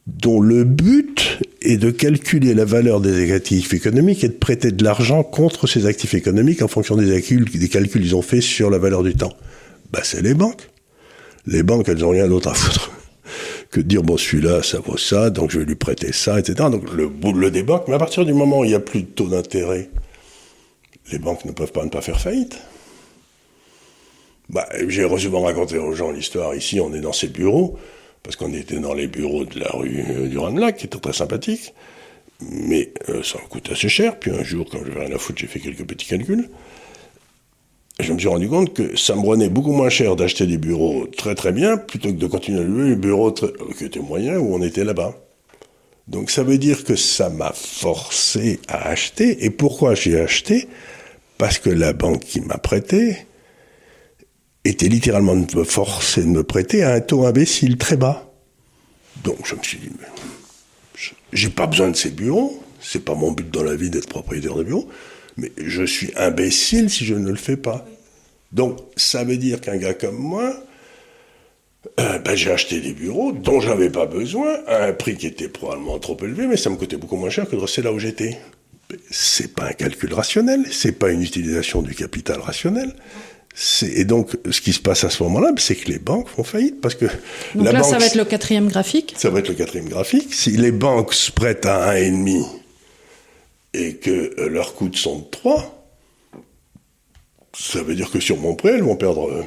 dont 0.06 0.40
le 0.40 0.64
but 0.64 1.40
est 1.66 1.78
de 1.78 1.92
calculer 1.92 2.54
la 2.54 2.66
valeur 2.66 3.02
des 3.02 3.32
actifs 3.32 3.74
économiques 3.74 4.24
et 4.24 4.28
de 4.28 4.34
prêter 4.34 4.72
de 4.72 4.84
l'argent 4.84 5.24
contre 5.24 5.68
ces 5.68 5.86
actifs 5.86 6.14
économiques 6.14 6.62
en 6.62 6.68
fonction 6.68 6.96
des 6.96 7.10
calculs, 7.10 7.50
qu'ils 7.50 8.16
ont 8.16 8.22
faits 8.22 8.42
sur 8.42 8.70
la 8.70 8.78
valeur 8.78 9.04
du 9.04 9.16
temps. 9.16 9.34
Bah, 9.92 10.00
c'est 10.04 10.22
les 10.22 10.34
banques. 10.34 10.70
Les 11.48 11.64
banques, 11.64 11.90
elles 11.90 12.00
n'ont 12.00 12.10
rien 12.10 12.28
d'autre 12.28 12.50
à 12.50 12.54
foutre 12.54 12.92
que 13.72 13.82
de 13.82 13.88
dire, 13.88 14.04
bon, 14.04 14.18
celui-là, 14.18 14.64
ça 14.64 14.80
vaut 14.80 14.98
ça, 14.98 15.30
donc 15.30 15.52
je 15.52 15.60
vais 15.60 15.66
lui 15.66 15.76
prêter 15.76 16.12
ça, 16.12 16.40
etc. 16.40 16.70
Donc, 16.72 16.92
le 16.94 17.08
boule 17.08 17.52
des 17.52 17.64
banques. 17.64 17.88
Mais 17.88 17.96
à 17.96 18.00
partir 18.00 18.26
du 18.26 18.34
moment 18.34 18.60
où 18.60 18.64
il 18.64 18.70
n'y 18.70 18.76
a 18.76 18.80
plus 18.80 19.02
de 19.02 19.08
taux 19.08 19.28
d'intérêt, 19.28 19.90
les 21.12 21.20
banques 21.20 21.46
ne 21.46 21.52
peuvent 21.52 21.72
pas 21.72 21.84
ne 21.84 21.90
pas 21.90 22.02
faire 22.02 22.20
faillite. 22.20 22.58
Bah, 24.50 24.68
j'ai 24.88 25.08
souvent 25.18 25.42
raconté 25.42 25.78
aux 25.78 25.94
gens 25.94 26.12
l'histoire. 26.12 26.56
Ici, 26.56 26.80
on 26.80 26.94
est 26.94 27.02
dans 27.02 27.14
ces 27.14 27.28
bureaux 27.28 27.78
parce 28.26 28.36
qu'on 28.36 28.52
était 28.54 28.80
dans 28.80 28.96
les 28.96 29.06
bureaux 29.06 29.46
de 29.46 29.60
la 29.60 29.70
rue 29.70 30.04
euh, 30.10 30.28
du 30.28 30.38
Ranelagh, 30.40 30.76
qui 30.76 30.88
était 30.88 30.98
très 30.98 31.14
sympathique, 31.14 31.76
mais 32.42 32.92
euh, 33.10 33.22
ça 33.22 33.38
coûte 33.50 33.70
assez 33.72 33.88
cher. 33.88 34.20
Puis 34.20 34.32
un 34.32 34.44
jour, 34.44 34.68
quand 34.70 34.80
j'avais 34.84 35.06
rien 35.06 35.16
à 35.16 35.20
foutre, 35.20 35.40
j'ai 35.40 35.48
fait 35.48 35.60
quelques 35.60 35.86
petits 35.86 36.08
calculs. 36.08 36.50
je 38.00 38.12
me 38.12 38.18
suis 38.18 38.28
rendu 38.28 38.50
compte 38.50 38.74
que 38.74 38.98
ça 38.98 39.16
me 39.16 39.22
prenait 39.22 39.50
beaucoup 39.50 39.72
moins 39.72 39.90
cher 39.90 40.16
d'acheter 40.16 40.48
des 40.48 40.58
bureaux 40.58 41.06
très 41.16 41.36
très 41.36 41.52
bien 41.52 41.78
plutôt 41.78 42.10
que 42.10 42.18
de 42.18 42.28
continuer 42.28 42.62
à 42.62 42.64
louer 42.64 42.90
les 42.90 42.96
bureaux 42.96 43.32
qui 43.32 43.86
étaient 43.86 44.00
moyens 44.00 44.40
où 44.42 44.56
on 44.56 44.62
était 44.64 44.84
là-bas. 44.84 45.14
Donc 46.08 46.32
ça 46.32 46.42
veut 46.42 46.58
dire 46.58 46.84
que 46.84 46.96
ça 46.96 47.30
m'a 47.30 47.52
forcé 47.54 48.60
à 48.68 48.90
acheter. 48.90 49.46
Et 49.46 49.52
pourquoi 49.52 49.94
j'ai 49.94 50.20
acheté? 50.20 50.68
Parce 51.38 51.60
que 51.60 51.70
la 51.70 51.94
banque 51.94 52.22
qui 52.22 52.42
m'a 52.42 52.58
prêté, 52.58 53.18
était 54.66 54.88
littéralement 54.88 55.36
de 55.36 55.58
me 55.58 55.64
forcer 55.64 56.22
de 56.22 56.28
me 56.28 56.44
prêter 56.44 56.84
à 56.84 56.94
un 56.94 57.02
taux 57.02 57.26
imbécile 57.26 57.78
très 57.78 57.98
bas. 57.98 58.32
Donc 59.24 59.38
je 59.46 59.56
me 59.56 59.64
suis 59.64 59.78
dit, 59.78 59.90
j'ai 61.32 61.50
pas 61.50 61.68
besoin 61.68 61.90
de 61.90 61.96
ces 61.96 62.10
bureaux, 62.10 62.62
c'est 62.82 63.04
pas 63.04 63.16
mon 63.16 63.32
but 63.32 63.50
dans 63.50 63.64
la 63.64 63.76
vie 63.76 63.90
d'être 63.90 64.10
propriétaire 64.10 64.56
de 64.56 64.64
bureau, 64.64 64.90
mais 65.38 65.52
je 65.58 65.84
suis 65.84 66.12
imbécile 66.18 66.90
si 66.90 67.06
je 67.06 67.16
ne 67.16 67.30
le 67.30 67.36
fais 67.36 67.58
pas. 67.58 67.86
Donc 68.52 68.80
ça 68.96 69.24
veut 69.24 69.38
dire 69.38 69.62
qu'un 69.62 69.78
gars 69.78 69.94
comme 69.94 70.18
moi, 70.18 70.56
euh, 72.00 72.20
ben, 72.20 72.36
j'ai 72.36 72.52
acheté 72.52 72.80
des 72.80 72.94
bureaux 72.94 73.32
dont 73.32 73.60
j'avais 73.60 73.90
pas 73.90 74.06
besoin 74.06 74.58
à 74.68 74.86
un 74.86 74.94
prix 74.94 75.16
qui 75.16 75.28
était 75.28 75.50
probablement 75.50 76.00
trop 76.00 76.18
élevé, 76.22 76.48
mais 76.48 76.58
ça 76.58 76.70
me 76.70 76.76
coûtait 76.76 76.98
beaucoup 76.98 77.18
moins 77.18 77.30
cher 77.30 77.48
que 77.48 77.56
de 77.56 77.62
rester 77.62 77.82
là 77.82 77.92
où 77.92 78.00
j'étais. 78.00 78.40
C'est 79.10 79.54
pas 79.54 79.66
un 79.66 79.74
calcul 79.74 80.14
rationnel, 80.14 80.66
c'est 80.72 80.94
pas 80.94 81.12
une 81.12 81.22
utilisation 81.22 81.82
du 81.82 81.96
capital 81.96 82.40
rationnel, 82.40 82.94
et 83.84 84.04
donc, 84.04 84.38
ce 84.52 84.60
qui 84.60 84.74
se 84.74 84.82
passe 84.82 85.06
à 85.06 85.10
ce 85.10 85.24
moment-là, 85.24 85.52
c'est 85.58 85.76
que 85.76 85.90
les 85.90 86.00
banques 86.00 86.28
font 86.28 86.44
faillite 86.44 86.82
parce 86.82 86.96
que 86.96 87.06
donc 87.56 87.72
là, 87.72 87.84
ça 87.84 87.98
va 87.98 88.06
être 88.06 88.16
le 88.16 88.26
quatrième 88.26 88.68
graphique? 88.68 89.14
Ça 89.18 89.30
va 89.30 89.40
être 89.40 89.48
le 89.48 89.56
quatrième 89.56 89.88
graphique. 89.88 90.34
Si 90.34 90.52
les 90.52 90.72
banques 90.72 91.14
se 91.14 91.32
prêtent 91.32 91.66
à 91.66 91.92
un 91.92 91.96
et 91.96 92.12
demi 92.12 92.46
et 93.74 93.96
que 93.96 94.40
euh, 94.40 94.50
leurs 94.50 94.76
coûts 94.76 94.92
sont 94.94 95.20
de 95.20 95.26
3, 95.32 95.88
ça 97.58 97.82
veut 97.82 97.96
dire 97.96 98.12
que 98.12 98.20
sur 98.20 98.38
mon 98.38 98.56
prêt, 98.56 98.74
elles 98.74 98.84
vont 98.84 98.98
perdre, 98.98 99.30
euh, 99.30 99.44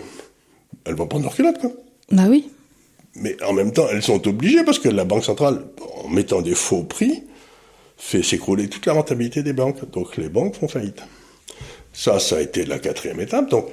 elles 0.87 0.95
vont 0.95 1.07
prendre 1.07 1.25
leur 1.25 1.35
culotte, 1.35 1.59
quoi. 1.59 1.71
Bah 2.11 2.25
oui. 2.29 2.49
Mais 3.15 3.37
en 3.43 3.53
même 3.53 3.73
temps, 3.73 3.87
elles 3.91 4.03
sont 4.03 4.27
obligées 4.27 4.65
parce 4.65 4.79
que 4.79 4.89
la 4.89 5.05
banque 5.05 5.25
centrale, 5.25 5.65
en 6.03 6.09
mettant 6.09 6.41
des 6.41 6.55
faux 6.55 6.85
prix, 6.85 7.25
fait 7.99 8.23
s'écrouler 8.23 8.69
toute 8.69 8.87
la 8.87 8.95
rentabilité 8.95 9.43
des 9.43 9.53
banques. 9.53 9.91
Donc 9.91 10.17
les 10.17 10.31
banques 10.31 10.55
font 10.55 10.69
faillite. 10.69 11.03
Ça, 11.93 12.19
ça 12.21 12.37
a 12.37 12.41
été 12.41 12.65
la 12.65 12.79
quatrième 12.79 13.21
étape. 13.21 13.51
Donc, 13.51 13.67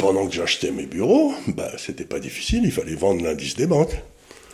pendant 0.00 0.26
que 0.26 0.34
j'achetais 0.34 0.70
mes 0.70 0.86
bureaux, 0.86 1.34
bah, 1.48 1.70
c'était 1.76 2.04
pas 2.04 2.18
difficile, 2.18 2.62
il 2.64 2.72
fallait 2.72 2.94
vendre 2.94 3.22
l'indice 3.22 3.54
des 3.54 3.66
banques. 3.66 3.94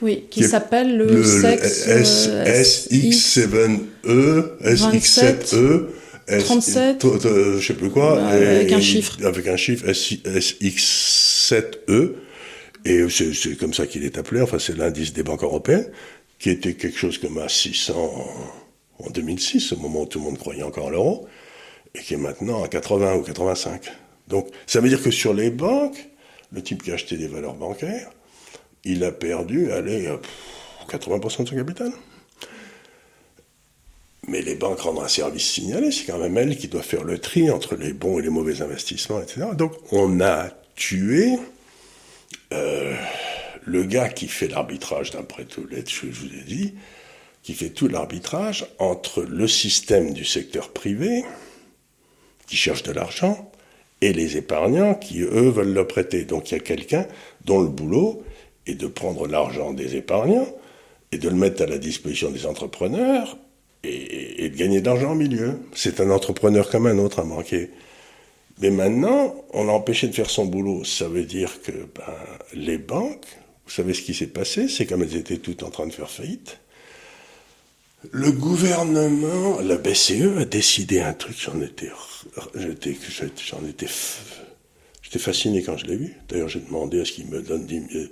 Oui, 0.03 0.25
qui, 0.31 0.45
s'appelle 0.45 0.99
le, 0.99 1.25
sexe, 1.25 1.89
SX7E, 1.89 3.79
SX7E, 4.63 5.87
37, 6.41 7.07
je 7.59 7.67
sais 7.67 7.75
plus 7.75 7.89
quoi, 7.89 8.23
avec 8.27 8.73
un 8.73 8.81
chiffre. 8.81 9.17
Avec 9.25 9.47
un 9.47 9.57
chiffre 9.57 9.87
SX7E, 9.87 12.13
et 12.85 13.07
c'est 13.09 13.57
comme 13.57 13.73
ça 13.73 13.87
qu'il 13.87 14.05
est 14.05 14.19
appelé, 14.19 14.43
enfin 14.43 14.59
c'est 14.59 14.77
l'indice 14.77 15.15
des 15.15 15.23
banques 15.23 15.45
européennes, 15.45 15.89
qui 16.39 16.51
était 16.51 16.75
quelque 16.75 16.99
chose 16.99 17.17
comme 17.17 17.39
à 17.39 17.49
600 17.49 17.95
en 18.99 19.11
2006, 19.11 19.73
au 19.73 19.77
moment 19.77 20.03
où 20.03 20.07
tout 20.07 20.19
le 20.19 20.27
monde 20.27 20.39
croyait 20.39 20.63
encore 20.63 20.89
à 20.89 20.91
l'euro, 20.91 21.27
et 21.95 22.01
qui 22.01 22.13
est 22.13 22.19
maintenant 22.19 22.63
à 22.63 22.69
80 22.69 23.15
ou 23.15 23.23
85. 23.23 23.91
Donc 24.29 24.49
ça 24.67 24.81
veut 24.81 24.89
dire 24.89 25.03
que 25.03 25.11
sur 25.11 25.35
les 25.35 25.51
banques, 25.51 26.09
le 26.53 26.63
type 26.63 26.83
qui 26.83 26.91
a 26.91 26.95
acheté 26.95 27.17
des 27.17 27.29
valeurs 27.29 27.55
bancaires, 27.55 28.11
il 28.85 29.05
a 29.05 29.13
perdu, 29.13 29.73
allez, 29.73 30.09
80% 30.89 31.43
de 31.43 31.49
son 31.49 31.57
capital. 31.57 31.93
Mais 34.29 34.43
les 34.43 34.57
banques 34.57 34.81
rendent 34.81 35.05
un 35.05 35.09
service 35.09 35.49
signalé, 35.49 35.93
c'est 35.93 36.05
quand 36.05 36.19
même 36.19 36.37
elles 36.37 36.57
qui 36.57 36.67
doivent 36.67 36.85
faire 36.85 37.05
le 37.05 37.19
tri 37.19 37.49
entre 37.51 37.77
les 37.77 37.93
bons 37.93 38.19
et 38.19 38.23
les 38.23 38.29
mauvais 38.29 38.61
investissements, 38.61 39.21
etc. 39.21 39.49
Donc 39.55 39.73
on 39.93 40.21
a 40.21 40.51
tué 40.75 41.39
euh, 42.53 42.95
le 43.65 43.85
gars 43.85 44.09
qui 44.09 44.27
fait 44.27 44.49
l'arbitrage, 44.49 45.11
d'après 45.11 45.45
tout 45.45 45.69
ce 45.71 46.01
que 46.01 46.13
je 46.13 46.21
vous 46.21 46.35
ai 46.35 46.43
dit, 46.43 46.75
qui 47.43 47.55
fait 47.55 47.71
tout 47.71 47.87
l'arbitrage 47.87 48.67
entre 48.79 49.23
le 49.23 49.47
système 49.47 50.13
du 50.13 50.25
secteur 50.25 50.73
privé, 50.73 51.25
qui 52.49 52.57
cherche 52.57 52.83
de 52.83 52.93
l'argent, 52.93 53.53
et 54.01 54.13
les 54.13 54.37
épargnants 54.37 54.95
qui, 54.95 55.21
eux, 55.23 55.51
veulent 55.51 55.73
le 55.73 55.87
prêter. 55.87 56.25
Donc 56.25 56.51
il 56.51 56.55
y 56.55 56.57
a 56.57 56.61
quelqu'un 56.61 57.07
dont 57.45 57.61
le 57.61 57.69
boulot 57.69 58.23
est 58.67 58.75
de 58.75 58.87
prendre 58.87 59.27
l'argent 59.27 59.73
des 59.73 59.97
épargnants 59.97 60.49
et 61.13 61.19
de 61.19 61.29
le 61.29 61.37
mettre 61.37 61.63
à 61.63 61.67
la 61.67 61.79
disposition 61.79 62.31
des 62.31 62.47
entrepreneurs 62.47 63.39
et, 63.85 64.49
de 64.51 64.57
gagner 64.57 64.81
de 64.81 64.87
l'argent 64.87 65.13
au 65.13 65.15
milieu. 65.15 65.59
C'est 65.73 66.01
un 66.01 66.11
entrepreneur 66.11 66.69
comme 66.69 66.87
un 66.87 66.99
autre, 66.99 67.21
un 67.21 67.27
banquier. 67.27 67.71
Mais 68.61 68.71
maintenant, 68.71 69.35
on 69.53 69.65
l'a 69.65 69.73
empêché 69.73 70.09
de 70.09 70.15
faire 70.15 70.31
son 70.31 70.47
boulot. 70.47 70.85
Ça 70.85 71.09
veut 71.09 71.25
dire 71.25 71.61
que 71.63 71.73
ben, 71.73 72.15
les 72.55 72.79
banques, 72.79 73.27
vous 73.67 73.73
savez 73.73 73.95
ce 73.95 74.03
qui 74.03 74.15
s'est 74.15 74.27
passé, 74.27 74.69
c'est 74.69 74.87
comme 74.87 75.03
elles 75.03 75.17
étaient 75.17 75.39
toutes 75.39 75.63
en 75.63 75.71
train 75.71 75.87
de 75.87 75.93
faire 75.93 76.11
faillite. 76.11 76.59
Le 78.13 78.31
gouvernement, 78.31 79.61
la 79.61 79.77
BCE 79.77 80.39
a 80.39 80.45
décidé 80.45 81.01
un 81.01 81.13
truc, 81.13 81.37
j'en 81.39 81.61
étais, 81.61 81.91
j'en 82.55 83.65
étais, 83.67 83.87
j'étais 85.03 85.19
fasciné 85.19 85.63
quand 85.63 85.77
je 85.77 85.87
l'ai 85.87 85.97
vu. 85.97 86.17
D'ailleurs, 86.29 86.49
j'ai 86.49 86.61
demandé 86.61 87.01
à 87.01 87.05
ce 87.05 87.13
qu'ils 87.13 87.29
me 87.29 87.43
donnent 87.43 87.67
10, 87.67 88.11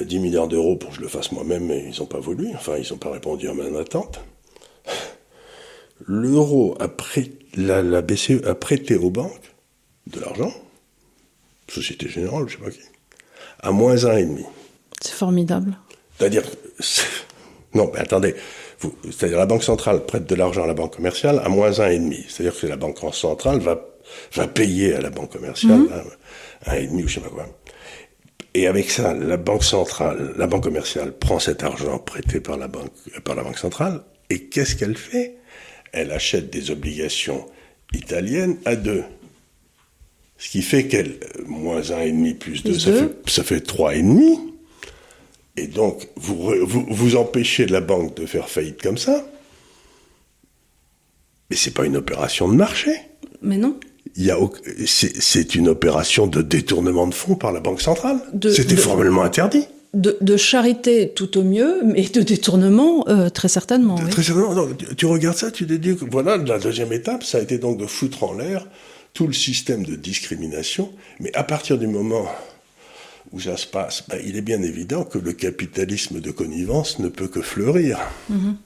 10 0.00 0.18
milliards 0.18 0.48
d'euros 0.48 0.76
pour 0.76 0.90
que 0.90 0.96
je 0.96 1.00
le 1.00 1.08
fasse 1.08 1.32
moi-même, 1.32 1.66
mais 1.66 1.90
ils 1.90 2.00
n'ont 2.00 2.06
pas 2.06 2.20
voulu. 2.20 2.48
Enfin, 2.54 2.76
ils 2.76 2.90
n'ont 2.90 2.98
pas 2.98 3.10
répondu 3.10 3.48
à 3.48 3.54
ma 3.54 3.64
attente. 3.78 4.20
L'euro 6.06 6.76
a 6.80 6.88
la, 7.56 7.82
la 7.82 8.02
BCE 8.02 8.44
a 8.46 8.54
prêté 8.54 8.96
aux 8.96 9.10
banques 9.10 9.54
de 10.06 10.20
l'argent, 10.20 10.52
Société 11.68 12.08
Générale, 12.08 12.44
je 12.48 12.56
sais 12.56 12.62
pas 12.62 12.70
qui, 12.70 12.80
à 13.60 13.70
moins 13.70 14.04
un 14.04 14.16
et 14.16 14.26
demi. 14.26 14.44
C'est 15.00 15.14
formidable. 15.14 15.78
C'est-à-dire, 16.18 16.42
non, 17.74 17.90
mais 17.92 18.00
attendez, 18.00 18.34
c'est-à-dire 19.04 19.38
la 19.38 19.46
banque 19.46 19.64
centrale 19.64 20.04
prête 20.04 20.26
de 20.26 20.34
l'argent 20.34 20.64
à 20.64 20.66
la 20.66 20.74
banque 20.74 20.96
commerciale 20.96 21.40
à 21.44 21.48
moins 21.48 21.80
un 21.80 21.90
et 21.90 21.98
demi. 21.98 22.24
C'est-à-dire 22.28 22.58
que 22.58 22.66
la 22.66 22.76
banque 22.76 22.98
centrale 23.12 23.58
va 23.58 23.80
va 24.34 24.46
payer 24.46 24.94
à 24.94 25.00
la 25.00 25.10
banque 25.10 25.32
commerciale 25.32 25.80
mhm. 25.80 25.90
un, 26.66 26.74
et 26.74 26.86
demi 26.86 27.04
ou 27.04 27.08
je 27.08 27.14
sais 27.14 27.20
pas 27.20 27.28
quoi. 27.28 27.46
Et 28.52 28.66
avec 28.66 28.90
ça, 28.90 29.14
la 29.14 29.36
banque 29.36 29.64
centrale, 29.64 30.32
la 30.36 30.46
banque 30.46 30.62
commerciale 30.64 31.12
prend 31.12 31.38
cet 31.38 31.64
argent 31.64 31.98
prêté 31.98 32.40
par 32.40 32.56
la 32.56 32.68
banque 32.68 32.92
par 33.24 33.34
la 33.34 33.42
banque 33.42 33.58
centrale 33.58 34.02
et 34.30 34.44
qu'est-ce 34.44 34.76
qu'elle 34.76 34.96
fait? 34.96 35.36
Elle 35.92 36.10
achète 36.10 36.50
des 36.50 36.70
obligations 36.70 37.46
italiennes 37.92 38.58
à 38.64 38.76
deux. 38.76 39.04
Ce 40.38 40.50
qui 40.50 40.62
fait 40.62 40.86
qu'elle, 40.88 41.18
moins 41.46 41.90
un 41.92 42.00
et 42.00 42.10
demi 42.10 42.34
plus 42.34 42.62
deux, 42.62 42.78
ça 42.78 42.92
fait, 42.92 43.30
ça 43.30 43.44
fait 43.44 43.60
trois 43.60 43.94
et 43.94 44.02
demi. 44.02 44.53
Et 45.56 45.66
donc, 45.66 46.08
vous, 46.16 46.52
vous, 46.66 46.86
vous, 46.88 47.16
empêchez 47.16 47.66
la 47.66 47.80
banque 47.80 48.16
de 48.16 48.26
faire 48.26 48.48
faillite 48.48 48.82
comme 48.82 48.98
ça. 48.98 49.24
Mais 51.50 51.56
c'est 51.56 51.72
pas 51.72 51.84
une 51.84 51.96
opération 51.96 52.48
de 52.48 52.54
marché. 52.54 52.90
Mais 53.40 53.56
non. 53.56 53.78
C'est 54.86 55.54
une 55.54 55.68
opération 55.68 56.26
de 56.26 56.42
détournement 56.42 57.06
de 57.06 57.14
fonds 57.14 57.34
par 57.34 57.52
la 57.52 57.60
Banque 57.60 57.80
centrale. 57.80 58.18
C'était 58.54 58.76
formellement 58.76 59.22
interdit. 59.22 59.66
De, 59.92 60.36
charité 60.36 61.12
tout 61.14 61.38
au 61.38 61.44
mieux, 61.44 61.82
mais 61.84 62.02
de 62.02 62.20
détournement 62.20 63.06
euh, 63.08 63.28
très 63.28 63.46
certainement. 63.48 63.94
Très 64.10 64.24
certainement. 64.24 64.66
tu, 64.96 65.06
regardes 65.06 65.36
ça, 65.36 65.52
tu 65.52 65.66
te 65.66 65.72
dis 65.72 65.94
que 65.94 66.04
voilà, 66.04 66.36
la 66.36 66.58
deuxième 66.58 66.92
étape, 66.92 67.22
ça 67.22 67.38
a 67.38 67.40
été 67.40 67.58
donc 67.58 67.78
de 67.78 67.86
foutre 67.86 68.24
en 68.24 68.32
l'air 68.34 68.66
tout 69.12 69.28
le 69.28 69.32
système 69.32 69.84
de 69.84 69.94
discrimination. 69.94 70.90
Mais 71.20 71.32
à 71.34 71.44
partir 71.44 71.78
du 71.78 71.86
moment 71.86 72.26
où 73.34 73.40
ça 73.40 73.56
se 73.56 73.66
passe, 73.66 74.04
ben, 74.08 74.18
il 74.24 74.36
est 74.36 74.42
bien 74.42 74.62
évident 74.62 75.04
que 75.04 75.18
le 75.18 75.32
capitalisme 75.32 76.20
de 76.20 76.30
connivence 76.30 77.00
ne 77.00 77.08
peut 77.08 77.28
que 77.28 77.42
fleurir. 77.42 77.98
Mhm. 78.30 78.56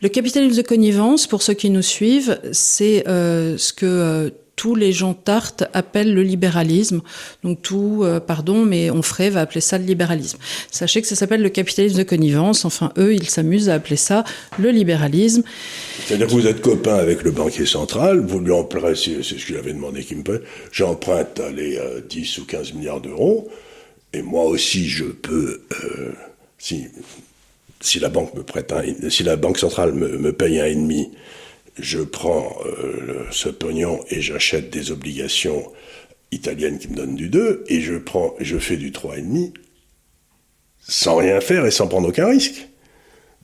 Le 0.00 0.08
capitalisme 0.08 0.56
de 0.56 0.62
connivence, 0.62 1.26
pour 1.26 1.42
ceux 1.42 1.54
qui 1.54 1.70
nous 1.70 1.82
suivent, 1.82 2.38
c'est 2.52 3.06
euh, 3.08 3.56
ce 3.58 3.72
que 3.72 3.86
euh, 3.86 4.30
tous 4.56 4.74
les 4.74 4.92
gens 4.92 5.14
tartes 5.14 5.64
appellent 5.72 6.14
le 6.14 6.22
libéralisme. 6.22 7.00
Donc 7.42 7.62
tout, 7.62 8.00
euh, 8.02 8.20
pardon, 8.20 8.64
mais 8.64 8.90
Onfray 8.90 9.30
va 9.30 9.40
appeler 9.40 9.60
ça 9.60 9.78
le 9.78 9.84
libéralisme. 9.84 10.38
Sachez 10.70 11.02
que 11.02 11.08
ça 11.08 11.14
s'appelle 11.14 11.42
le 11.42 11.48
capitalisme 11.48 11.98
de 11.98 12.02
connivence. 12.02 12.64
Enfin, 12.64 12.92
eux, 12.98 13.14
ils 13.14 13.28
s'amusent 13.28 13.68
à 13.68 13.74
appeler 13.74 13.96
ça 13.96 14.24
le 14.58 14.70
libéralisme. 14.70 15.42
C'est-à-dire 16.06 16.26
que 16.26 16.32
vous 16.32 16.46
êtes 16.46 16.60
copain 16.60 16.96
avec 16.96 17.22
le 17.22 17.30
banquier 17.30 17.66
central, 17.66 18.20
vous 18.20 18.40
lui 18.40 18.52
empruntez, 18.52 19.22
c'est 19.22 19.22
ce 19.22 19.46
que 19.46 19.54
j'avais 19.54 19.72
demandé 19.72 20.02
qu'il 20.02 20.18
me 20.18 20.22
paye, 20.22 20.40
j'emprunte, 20.70 21.40
allez, 21.40 21.80
10 22.08 22.38
ou 22.38 22.44
15 22.44 22.74
milliards 22.74 23.00
d'euros, 23.00 23.48
et 24.12 24.22
moi 24.22 24.44
aussi 24.44 24.88
je 24.88 25.04
peux, 25.04 25.62
euh, 25.84 26.12
si, 26.58 26.86
si 27.80 27.98
la 27.98 28.08
banque 28.08 28.34
me 28.34 28.42
prête 28.42 28.72
un, 28.72 28.82
si 29.10 29.22
la 29.22 29.36
banque 29.36 29.58
centrale 29.58 29.92
me, 29.92 30.18
me 30.18 30.32
paye 30.32 30.60
un 30.60 30.66
et 30.66 30.74
demi, 30.74 31.10
je 31.78 32.00
prends 32.00 32.56
euh, 32.66 33.24
ce 33.30 33.48
pognon 33.48 34.04
et 34.10 34.20
j'achète 34.20 34.70
des 34.70 34.90
obligations 34.90 35.72
italiennes 36.32 36.78
qui 36.78 36.88
me 36.88 36.96
donnent 36.96 37.14
du 37.14 37.28
2, 37.28 37.64
et 37.68 37.80
je 37.80 37.94
prends, 37.94 38.34
je 38.40 38.58
fais 38.58 38.76
du 38.76 38.90
3,5 38.90 39.52
sans 40.80 41.16
rien 41.16 41.40
faire 41.40 41.64
et 41.64 41.70
sans 41.70 41.86
prendre 41.86 42.08
aucun 42.08 42.26
risque. 42.26 42.68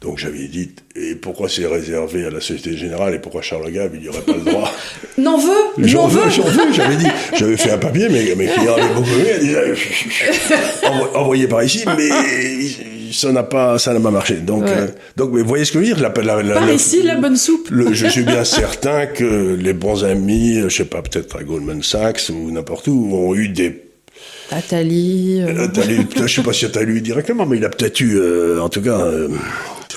Donc 0.01 0.19
j'avais 0.19 0.47
dit, 0.47 0.71
et 0.95 1.17
pourquoi 1.17 1.49
c'est 1.49 1.67
réservé 1.67 2.25
à 2.25 2.31
la 2.31 2.41
Société 2.41 2.77
Générale 2.77 3.15
et 3.15 3.19
pourquoi 3.19 3.43
Charles 3.43 3.69
Gave, 3.73 3.91
il 3.95 4.03
n'y 4.03 4.09
aurait 4.09 4.21
pas 4.21 4.35
le 4.35 4.43
droit 4.43 4.73
N'en 5.19 5.39
veux 5.39 5.87
J'en 5.87 6.07
veux, 6.07 6.31
j'en 6.31 6.45
veux, 6.45 6.73
j'avais 6.73 6.95
dit, 6.95 7.09
j'avais 7.37 7.57
fait 7.57 7.73
un 7.73 7.79
papier, 7.79 8.09
mais 8.09 8.33
mes 8.37 8.47
clients 8.55 8.77
avaient 8.77 8.95
beaucoup 8.95 9.11
aimé, 9.11 9.39
disait, 9.41 9.75
envoyé 11.15 11.49
par 11.49 11.65
ici, 11.65 11.85
mais 11.97 13.13
ça 13.13 13.33
n'a 13.33 13.43
pas, 13.43 13.79
ça 13.79 13.93
n'a 13.93 13.99
pas 13.99 14.13
marché. 14.13 14.35
Donc, 14.35 14.69
euh, 14.69 14.87
donc, 15.17 15.33
mais 15.33 15.43
vous 15.43 15.49
voyez 15.49 15.65
ce 15.65 15.73
que 15.73 15.81
je 15.83 15.89
veux 15.89 15.95
dire 15.95 16.01
la, 16.01 16.43
la, 16.43 16.55
Par 16.55 16.71
ici, 16.71 17.03
la 17.03 17.17
bonne 17.17 17.37
soupe. 17.37 17.69
je 17.91 18.07
suis 18.07 18.23
bien 18.23 18.45
certain 18.45 19.07
que 19.07 19.57
les 19.61 19.73
bons 19.73 20.05
amis, 20.05 20.61
je 20.61 20.69
sais 20.69 20.85
pas, 20.85 21.03
peut-être 21.03 21.37
à 21.37 21.43
Goldman 21.43 21.83
Sachs 21.83 22.29
ou 22.29 22.53
n'importe 22.53 22.87
où, 22.87 23.15
ont 23.15 23.35
eu 23.35 23.49
des 23.49 23.83
Attali. 24.51 25.41
Euh... 25.41 25.65
Attali, 25.65 26.07
je 26.17 26.27
sais 26.27 26.43
pas 26.43 26.53
si 26.53 26.65
Attali 26.65 27.03
directement, 27.03 27.47
mais 27.47 27.57
il 27.57 27.65
a 27.65 27.69
peut-être 27.69 28.01
eu, 28.01 28.17
euh, 28.17 28.63
en 28.63 28.69
tout 28.69 28.81
cas, 28.81 29.01
euh, 29.01 29.29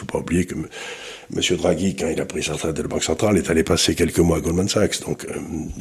faut 0.01 0.05
pas 0.05 0.19
oublier 0.19 0.45
que 0.45 0.55
M. 0.55 1.57
Draghi, 1.57 1.95
quand 1.95 2.09
il 2.09 2.19
a 2.19 2.25
pris 2.25 2.43
sa 2.43 2.53
retraite 2.53 2.75
de 2.75 2.81
la 2.81 2.87
Banque 2.87 3.03
centrale, 3.03 3.37
est 3.37 3.49
allé 3.49 3.63
passer 3.63 3.95
quelques 3.95 4.19
mois 4.19 4.37
à 4.37 4.39
Goldman 4.39 4.67
Sachs. 4.67 5.01
Donc, 5.01 5.25
euh, 5.25 5.33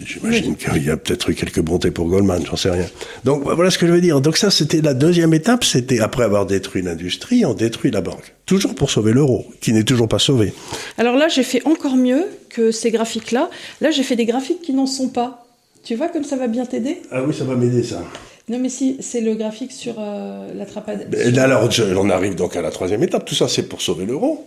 j'imagine 0.05 0.57
qu'il 0.57 0.85
y 0.85 0.91
a 0.91 0.97
peut-être 0.97 1.31
eu 1.31 1.35
quelques 1.35 1.61
bontés 1.61 1.91
pour 1.91 2.07
Goldman, 2.09 2.45
j'en 2.47 2.57
sais 2.57 2.71
rien. 2.71 2.87
Donc, 3.25 3.43
voilà 3.45 3.71
ce 3.71 3.79
que 3.79 3.87
je 3.87 3.93
veux 3.93 4.01
dire. 4.01 4.21
Donc 4.21 4.37
ça, 4.37 4.51
c'était 4.51 4.81
la 4.81 4.95
deuxième 4.95 5.35
étape. 5.35 5.65
C'était 5.65 6.01
après 6.01 6.25
avoir 6.25 6.47
détruit 6.47 6.83
l'industrie, 6.83 7.45
on 7.45 7.55
détruit 7.55 7.91
la 7.91 8.01
banque. 8.01 8.35
Toujours 8.47 8.75
pour 8.75 8.91
sauver 8.91 9.13
l'euro, 9.13 9.47
qui 9.61 9.73
n'est 9.73 9.85
toujours 9.85 10.09
pas 10.09 10.19
sauvé. 10.19 10.53
Alors 10.99 11.17
là, 11.17 11.29
j'ai 11.29 11.43
fait 11.43 11.67
encore 11.67 11.97
mieux 11.97 12.27
que 12.49 12.71
ces 12.71 12.91
graphiques-là. 12.91 13.51
Là, 13.81 13.91
j'ai 13.91 14.03
fait 14.03 14.17
des 14.17 14.27
graphiques 14.27 14.63
qui 14.63 14.73
n'en 14.73 14.87
sont 14.87 15.09
pas. 15.09 15.47
Tu 15.83 15.95
vois 15.95 16.09
comme 16.09 16.25
ça 16.25 16.37
va 16.37 16.47
bien 16.47 16.67
t'aider? 16.67 17.01
Ah 17.11 17.23
oui, 17.23 17.35
ça 17.35 17.45
va 17.45 17.55
m'aider 17.55 17.83
ça. 17.83 18.03
Non, 18.51 18.59
mais 18.59 18.69
si, 18.69 18.97
c'est 18.99 19.21
le 19.21 19.37
graphique 19.37 19.71
sur 19.71 19.95
euh, 20.01 20.53
l'attrapade. 20.55 21.15
Alors, 21.39 21.69
on 21.97 22.11
arrive 22.11 22.35
donc 22.35 22.57
à 22.57 22.63
la 22.63 22.73
troisième 22.73 23.01
étape. 23.05 23.25
Tout 23.25 23.37
ça, 23.37 23.47
c'est 23.47 23.69
pour 23.69 23.81
sauver 23.81 24.07
l'euro. 24.07 24.45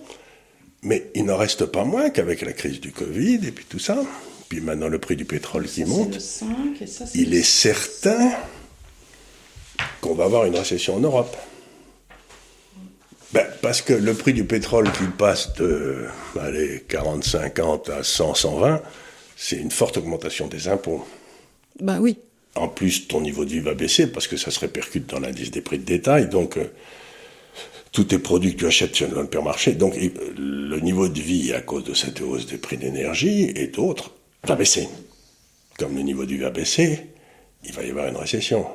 Mais 0.81 1.09
il 1.15 1.23
n'en 1.23 1.37
reste 1.37 1.65
pas 1.67 1.85
moins 1.85 2.09
qu'avec 2.09 2.41
la 2.41 2.51
crise 2.51 2.81
du 2.81 2.91
Covid 2.91 3.35
et 3.35 3.51
puis 3.51 3.63
tout 3.63 3.79
ça, 3.79 4.03
puis 4.49 4.59
maintenant 4.59 4.89
le 4.89 4.99
prix 4.99 5.15
du 5.15 5.23
pétrole 5.23 5.65
qui 5.65 5.85
monte, 5.85 6.17
il 7.15 7.33
est 7.33 7.43
certain 7.43 8.31
qu'on 10.01 10.13
va 10.13 10.25
avoir 10.25 10.43
une 10.43 10.57
récession 10.57 10.95
en 10.95 10.99
Europe. 10.99 11.37
ben, 13.31 13.47
Parce 13.61 13.81
que 13.81 13.93
le 13.93 14.13
prix 14.13 14.33
du 14.33 14.43
pétrole 14.43 14.91
qui 14.91 15.05
passe 15.17 15.53
de 15.53 16.07
allez, 16.37 16.83
40, 16.89 17.23
50 17.23 17.87
à 17.87 18.03
100, 18.03 18.33
120, 18.33 18.81
c'est 19.37 19.55
une 19.55 19.71
forte 19.71 19.95
augmentation 19.95 20.47
des 20.47 20.67
impôts. 20.67 21.07
Ben 21.79 22.01
oui. 22.01 22.17
En 22.55 22.67
plus, 22.67 23.07
ton 23.07 23.21
niveau 23.21 23.45
de 23.45 23.49
vie 23.49 23.59
va 23.59 23.73
baisser 23.73 24.07
parce 24.07 24.27
que 24.27 24.37
ça 24.37 24.51
se 24.51 24.59
répercute 24.59 25.09
dans 25.09 25.19
l'indice 25.19 25.51
des 25.51 25.61
prix 25.61 25.79
de 25.79 25.85
détail. 25.85 26.29
Donc, 26.29 26.57
euh, 26.57 26.65
tous 27.91 28.05
tes 28.05 28.19
produits 28.19 28.53
que 28.53 28.59
tu 28.59 28.67
achètes 28.67 28.95
sur 28.95 29.07
le 29.07 29.41
marché, 29.41 29.73
donc 29.73 29.95
le 29.95 30.79
niveau 30.79 31.07
de 31.07 31.19
vie 31.21 31.53
à 31.53 31.61
cause 31.61 31.83
de 31.83 31.93
cette 31.93 32.21
hausse 32.21 32.47
des 32.47 32.57
prix 32.57 32.77
d'énergie 32.77 33.51
et 33.55 33.67
d'autres 33.67 34.11
va 34.43 34.55
baisser. 34.55 34.89
Comme 35.77 35.95
le 35.95 36.01
niveau 36.01 36.25
de 36.25 36.31
vie 36.31 36.39
va 36.39 36.49
baisser, 36.49 36.99
il 37.63 37.71
va 37.71 37.83
y 37.83 37.91
avoir 37.91 38.07
une 38.07 38.17
récession. 38.17 38.65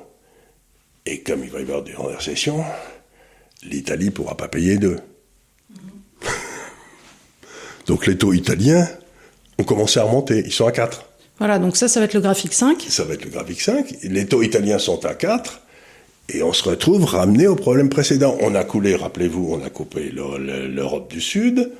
Et 1.04 1.20
comme 1.20 1.42
il 1.42 1.50
va 1.50 1.58
y 1.58 1.62
avoir 1.62 1.84
une 1.86 2.16
récession, 2.16 2.64
l'Italie 3.64 4.06
ne 4.06 4.10
pourra 4.10 4.36
pas 4.36 4.48
payer 4.48 4.78
deux. 4.78 4.98
donc 7.86 8.06
les 8.06 8.16
taux 8.16 8.32
italiens 8.32 8.88
ont 9.58 9.64
commencé 9.64 9.98
à 9.98 10.04
remonter, 10.04 10.42
ils 10.44 10.52
sont 10.52 10.66
à 10.66 10.72
4. 10.72 11.04
Voilà, 11.38 11.58
donc 11.58 11.76
ça, 11.76 11.88
ça 11.88 12.00
va 12.00 12.06
être 12.06 12.14
le 12.14 12.20
graphique 12.20 12.54
5. 12.54 12.86
Ça 12.88 13.04
va 13.04 13.14
être 13.14 13.24
le 13.24 13.30
graphique 13.30 13.60
5. 13.60 13.94
Les 14.02 14.26
taux 14.26 14.42
italiens 14.42 14.78
sont 14.78 15.04
à 15.04 15.14
4. 15.14 15.60
Et 16.30 16.42
on 16.42 16.52
se 16.52 16.62
retrouve 16.68 17.04
ramené 17.04 17.46
au 17.46 17.56
problème 17.56 17.88
précédent. 17.88 18.36
On 18.42 18.54
a 18.54 18.62
coulé, 18.62 18.94
rappelez-vous, 18.94 19.48
on 19.50 19.64
a 19.64 19.70
coupé 19.70 20.12
l'Europe 20.12 21.10
du 21.10 21.22
Sud, 21.22 21.70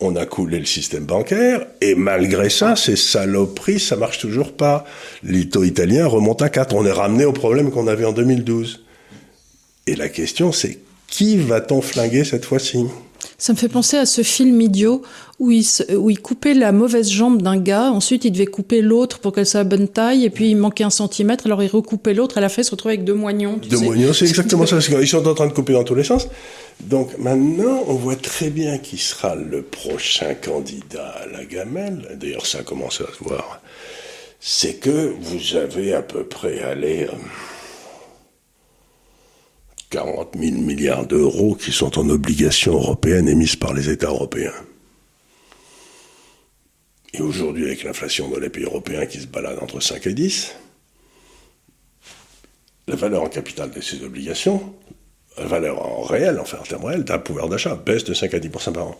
on 0.00 0.16
a 0.16 0.24
coulé 0.24 0.58
le 0.58 0.64
système 0.64 1.04
bancaire, 1.04 1.66
et 1.82 1.94
malgré 1.94 2.48
ça, 2.48 2.76
ces 2.76 2.96
saloperies, 2.96 3.78
ça 3.78 3.96
marche 3.96 4.18
toujours 4.18 4.52
pas. 4.52 4.86
L'ITO 5.22 5.64
italien 5.64 6.06
remonte 6.06 6.40
à 6.40 6.48
4. 6.48 6.74
On 6.74 6.86
est 6.86 6.92
ramené 6.92 7.26
au 7.26 7.32
problème 7.32 7.70
qu'on 7.70 7.88
avait 7.88 8.06
en 8.06 8.12
2012. 8.12 8.84
Et 9.86 9.96
la 9.96 10.08
question, 10.08 10.50
c'est 10.50 10.78
qui 11.06 11.36
va-t-on 11.36 11.82
flinguer 11.82 12.24
cette 12.24 12.46
fois-ci? 12.46 12.86
Ça 13.38 13.52
me 13.52 13.58
fait 13.58 13.68
penser 13.68 13.96
à 13.96 14.06
ce 14.06 14.22
film 14.22 14.60
idiot 14.60 15.02
où 15.38 15.50
il, 15.50 15.64
où 15.96 16.10
il 16.10 16.20
coupait 16.20 16.54
la 16.54 16.72
mauvaise 16.72 17.10
jambe 17.10 17.40
d'un 17.40 17.56
gars, 17.56 17.90
ensuite 17.90 18.24
il 18.24 18.30
devait 18.30 18.46
couper 18.46 18.82
l'autre 18.82 19.18
pour 19.18 19.32
qu'elle 19.32 19.46
soit 19.46 19.60
à 19.60 19.64
bonne 19.64 19.88
taille, 19.88 20.24
et 20.24 20.30
puis 20.30 20.50
il 20.50 20.56
manquait 20.56 20.84
un 20.84 20.90
centimètre, 20.90 21.46
alors 21.46 21.62
il 21.62 21.68
recoupait 21.68 22.14
l'autre, 22.14 22.38
à 22.38 22.40
la 22.40 22.48
fin 22.48 22.62
il 22.62 22.64
se 22.64 22.70
retrouvait 22.70 22.94
avec 22.94 23.04
deux 23.04 23.14
moignons. 23.14 23.58
Deux 23.68 23.78
moignons, 23.78 24.12
c'est 24.12 24.26
exactement 24.26 24.66
ça. 24.66 24.78
Ils 24.78 25.08
sont 25.08 25.26
en 25.26 25.34
train 25.34 25.46
de 25.46 25.52
couper 25.52 25.72
dans 25.72 25.84
tous 25.84 25.94
les 25.94 26.04
sens. 26.04 26.28
Donc 26.80 27.16
maintenant, 27.18 27.84
on 27.86 27.94
voit 27.94 28.16
très 28.16 28.50
bien 28.50 28.78
qui 28.78 28.98
sera 28.98 29.34
le 29.34 29.62
prochain 29.62 30.34
candidat 30.34 31.14
à 31.22 31.26
la 31.26 31.44
gamelle. 31.44 32.16
D'ailleurs, 32.20 32.46
ça 32.46 32.58
a 32.58 32.62
commencé 32.62 33.04
à 33.04 33.12
se 33.12 33.22
voir. 33.22 33.60
C'est 34.40 34.74
que 34.74 35.14
vous 35.20 35.56
avez 35.56 35.94
à 35.94 36.02
peu 36.02 36.24
près 36.24 36.60
allé... 36.62 37.06
40 39.90 40.36
000 40.38 40.56
milliards 40.58 41.04
d'euros 41.04 41.56
qui 41.56 41.72
sont 41.72 41.98
en 41.98 42.08
obligations 42.08 42.74
européennes 42.74 43.28
émises 43.28 43.56
par 43.56 43.74
les 43.74 43.90
États 43.90 44.06
européens. 44.06 44.54
Et 47.12 47.20
aujourd'hui, 47.20 47.64
avec 47.64 47.82
l'inflation 47.82 48.28
dans 48.28 48.38
les 48.38 48.50
pays 48.50 48.62
européens 48.62 49.06
qui 49.06 49.20
se 49.20 49.26
balade 49.26 49.58
entre 49.60 49.80
5 49.80 50.06
et 50.06 50.14
10, 50.14 50.54
la 52.86 52.94
valeur 52.94 53.22
en 53.22 53.28
capital 53.28 53.72
de 53.72 53.80
ces 53.80 54.04
obligations, 54.04 54.74
la 55.36 55.46
valeur 55.46 55.84
en 55.84 56.02
réel, 56.02 56.38
enfin 56.38 56.58
en 56.60 56.64
termes 56.64 56.84
réels, 56.84 57.04
d'un 57.04 57.18
pouvoir 57.18 57.48
d'achat, 57.48 57.74
baisse 57.74 58.04
de 58.04 58.14
5 58.14 58.32
à 58.34 58.38
10% 58.38 58.72
par 58.72 58.86
an. 58.86 58.98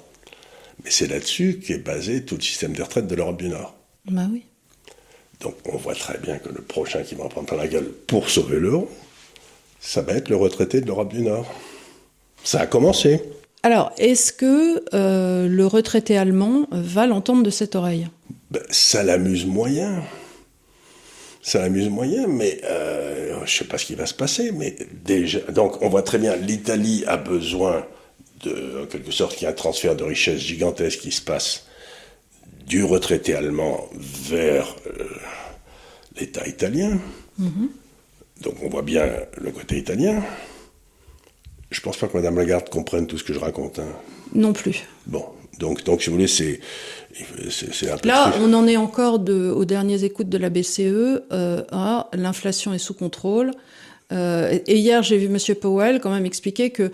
Mais 0.82 0.91
c'est 0.91 1.07
là-dessus 1.07 1.61
qu'est 1.64 1.78
basé 1.78 2.24
tout 2.24 2.34
le 2.34 2.43
système 2.43 2.72
de 2.72 2.82
retraite 2.82 3.07
de 3.07 3.14
l'Europe 3.14 3.41
du 3.41 3.49
Nord. 3.49 3.76
Bah 4.07 4.26
oui. 4.30 4.45
Donc 5.38 5.55
on 5.66 5.76
voit 5.76 5.95
très 5.95 6.18
bien 6.18 6.38
que 6.38 6.49
le 6.49 6.62
prochain 6.62 7.05
qui 7.05 7.14
va 7.14 7.24
en 7.24 7.28
prendre 7.28 7.55
la 7.55 7.68
gueule 7.68 7.91
pour 8.09 8.28
sauver 8.28 8.59
l'euro, 8.59 8.91
ça 9.81 10.03
va 10.03 10.12
être 10.12 10.28
le 10.28 10.37
retraité 10.37 10.81
de 10.81 10.87
l'Europe 10.87 11.12
du 11.12 11.22
Nord. 11.22 11.47
Ça 12.45 12.61
a 12.61 12.66
commencé. 12.66 13.20
Alors, 13.62 13.93
est-ce 13.99 14.33
que 14.33 14.83
euh, 14.95 15.49
le 15.49 15.66
retraité 15.66 16.16
allemand 16.16 16.66
va 16.70 17.07
l'entendre 17.07 17.43
de 17.43 17.51
cette 17.51 17.74
oreille? 17.74 18.09
Ben, 18.51 18.62
Ça 18.70 19.03
l'amuse 19.03 19.47
moyen. 19.47 20.03
Ça 21.43 21.61
l'amuse 21.61 21.89
moyen, 21.89 22.26
mais 22.26 22.61
euh, 22.64 23.37
je 23.39 23.41
ne 23.41 23.47
sais 23.47 23.64
pas 23.64 23.78
ce 23.78 23.87
qui 23.87 23.95
va 23.95 24.07
se 24.07 24.14
passer. 24.14 24.53
Mais 24.53 24.76
déjà, 25.05 25.41
donc 25.53 25.83
on 25.83 25.89
voit 25.89 26.03
très 26.03 26.18
bien, 26.18 26.37
l'Italie 26.37 27.05
a 27.07 27.16
besoin 27.16 27.87
de, 28.45 28.83
en 28.83 28.87
quelque 28.87 29.11
sorte, 29.11 29.35
qu'il 29.35 29.43
y 29.43 29.47
ait 29.47 29.53
un 29.53 29.57
transfert 29.57 29.97
de 29.97 30.05
richesse 30.05 30.41
gigantesque 30.41 31.01
qui 31.01 31.12
se 31.12 31.22
passe 31.22 31.66
du 32.66 32.85
retraité 32.85 33.35
allemand 33.35 33.89
vers 33.95 34.76
euh, 34.87 35.05
l'État 36.18 36.47
italien. 36.47 36.99
Mm-hmm. 37.41 37.68
Donc 38.41 38.55
on 38.62 38.68
voit 38.68 38.82
bien 38.82 39.07
le 39.41 39.51
côté 39.51 39.78
italien. 39.78 40.22
Je 41.70 41.80
pense 41.80 41.97
pas 41.97 42.09
que 42.09 42.16
Madame 42.16 42.36
Lagarde 42.36 42.68
comprenne 42.68 43.07
tout 43.07 43.18
ce 43.18 43.24
que 43.24 43.32
je 43.32 43.38
raconte. 43.38 43.78
Hein. 43.78 43.88
Non 44.34 44.53
plus. 44.53 44.82
Bon, 45.07 45.24
donc, 45.59 45.84
donc 45.84 46.03
si 46.03 46.09
vous 46.09 46.16
voulez, 46.16 46.26
c'est, 46.26 46.61
c'est, 47.51 47.91
un 47.91 47.97
peu 47.97 48.09
Là, 48.09 48.32
on 48.41 48.53
en 48.55 48.66
est 48.66 48.76
encore 48.76 49.18
de, 49.18 49.51
aux 49.51 49.64
dernières 49.64 50.03
écoutes 50.03 50.28
de 50.28 50.38
la 50.38 50.51
BCE 50.51 50.80
euh, 50.80 51.64
à 51.70 52.09
l'inflation 52.14 52.72
est 52.72 52.78
sous 52.78 52.95
contrôle. 52.95 53.53
Euh, 54.13 54.59
et 54.67 54.77
hier, 54.77 55.03
j'ai 55.03 55.19
vu 55.19 55.29
Monsieur 55.29 55.55
Powell 55.55 56.01
quand 56.01 56.11
même 56.11 56.27
expliquer 56.27 56.71
que 56.71 56.91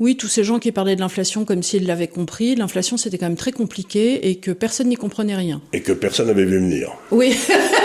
oui, 0.00 0.16
tous 0.16 0.28
ces 0.28 0.44
gens 0.44 0.58
qui 0.58 0.72
parlaient 0.72 0.96
de 0.96 1.00
l'inflation 1.00 1.44
comme 1.44 1.62
s'ils 1.62 1.86
l'avaient 1.86 2.08
compris, 2.08 2.54
l'inflation 2.54 2.96
c'était 2.96 3.18
quand 3.18 3.26
même 3.26 3.36
très 3.36 3.52
compliqué 3.52 4.28
et 4.28 4.36
que 4.36 4.50
personne 4.50 4.88
n'y 4.88 4.96
comprenait 4.96 5.36
rien. 5.36 5.62
Et 5.72 5.80
que 5.80 5.92
personne 5.92 6.26
n'avait 6.26 6.44
vu 6.44 6.58
venir. 6.58 6.92
Oui. 7.10 7.34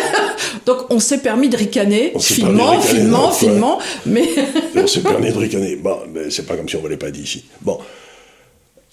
Donc 0.66 0.90
on 0.90 1.00
s'est 1.00 1.20
permis 1.20 1.50
de 1.50 1.58
ricaner, 1.58 2.14
finement, 2.20 2.80
finement, 2.82 3.32
finement, 3.32 3.80
mais... 4.06 4.28
on 4.76 4.88
s'est 4.88 5.02
permis 5.02 5.32
de 5.32 5.38
ricaner. 5.38 5.76
Bon, 5.76 6.00
mais 6.14 6.30
c'est 6.30 6.46
pas 6.46 6.56
comme 6.56 6.68
si 6.68 6.76
on 6.76 6.80
ne 6.80 6.84
l'avait 6.86 6.98
pas 6.98 7.12
dit 7.12 7.22
ici. 7.22 7.46
Bon. 7.62 7.80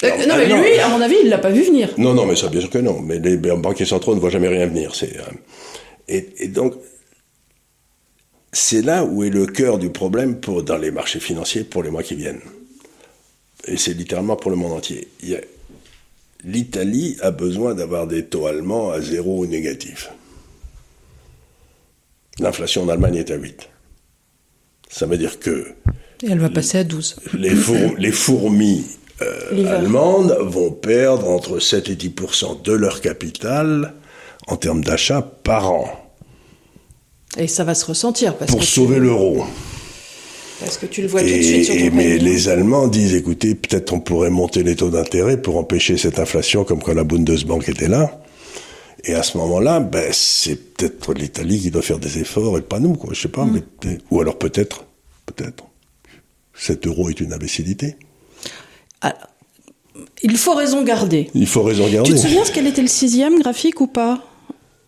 Euh, 0.03 0.25
non, 0.27 0.35
mais 0.35 0.47
lui, 0.47 0.79
à 0.79 0.89
mon 0.89 0.99
avis, 0.99 1.15
il 1.23 1.29
l'a 1.29 1.37
pas 1.37 1.51
vu 1.51 1.61
venir. 1.61 1.89
Non, 1.97 2.13
non, 2.13 2.25
mais 2.25 2.35
ça, 2.35 2.47
bien 2.47 2.59
sûr 2.59 2.71
que 2.71 2.79
non. 2.79 3.01
Mais 3.01 3.19
les 3.19 3.37
banquiers 3.37 3.85
centraux 3.85 4.15
ne 4.15 4.19
voient 4.19 4.31
jamais 4.31 4.47
rien 4.47 4.65
venir. 4.65 4.95
C'est, 4.95 5.15
euh, 5.17 5.21
et, 6.07 6.47
donc, 6.47 6.73
c'est 8.53 8.81
là 8.81 9.05
où 9.05 9.23
est 9.23 9.29
le 9.29 9.45
cœur 9.45 9.77
du 9.77 9.89
problème 9.89 10.39
pour, 10.39 10.63
dans 10.63 10.77
les 10.77 10.91
marchés 10.91 11.19
financiers 11.19 11.63
pour 11.63 11.83
les 11.83 11.89
mois 11.89 12.03
qui 12.03 12.15
viennent. 12.15 12.41
Et 13.65 13.77
c'est 13.77 13.93
littéralement 13.93 14.35
pour 14.35 14.51
le 14.51 14.57
monde 14.57 14.73
entier. 14.73 15.07
L'Italie 16.43 17.17
a 17.21 17.31
besoin 17.31 17.75
d'avoir 17.75 18.07
des 18.07 18.25
taux 18.25 18.47
allemands 18.47 18.91
à 18.91 18.99
zéro 18.99 19.39
ou 19.39 19.45
négatifs. 19.45 20.09
L'inflation 22.39 22.83
en 22.83 22.89
Allemagne 22.89 23.17
est 23.17 23.31
à 23.31 23.35
8. 23.35 23.69
Ça 24.89 25.05
veut 25.05 25.17
dire 25.17 25.39
que... 25.39 25.67
Et 26.23 26.29
elle 26.29 26.39
va 26.39 26.49
passer 26.49 26.79
à 26.79 26.83
12. 26.83 27.17
Les, 27.33 27.53
les 27.97 28.11
fourmis 28.11 28.85
euh, 29.21 29.77
allemandes 29.77 30.35
vont 30.41 30.71
perdre 30.71 31.29
entre 31.29 31.59
7 31.59 31.89
et 31.89 31.95
10% 31.95 32.63
de 32.63 32.73
leur 32.73 33.01
capital 33.01 33.93
en 34.47 34.57
termes 34.57 34.83
d'achat 34.83 35.21
par 35.21 35.71
an. 35.71 36.00
Et 37.37 37.47
ça 37.47 37.63
va 37.63 37.75
se 37.75 37.85
ressentir. 37.85 38.35
Parce 38.35 38.51
pour 38.51 38.63
sauver 38.63 38.99
l'euro. 38.99 39.43
Parce 40.59 40.77
que 40.77 40.85
tu 40.85 41.01
le 41.01 41.07
vois 41.07 41.21
tout 41.21 41.27
de 41.27 41.41
suite 41.41 41.65
sur 41.65 41.75
ton 41.75 41.95
Mais 41.95 42.17
les 42.17 42.49
Allemands 42.49 42.87
disent, 42.87 43.15
écoutez, 43.15 43.55
peut-être 43.55 43.93
on 43.93 43.99
pourrait 43.99 44.29
monter 44.29 44.63
les 44.63 44.75
taux 44.75 44.89
d'intérêt 44.89 45.41
pour 45.41 45.57
empêcher 45.57 45.97
cette 45.97 46.19
inflation 46.19 46.63
comme 46.63 46.81
quand 46.81 46.93
la 46.93 47.03
Bundesbank 47.03 47.67
était 47.67 47.87
là. 47.87 48.21
Et 49.03 49.15
à 49.15 49.23
ce 49.23 49.37
moment-là, 49.39 49.79
ben, 49.79 50.09
c'est 50.11 50.55
peut-être 50.55 51.13
l'Italie 51.13 51.59
qui 51.59 51.71
doit 51.71 51.81
faire 51.81 51.97
des 51.97 52.19
efforts 52.19 52.57
et 52.59 52.61
pas 52.61 52.79
nous, 52.79 52.93
quoi. 52.93 53.11
Je 53.13 53.21
sais 53.21 53.27
pas, 53.27 53.45
mm. 53.45 53.61
mais, 53.85 53.97
ou 54.11 54.21
alors 54.21 54.37
peut-être, 54.37 54.85
peut-être, 55.25 55.65
7 56.53 56.85
euros 56.85 57.09
est 57.09 57.19
une 57.19 57.33
imbécilité. 57.33 57.95
Il 60.21 60.37
faut 60.37 60.53
raison 60.53 60.83
garder. 60.83 61.31
Il 61.33 61.47
faut 61.47 61.63
raison 61.63 61.89
garder. 61.89 62.09
Tu 62.09 62.15
te 62.15 62.21
souviens 62.21 62.45
ce 62.45 62.51
qu'elle 62.51 62.67
était 62.67 62.83
le 62.83 62.87
sixième 62.87 63.39
graphique 63.39 63.81
ou 63.81 63.87
pas? 63.87 64.23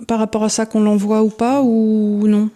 Par 0.07 0.19
rapport 0.19 0.43
à 0.43 0.49
ça 0.49 0.65
qu'on 0.65 0.81
l'envoie 0.81 1.23
ou 1.23 1.29
pas, 1.29 1.61
ou 1.61 2.27
non? 2.27 2.49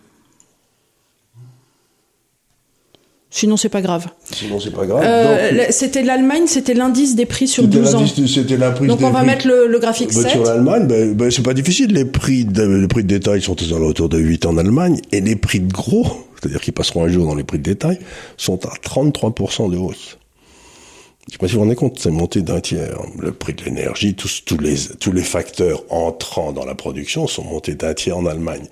Sinon, 3.29 3.55
c'est 3.55 3.69
pas 3.69 3.81
grave. 3.81 4.07
Sinon, 4.23 4.59
c'est 4.59 4.71
pas 4.73 4.87
grave. 4.87 5.03
Euh, 5.05 5.65
c'était 5.69 6.01
l'Allemagne, 6.01 6.47
c'était 6.47 6.73
l'indice 6.73 7.15
des 7.15 7.27
prix 7.27 7.47
sur 7.47 7.67
12 7.67 7.93
ans. 7.93 8.05
C'était 8.07 8.57
Donc, 8.57 9.01
on 9.01 9.11
va 9.11 9.23
mettre 9.23 9.47
le, 9.47 9.77
graphique 9.79 10.11
7. 10.11 10.23
Bah, 10.23 10.29
sur 10.29 10.43
l'Allemagne, 10.43 10.87
ben, 10.87 11.13
ben, 11.13 11.29
c'est 11.29 11.43
pas 11.43 11.53
difficile. 11.53 11.93
Les 11.93 12.05
prix, 12.05 12.45
de, 12.45 12.63
les 12.63 12.87
prix 12.87 13.03
de 13.03 13.09
détail 13.09 13.41
sont 13.41 13.55
autour 13.75 14.09
de 14.09 14.17
8 14.17 14.47
en 14.47 14.57
Allemagne. 14.57 14.99
Et 15.11 15.21
les 15.21 15.35
prix 15.35 15.59
de 15.59 15.71
gros, 15.71 16.07
c'est-à-dire 16.41 16.61
qui 16.61 16.71
passeront 16.71 17.03
un 17.03 17.09
jour 17.09 17.27
dans 17.27 17.35
les 17.35 17.43
prix 17.43 17.59
de 17.59 17.63
détail, 17.63 17.99
sont 18.37 18.65
à 18.65 18.73
33% 18.83 19.71
de 19.71 19.77
hausse. 19.77 20.17
Je 21.27 21.33
sais 21.33 21.37
pas 21.39 21.47
si 21.47 21.53
vous 21.53 21.59
vous 21.59 21.65
rendez 21.65 21.75
compte, 21.75 21.99
c'est 21.99 22.09
monté 22.09 22.41
d'un 22.41 22.61
tiers. 22.61 22.99
Le 23.19 23.33
prix 23.33 23.53
de 23.53 23.63
l'énergie, 23.65 24.15
tous, 24.15 24.43
tous, 24.45 24.57
les, 24.57 24.75
tous 24.99 25.11
les 25.11 25.23
facteurs 25.23 25.83
entrant 25.89 26.53
dans 26.53 26.63
la 26.63 26.73
production 26.73 27.27
sont 27.27 27.43
montés 27.43 27.75
d'un 27.75 27.93
tiers 27.93 28.17
en 28.17 28.25
Allemagne 28.25 28.65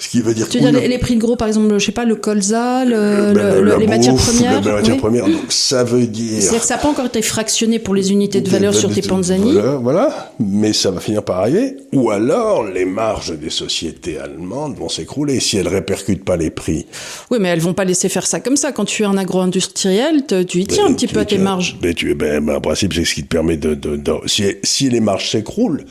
Ce 0.00 0.08
qui 0.08 0.22
veut 0.22 0.32
dire 0.32 0.48
tu 0.48 0.58
veux 0.58 0.72
dire 0.72 0.80
les, 0.80 0.98
prix 0.98 1.14
de 1.14 1.20
gros, 1.20 1.36
par 1.36 1.46
exemple, 1.46 1.78
je 1.78 1.84
sais 1.84 1.92
pas, 1.92 2.06
le 2.06 2.16
colza, 2.16 2.86
le, 2.86 3.34
le, 3.34 3.76
les 3.76 3.86
matières 3.86 4.14
premières. 4.14 4.62
Les 4.62 4.72
matières 4.72 4.96
premières. 4.96 5.26
Donc 5.26 5.52
ça 5.52 5.84
veut 5.84 6.06
dire. 6.06 6.40
C'est-à-dire 6.40 6.60
que 6.60 6.66
ça 6.66 6.76
n'a 6.76 6.82
pas 6.82 6.88
encore 6.88 7.06
été 7.06 7.20
fractionné 7.20 7.78
pour 7.78 7.94
les 7.94 8.10
unités 8.10 8.40
de 8.40 8.48
valeur 8.48 8.74
sur 8.74 8.92
tes 8.92 9.02
panzani. 9.02 9.52
Voilà, 9.52 9.76
voilà, 9.76 10.32
mais 10.40 10.72
ça 10.72 10.90
va 10.90 11.00
finir 11.00 11.22
par 11.22 11.40
arriver. 11.40 11.76
Ou 11.92 12.10
alors 12.10 12.64
les 12.64 12.86
marges 12.86 13.38
des 13.38 13.50
sociétés 13.50 14.18
allemandes 14.18 14.74
vont 14.76 14.88
s'écrouler 14.88 15.38
si 15.38 15.58
elles 15.58 15.68
répercutent 15.68 16.24
pas 16.24 16.38
les 16.38 16.50
prix. 16.50 16.86
Oui, 17.30 17.36
mais 17.38 17.48
elles 17.48 17.60
vont 17.60 17.74
pas 17.74 17.84
laisser 17.84 18.08
faire 18.08 18.26
ça 18.26 18.40
comme 18.40 18.56
ça. 18.56 18.72
Quand 18.72 18.86
tu 18.86 19.02
es 19.02 19.06
un 19.06 19.18
agro-industriel, 19.18 20.24
tu 20.48 20.60
y 20.60 20.66
tiens 20.66 20.86
un 20.86 20.94
petit 20.94 21.08
peu 21.08 21.20
à 21.20 21.26
tes 21.26 21.36
marges. 21.36 21.76
Mais 21.82 21.92
tu, 21.92 22.14
ben, 22.14 22.42
ben, 22.42 22.56
en 22.56 22.60
principe, 22.62 22.94
c'est 22.94 23.04
ce 23.04 23.14
qui 23.14 23.22
te 23.22 23.28
permet 23.28 23.58
de, 23.58 23.74
de, 23.74 23.96
de 23.96 24.12
si, 24.24 24.44
si 24.62 24.88
les 24.88 25.00
marges 25.00 25.30
s'écroulent 25.30 25.84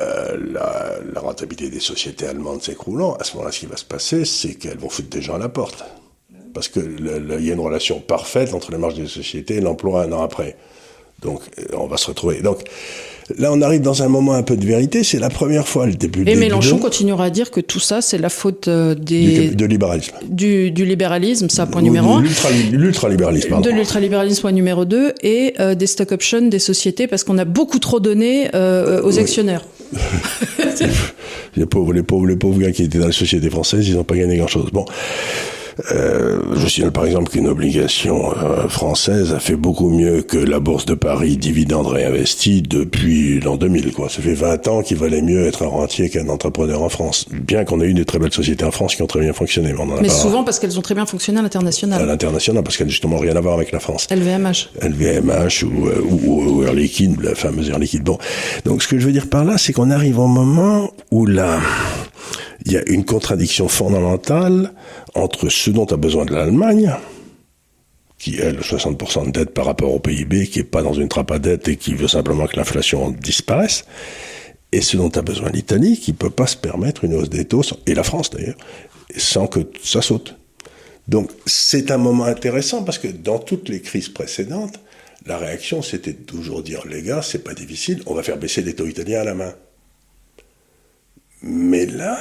euh, 0.00 0.36
la, 0.52 0.94
la, 1.12 1.20
rentabilité 1.20 1.70
des 1.70 1.80
sociétés 1.80 2.26
allemandes 2.26 2.62
s'écroulant, 2.62 3.14
à 3.14 3.24
ce 3.24 3.34
moment-là, 3.34 3.52
ce 3.52 3.60
qui 3.60 3.66
va 3.66 3.76
se 3.76 3.84
passer, 3.84 4.24
c'est 4.24 4.54
qu'elles 4.54 4.78
vont 4.78 4.88
foutre 4.88 5.08
des 5.08 5.22
gens 5.22 5.34
à 5.34 5.38
la 5.38 5.48
porte. 5.48 5.84
Parce 6.54 6.68
qu'il 6.68 7.06
y 7.40 7.50
a 7.50 7.52
une 7.52 7.60
relation 7.60 8.00
parfaite 8.00 8.54
entre 8.54 8.72
les 8.72 8.78
marges 8.78 8.94
des 8.94 9.06
sociétés 9.06 9.56
et 9.56 9.60
l'emploi 9.60 10.02
un 10.02 10.12
an 10.12 10.22
après. 10.22 10.56
Donc, 11.20 11.42
euh, 11.58 11.64
on 11.74 11.86
va 11.86 11.96
se 11.96 12.06
retrouver. 12.06 12.40
Donc, 12.40 12.62
là, 13.38 13.50
on 13.52 13.60
arrive 13.62 13.80
dans 13.80 14.02
un 14.02 14.08
moment 14.08 14.34
un 14.34 14.42
peu 14.42 14.56
de 14.56 14.64
vérité. 14.64 15.04
C'est 15.04 15.18
la 15.18 15.30
première 15.30 15.66
fois, 15.66 15.86
le 15.86 15.94
début. 15.94 16.24
Et 16.26 16.34
Mélenchon 16.34 16.78
continuera 16.78 17.24
à 17.24 17.30
dire 17.30 17.50
que 17.50 17.60
tout 17.60 17.80
ça, 17.80 18.00
c'est 18.00 18.18
la 18.18 18.28
faute 18.28 18.68
euh, 18.68 18.94
des 18.94 19.48
du, 19.48 19.56
de 19.56 19.64
libéralisme. 19.66 20.14
Du, 20.28 20.70
du 20.70 20.84
libéralisme, 20.84 21.48
ça 21.48 21.66
point 21.66 21.82
numéro 21.82 22.14
un. 22.14 22.22
L'ultralibéralisme. 22.22 23.60
De 23.60 23.70
l'ultralibéralisme 23.70 24.40
point 24.42 24.52
numéro 24.52 24.84
deux 24.84 25.12
et 25.22 25.54
euh, 25.60 25.74
des 25.74 25.86
stock 25.86 26.12
options 26.12 26.48
des 26.48 26.58
sociétés 26.58 27.06
parce 27.06 27.24
qu'on 27.24 27.38
a 27.38 27.44
beaucoup 27.44 27.78
trop 27.78 28.00
donné 28.00 28.48
euh, 28.54 29.02
aux 29.02 29.18
actionnaires. 29.18 29.64
les 31.56 31.66
pauvres, 31.66 31.92
les 31.92 32.02
pauvres, 32.02 32.26
les 32.26 32.36
pauvres 32.36 32.58
gars 32.58 32.72
qui 32.72 32.84
étaient 32.84 32.98
dans 32.98 33.06
les 33.06 33.12
sociétés 33.12 33.50
françaises, 33.50 33.88
ils 33.88 33.94
n'ont 33.94 34.04
pas 34.04 34.16
gagné 34.16 34.36
grand-chose. 34.36 34.70
Bon. 34.72 34.84
Euh, 35.92 36.40
je 36.56 36.66
signale 36.66 36.92
par 36.92 37.06
exemple 37.06 37.30
qu'une 37.30 37.48
obligation 37.48 38.32
euh, 38.36 38.68
française 38.68 39.32
a 39.32 39.40
fait 39.40 39.56
beaucoup 39.56 39.90
mieux 39.90 40.22
que 40.22 40.38
la 40.38 40.60
Bourse 40.60 40.86
de 40.86 40.94
Paris 40.94 41.36
dividende 41.36 41.86
réinvesti 41.86 42.62
depuis 42.62 43.40
l'an 43.40 43.56
2000. 43.56 43.92
Quoi. 43.92 44.08
Ça 44.08 44.22
fait 44.22 44.34
20 44.34 44.68
ans 44.68 44.82
qu'il 44.82 44.96
valait 44.96 45.22
mieux 45.22 45.46
être 45.46 45.64
un 45.64 45.68
rentier 45.68 46.10
qu'un 46.10 46.28
entrepreneur 46.28 46.82
en 46.82 46.88
France. 46.88 47.26
Bien 47.30 47.64
qu'on 47.64 47.80
ait 47.80 47.86
eu 47.86 47.94
des 47.94 48.04
très 48.04 48.18
belles 48.18 48.32
sociétés 48.32 48.64
en 48.64 48.70
France 48.70 48.94
qui 48.94 49.02
ont 49.02 49.06
très 49.06 49.20
bien 49.20 49.32
fonctionné. 49.32 49.74
Mais, 50.00 50.08
souvent 50.08 50.44
parce 50.44 50.58
qu'elles 50.58 50.78
ont 50.78 50.82
très 50.82 50.94
bien 50.94 51.06
fonctionné 51.06 51.38
à 51.38 51.42
l'international. 51.42 52.02
À 52.02 52.06
l'international, 52.06 52.62
parce 52.62 52.76
qu'elles 52.76 52.86
n'ont 52.86 52.90
justement 52.90 53.18
rien 53.18 53.36
à 53.36 53.40
voir 53.40 53.54
avec 53.54 53.72
la 53.72 53.80
France. 53.80 54.06
LVMH. 54.10 54.70
LVMH 54.82 55.64
ou, 55.64 55.86
euh, 55.86 56.02
ou, 56.08 56.42
ou 56.42 56.64
Air 56.64 56.74
Liquide, 56.74 57.20
la 57.22 57.34
fameuse 57.34 57.70
Air 57.70 57.78
Liquide. 57.78 58.02
Bon. 58.02 58.18
Donc 58.64 58.82
ce 58.82 58.88
que 58.88 58.98
je 58.98 59.06
veux 59.06 59.12
dire 59.12 59.28
par 59.28 59.44
là, 59.44 59.58
c'est 59.58 59.72
qu'on 59.72 59.90
arrive 59.90 60.18
au 60.18 60.26
moment 60.26 60.92
où 61.10 61.26
là 61.26 61.60
il 62.64 62.72
y 62.72 62.76
a 62.76 62.88
une 62.88 63.04
contradiction 63.04 63.68
fondamentale 63.68 64.72
entre 65.14 65.48
ce 65.48 65.70
dont 65.70 65.86
a 65.86 65.96
besoin 65.96 66.24
de 66.24 66.34
l'Allemagne, 66.34 66.94
qui 68.18 68.36
est 68.38 68.52
le 68.52 68.60
60% 68.60 69.26
de 69.26 69.30
dette 69.30 69.54
par 69.54 69.64
rapport 69.64 69.92
au 69.92 69.98
PIB, 69.98 70.46
qui 70.46 70.60
est 70.60 70.64
pas 70.64 70.82
dans 70.82 70.92
une 70.92 71.08
trappe 71.08 71.30
à 71.30 71.38
dette 71.38 71.68
et 71.68 71.76
qui 71.76 71.94
veut 71.94 72.08
simplement 72.08 72.46
que 72.46 72.56
l'inflation 72.56 73.10
disparaisse, 73.10 73.84
et 74.72 74.82
ce 74.82 74.96
dont 74.96 75.08
a 75.08 75.22
besoin 75.22 75.48
l'Italie, 75.50 75.98
qui 75.98 76.12
peut 76.12 76.30
pas 76.30 76.46
se 76.46 76.56
permettre 76.56 77.04
une 77.04 77.14
hausse 77.14 77.30
des 77.30 77.46
taux, 77.46 77.62
et 77.86 77.94
la 77.94 78.02
France 78.02 78.30
d'ailleurs, 78.30 78.58
sans 79.16 79.46
que 79.46 79.60
ça 79.82 80.02
saute. 80.02 80.36
Donc 81.08 81.30
c'est 81.46 81.90
un 81.90 81.96
moment 81.96 82.24
intéressant 82.24 82.84
parce 82.84 82.98
que 82.98 83.08
dans 83.08 83.38
toutes 83.38 83.68
les 83.68 83.80
crises 83.80 84.10
précédentes, 84.10 84.78
la 85.26 85.38
réaction 85.38 85.82
c'était 85.82 86.12
toujours 86.12 86.62
dire 86.62 86.86
les 86.86 87.02
gars, 87.02 87.22
c'est 87.22 87.42
pas 87.42 87.54
difficile, 87.54 88.02
on 88.06 88.14
va 88.14 88.22
faire 88.22 88.36
baisser 88.38 88.62
les 88.62 88.74
taux 88.74 88.86
italiens 88.86 89.22
à 89.22 89.24
la 89.24 89.34
main. 89.34 89.54
Mais 91.42 91.86
là, 91.86 92.20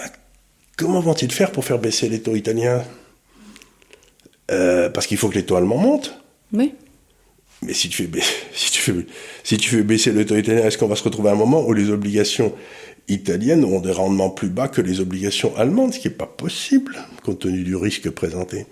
Comment 0.79 1.01
vont-ils 1.01 1.31
faire 1.31 1.51
pour 1.51 1.65
faire 1.65 1.77
baisser 1.77 2.07
les 2.07 2.21
taux 2.21 2.35
italiens 2.35 2.81
euh, 4.49 4.89
Parce 4.89 5.07
qu'il 5.07 5.17
faut 5.17 5.27
que 5.27 5.35
les 5.35 5.43
taux 5.43 5.57
allemands 5.57 5.77
montent. 5.77 6.17
Oui. 6.53 6.73
Mais 7.61 7.73
si 7.73 7.89
tu 7.89 8.03
fais, 8.03 8.21
si 8.53 8.71
tu 8.71 8.79
fais, 8.79 9.05
si 9.43 9.57
tu 9.57 9.69
fais 9.69 9.83
baisser 9.83 10.13
le 10.13 10.25
taux 10.25 10.37
italien, 10.37 10.63
est-ce 10.63 10.77
qu'on 10.77 10.87
va 10.87 10.95
se 10.95 11.03
retrouver 11.03 11.31
à 11.31 11.33
un 11.33 11.35
moment 11.35 11.67
où 11.67 11.73
les 11.73 11.89
obligations 11.89 12.53
italiennes 13.09 13.65
auront 13.65 13.81
des 13.81 13.91
rendements 13.91 14.29
plus 14.29 14.47
bas 14.47 14.69
que 14.69 14.79
les 14.79 15.01
obligations 15.01 15.53
allemandes, 15.57 15.93
ce 15.93 15.99
qui 15.99 16.07
n'est 16.07 16.13
pas 16.13 16.27
possible, 16.27 16.95
compte 17.23 17.39
tenu 17.39 17.63
du 17.63 17.75
risque 17.75 18.09
présenté. 18.11 18.65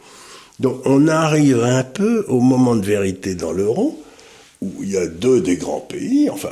Donc 0.61 0.79
on 0.85 1.09
arrive 1.09 1.61
un 1.61 1.83
peu 1.83 2.23
au 2.29 2.39
moment 2.39 2.77
de 2.77 2.85
vérité 2.85 3.35
dans 3.35 3.51
l'euro, 3.51 4.01
où 4.61 4.71
il 4.81 4.91
y 4.91 4.97
a 4.97 5.05
deux 5.05 5.41
des 5.41 5.55
grands 5.55 5.79
pays, 5.79 6.29
enfin 6.31 6.49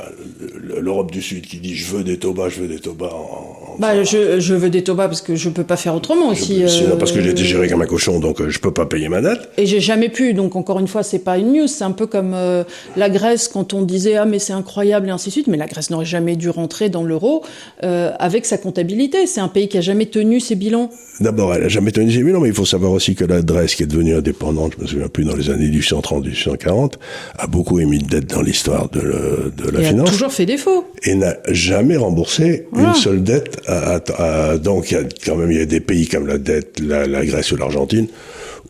l'Europe 0.62 1.10
du 1.10 1.20
Sud 1.20 1.44
qui 1.46 1.58
dit 1.58 1.74
je 1.74 1.96
veux 1.96 2.04
des 2.04 2.18
taux 2.18 2.32
bas, 2.32 2.48
je 2.48 2.60
veux 2.60 2.68
des 2.68 2.78
taux 2.78 2.94
bas. 2.94 3.12
En, 3.12 3.78
bah, 3.78 4.04
je, 4.04 4.38
je, 4.38 4.54
veux 4.54 4.70
des 4.70 4.84
taux 4.84 4.94
bas 4.94 5.08
parce 5.08 5.22
que 5.22 5.34
je 5.34 5.48
peux 5.48 5.64
pas 5.64 5.76
faire 5.76 5.94
autrement 5.94 6.28
aussi. 6.28 6.62
Euh, 6.62 6.96
parce 6.96 7.12
que 7.12 7.20
j'ai 7.20 7.30
été 7.30 7.44
géré 7.44 7.68
comme 7.68 7.82
un 7.82 7.86
cochon, 7.86 8.20
donc 8.20 8.40
euh, 8.40 8.48
je 8.48 8.58
peux 8.60 8.70
pas 8.70 8.86
payer 8.86 9.08
ma 9.08 9.20
dette. 9.20 9.48
Et 9.58 9.66
j'ai 9.66 9.80
jamais 9.80 10.08
pu, 10.08 10.34
donc 10.34 10.56
encore 10.56 10.78
une 10.78 10.88
fois, 10.88 11.02
c'est 11.02 11.18
pas 11.18 11.36
une 11.36 11.52
news, 11.52 11.66
c'est 11.66 11.84
un 11.84 11.90
peu 11.90 12.06
comme 12.06 12.32
euh, 12.34 12.64
la 12.96 13.10
Grèce 13.10 13.48
quand 13.48 13.74
on 13.74 13.82
disait 13.82 14.16
ah 14.16 14.24
mais 14.24 14.38
c'est 14.38 14.52
incroyable 14.52 15.08
et 15.08 15.10
ainsi 15.10 15.28
de 15.28 15.32
suite, 15.32 15.46
mais 15.48 15.56
la 15.56 15.66
Grèce 15.66 15.90
n'aurait 15.90 16.04
jamais 16.04 16.36
dû 16.36 16.48
rentrer 16.48 16.88
dans 16.88 17.02
l'euro 17.02 17.42
euh, 17.82 18.12
avec 18.18 18.46
sa 18.46 18.56
comptabilité. 18.56 19.26
C'est 19.26 19.40
un 19.40 19.48
pays 19.48 19.68
qui 19.68 19.78
a 19.78 19.82
jamais 19.82 20.06
tenu 20.06 20.40
ses 20.40 20.54
bilans. 20.54 20.90
D'abord, 21.20 21.54
elle 21.54 21.64
a 21.64 21.68
jamais 21.68 21.92
tenu 21.92 22.12
ses 22.12 22.22
bilans, 22.22 22.40
mais 22.40 22.48
il 22.48 22.54
faut 22.54 22.64
savoir 22.64 22.92
aussi 22.92 23.14
que 23.14 23.24
la 23.24 23.42
Grèce, 23.42 23.74
qui 23.74 23.82
est 23.82 23.86
devenue 23.86 24.14
indépendante, 24.14 24.72
je 24.78 24.82
me 24.82 24.86
souviens 24.86 25.08
plus 25.08 25.24
dans 25.24 25.34
les 25.34 25.50
années 25.50 25.68
1830-1840, 25.68 26.92
a 27.38 27.46
beaucoup 27.46 27.80
émis 27.80 27.95
de 27.98 28.06
dette 28.06 28.30
dans 28.30 28.42
l'histoire 28.42 28.88
de, 28.90 29.52
de, 29.56 29.70
la 29.70 29.80
et 29.80 29.84
finance. 29.84 30.08
A 30.08 30.12
toujours 30.12 30.32
fait 30.32 30.46
défaut. 30.46 30.86
Et 31.02 31.14
n'a 31.14 31.36
jamais 31.48 31.96
remboursé 31.96 32.66
une 32.76 32.94
seule 32.94 33.22
dette. 33.22 33.60
À, 33.66 34.00
à, 34.18 34.58
donc 34.58 34.90
il 34.90 34.94
y 34.94 34.96
a 34.98 35.04
quand 35.24 35.36
même 35.36 35.50
il 35.50 35.58
y 35.58 35.62
a 35.62 35.66
des 35.66 35.80
pays 35.80 36.08
comme 36.08 36.26
la 36.26 36.38
dette, 36.38 36.80
la, 36.80 37.06
la 37.06 37.24
Grèce 37.24 37.52
ou 37.52 37.56
l'Argentine 37.56 38.08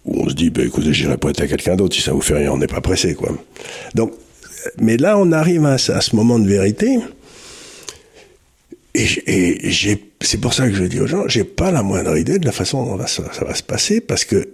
où 0.06 0.22
on 0.22 0.28
se 0.28 0.34
dit, 0.34 0.50
bah, 0.50 0.62
écoutez, 0.62 0.92
j'irai 0.92 1.16
prêter 1.16 1.42
à 1.42 1.46
quelqu'un 1.48 1.76
d'autre 1.76 1.94
si 1.94 2.00
ça 2.00 2.12
vous 2.12 2.20
fait 2.20 2.36
rien, 2.36 2.52
on 2.52 2.58
n'est 2.58 2.68
pas 2.68 2.80
pressé, 2.80 3.14
quoi. 3.14 3.30
Donc, 3.94 4.12
mais 4.80 4.96
là, 4.96 5.18
on 5.18 5.32
arrive 5.32 5.66
à, 5.66 5.74
à 5.74 5.78
ce 5.78 6.16
moment 6.16 6.38
de 6.38 6.48
vérité. 6.48 6.98
Et, 8.94 9.70
c'est 10.22 10.40
pour 10.40 10.54
ça 10.54 10.68
que 10.68 10.74
je 10.74 10.84
dis 10.84 11.00
aux 11.00 11.06
gens, 11.06 11.28
j'ai 11.28 11.44
pas 11.44 11.70
la 11.70 11.82
moindre 11.82 12.16
idée 12.16 12.38
de 12.38 12.46
la 12.46 12.52
façon 12.52 12.84
dont 12.84 13.06
ça, 13.06 13.24
ça 13.32 13.44
va 13.44 13.54
se 13.54 13.62
passer, 13.62 14.00
parce 14.00 14.24
que 14.24 14.48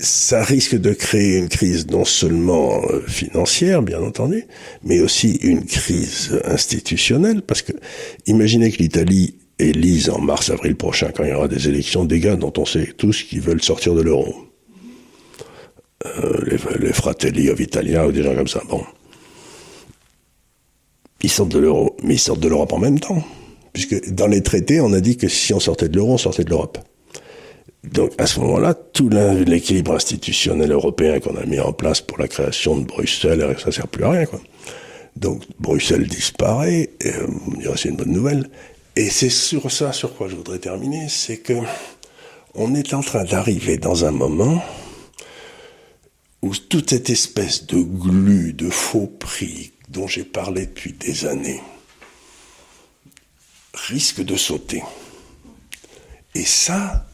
ça 0.00 0.42
risque 0.42 0.76
de 0.76 0.92
créer 0.92 1.36
une 1.36 1.48
crise 1.48 1.86
non 1.88 2.04
seulement 2.04 2.82
euh, 2.90 3.00
financière, 3.06 3.82
bien 3.82 4.00
entendu, 4.00 4.46
mais 4.82 5.00
aussi 5.00 5.32
une 5.42 5.64
crise 5.64 6.40
institutionnelle, 6.44 7.42
parce 7.42 7.62
que 7.62 7.72
imaginez 8.26 8.70
que 8.72 8.78
l'Italie 8.78 9.34
élise 9.58 10.08
en 10.08 10.20
mars-avril 10.20 10.76
prochain, 10.76 11.10
quand 11.14 11.24
il 11.24 11.30
y 11.30 11.34
aura 11.34 11.48
des 11.48 11.68
élections, 11.68 12.04
des 12.04 12.20
gars 12.20 12.36
dont 12.36 12.52
on 12.56 12.64
sait 12.64 12.92
tous 12.96 13.22
qu'ils 13.22 13.42
veulent 13.42 13.62
sortir 13.62 13.94
de 13.94 14.00
l'euro. 14.00 14.34
Euh, 16.06 16.44
les, 16.46 16.86
les, 16.86 16.92
Fratelli 16.94 17.50
of 17.50 17.60
Italia 17.60 18.06
ou 18.06 18.12
des 18.12 18.22
gens 18.22 18.34
comme 18.34 18.48
ça. 18.48 18.62
Bon. 18.68 18.82
Ils 21.22 21.30
sortent 21.30 21.52
de 21.52 21.58
l'euro, 21.58 21.96
mais 22.02 22.14
ils 22.14 22.18
sortent 22.18 22.40
de 22.40 22.48
l'Europe 22.48 22.72
en 22.72 22.78
même 22.78 22.98
temps. 22.98 23.22
Puisque 23.74 24.10
dans 24.10 24.26
les 24.26 24.42
traités, 24.42 24.80
on 24.80 24.92
a 24.94 25.00
dit 25.00 25.18
que 25.18 25.28
si 25.28 25.52
on 25.52 25.60
sortait 25.60 25.88
de 25.88 25.96
l'euro, 25.96 26.14
on 26.14 26.18
sortait 26.18 26.44
de 26.44 26.50
l'Europe. 26.50 26.78
Donc 27.84 28.12
à 28.18 28.26
ce 28.26 28.40
moment-là, 28.40 28.74
tout 28.74 29.08
l'équilibre 29.08 29.94
institutionnel 29.94 30.72
européen 30.72 31.18
qu'on 31.18 31.36
a 31.36 31.46
mis 31.46 31.60
en 31.60 31.72
place 31.72 32.00
pour 32.00 32.18
la 32.18 32.28
création 32.28 32.76
de 32.76 32.84
Bruxelles, 32.84 33.56
ça 33.58 33.72
sert 33.72 33.88
plus 33.88 34.04
à 34.04 34.10
rien. 34.10 34.26
Donc 35.16 35.42
Bruxelles 35.58 36.06
disparaît, 36.06 36.90
et, 37.00 37.12
euh, 37.14 37.74
c'est 37.76 37.88
une 37.88 37.96
bonne 37.96 38.12
nouvelle. 38.12 38.50
Et 38.96 39.08
c'est 39.08 39.30
sur 39.30 39.70
ça 39.70 39.92
sur 39.92 40.14
quoi 40.14 40.28
je 40.28 40.36
voudrais 40.36 40.58
terminer, 40.58 41.08
c'est 41.08 41.38
que 41.38 41.54
on 42.54 42.74
est 42.74 42.92
en 42.94 43.00
train 43.00 43.24
d'arriver 43.24 43.78
dans 43.78 44.04
un 44.04 44.10
moment 44.10 44.62
où 46.42 46.54
toute 46.54 46.90
cette 46.90 47.10
espèce 47.10 47.66
de 47.66 47.80
glu, 47.80 48.52
de 48.52 48.70
faux 48.70 49.06
prix 49.06 49.72
dont 49.88 50.06
j'ai 50.06 50.24
parlé 50.24 50.66
depuis 50.66 50.92
des 50.92 51.26
années 51.26 51.60
risque 53.74 54.22
de 54.22 54.36
sauter. 54.36 54.82
Et 56.34 56.44
ça, 56.44 57.06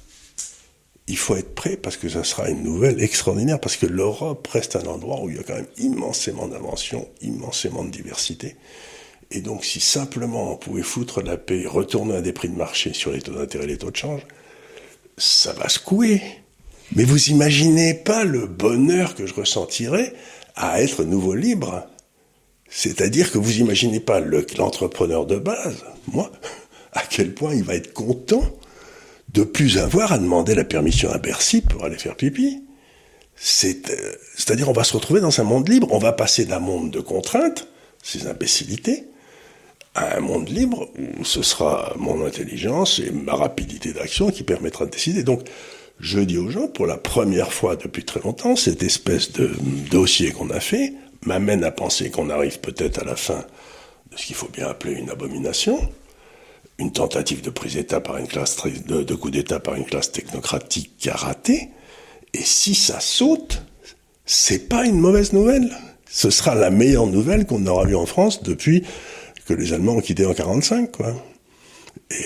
il 1.08 1.16
faut 1.16 1.36
être 1.36 1.54
prêt 1.54 1.76
parce 1.76 1.96
que 1.96 2.08
ça 2.08 2.24
sera 2.24 2.48
une 2.48 2.62
nouvelle 2.62 3.00
extraordinaire, 3.00 3.60
parce 3.60 3.76
que 3.76 3.86
l'Europe 3.86 4.46
reste 4.48 4.76
un 4.76 4.86
endroit 4.86 5.22
où 5.22 5.30
il 5.30 5.36
y 5.36 5.38
a 5.38 5.42
quand 5.42 5.54
même 5.54 5.66
immensément 5.78 6.48
d'inventions, 6.48 7.08
immensément 7.22 7.84
de 7.84 7.90
diversité. 7.90 8.56
Et 9.30 9.40
donc 9.40 9.64
si 9.64 9.80
simplement 9.80 10.52
on 10.52 10.56
pouvait 10.56 10.82
foutre 10.82 11.22
la 11.22 11.36
paix, 11.36 11.64
retourner 11.66 12.16
à 12.16 12.22
des 12.22 12.32
prix 12.32 12.48
de 12.48 12.56
marché 12.56 12.92
sur 12.92 13.12
les 13.12 13.20
taux 13.20 13.32
d'intérêt 13.32 13.64
et 13.64 13.68
les 13.68 13.78
taux 13.78 13.90
de 13.90 13.96
change, 13.96 14.22
ça 15.16 15.52
va 15.52 15.68
secouer. 15.68 16.20
Mais 16.94 17.04
vous 17.04 17.30
imaginez 17.30 17.94
pas 17.94 18.24
le 18.24 18.46
bonheur 18.46 19.14
que 19.14 19.26
je 19.26 19.34
ressentirais 19.34 20.12
à 20.54 20.80
être 20.82 21.04
nouveau 21.04 21.34
libre. 21.34 21.86
C'est-à-dire 22.68 23.30
que 23.30 23.38
vous 23.38 23.58
imaginez 23.58 24.00
pas 24.00 24.20
l'entrepreneur 24.20 25.26
de 25.26 25.36
base, 25.36 25.84
moi, 26.08 26.30
à 26.92 27.02
quel 27.02 27.32
point 27.34 27.54
il 27.54 27.62
va 27.62 27.74
être 27.74 27.92
content 27.92 28.44
de 29.36 29.44
plus 29.44 29.76
avoir 29.76 30.12
à 30.12 30.18
demander 30.18 30.54
la 30.54 30.64
permission 30.64 31.10
à 31.10 31.18
Bercy 31.18 31.60
pour 31.60 31.84
aller 31.84 31.98
faire 31.98 32.16
pipi. 32.16 32.62
Euh, 33.64 33.72
c'est-à-dire, 34.34 34.70
on 34.70 34.72
va 34.72 34.82
se 34.82 34.94
retrouver 34.94 35.20
dans 35.20 35.40
un 35.40 35.44
monde 35.44 35.68
libre. 35.68 35.88
On 35.90 35.98
va 35.98 36.12
passer 36.12 36.46
d'un 36.46 36.58
monde 36.58 36.90
de 36.90 37.00
contraintes, 37.00 37.68
ces 38.02 38.28
imbécilités, 38.28 39.04
à 39.94 40.16
un 40.16 40.20
monde 40.20 40.48
libre 40.48 40.88
où 40.98 41.22
ce 41.24 41.42
sera 41.42 41.92
mon 41.98 42.24
intelligence 42.24 42.98
et 42.98 43.10
ma 43.10 43.34
rapidité 43.34 43.92
d'action 43.92 44.30
qui 44.30 44.42
permettra 44.42 44.86
de 44.86 44.90
décider. 44.90 45.22
Donc, 45.22 45.42
je 46.00 46.20
dis 46.20 46.38
aux 46.38 46.48
gens, 46.48 46.66
pour 46.66 46.86
la 46.86 46.96
première 46.96 47.52
fois 47.52 47.76
depuis 47.76 48.04
très 48.04 48.20
longtemps, 48.20 48.56
cette 48.56 48.82
espèce 48.82 49.32
de 49.32 49.50
dossier 49.90 50.32
qu'on 50.32 50.48
a 50.48 50.60
fait 50.60 50.94
m'amène 51.26 51.62
à 51.62 51.70
penser 51.70 52.10
qu'on 52.10 52.30
arrive 52.30 52.60
peut-être 52.60 53.00
à 53.00 53.04
la 53.04 53.16
fin 53.16 53.44
de 54.10 54.16
ce 54.16 54.24
qu'il 54.24 54.36
faut 54.36 54.48
bien 54.48 54.68
appeler 54.68 54.94
une 54.94 55.10
abomination, 55.10 55.78
une 56.78 56.92
tentative 56.92 57.42
de 57.42 57.50
prise 57.50 57.74
d'État 57.74 58.00
par 58.00 58.18
une 58.18 58.26
classe 58.26 58.56
coup 59.18 59.30
d'État 59.30 59.60
par 59.60 59.74
une 59.74 59.84
classe 59.84 60.12
technocratique 60.12 60.92
qui 60.98 61.08
a 61.08 61.14
raté. 61.14 61.70
Et 62.34 62.42
si 62.42 62.74
ça 62.74 63.00
saute, 63.00 63.62
c'est 64.26 64.68
pas 64.68 64.84
une 64.84 64.98
mauvaise 64.98 65.32
nouvelle. 65.32 65.70
Ce 66.10 66.30
sera 66.30 66.54
la 66.54 66.70
meilleure 66.70 67.06
nouvelle 67.06 67.46
qu'on 67.46 67.66
aura 67.66 67.84
vue 67.86 67.96
en 67.96 68.06
France 68.06 68.42
depuis 68.42 68.84
que 69.46 69.54
les 69.54 69.72
Allemands 69.72 69.96
ont 69.96 70.00
quitté 70.00 70.26
en 70.26 70.34
45, 70.34 70.92
quoi. 70.92 71.14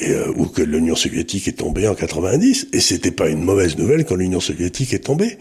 Euh, 0.03 0.33
ou 0.37 0.47
que 0.47 0.63
l'Union 0.63 0.95
soviétique 0.95 1.49
est 1.49 1.59
tombée 1.59 1.87
en 1.87 1.95
90. 1.95 2.69
Et 2.73 2.81
c'était 2.81 3.13
pas 3.13 3.29
une 3.29 3.43
mauvaise 3.43 3.79
nouvelle 3.79 4.05
quand 4.05 4.17
l'Union 4.17 4.41
soviétique 4.41 4.93
est 4.93 5.05
tombée. 5.05 5.39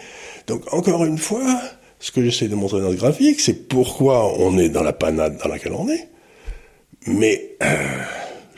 Donc, 0.48 0.72
encore 0.74 1.04
une 1.06 1.18
fois, 1.18 1.62
ce 2.00 2.12
que 2.12 2.24
j'essaie 2.24 2.48
de 2.48 2.56
montrer 2.56 2.82
dans 2.82 2.90
le 2.90 2.96
graphique, 2.96 3.40
c'est 3.40 3.68
pourquoi 3.68 4.40
on 4.40 4.58
est 4.58 4.70
dans 4.70 4.84
la 4.84 4.94
panade 4.94 5.38
dans 5.42 5.50
laquelle 5.50 5.74
on 5.74 5.90
est. 5.90 6.10
Mais, 7.06 7.56
euh, 7.64 8.04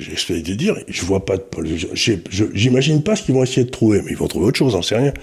j'essaie 0.02 0.42
de 0.42 0.54
dire, 0.54 0.76
je 0.88 1.06
vois 1.06 1.26
pas 1.26 1.38
de, 1.38 1.44
j'imagine 2.54 3.04
pas 3.04 3.16
ce 3.16 3.24
qu'ils 3.24 3.36
vont 3.36 3.44
essayer 3.44 3.64
de 3.64 3.70
trouver, 3.70 4.02
mais 4.02 4.12
ils 4.12 4.18
vont 4.18 4.28
trouver 4.28 4.48
autre 4.48 4.58
chose, 4.58 4.76
on 4.76 4.82
sait 4.82 4.98
rien. 4.98 5.14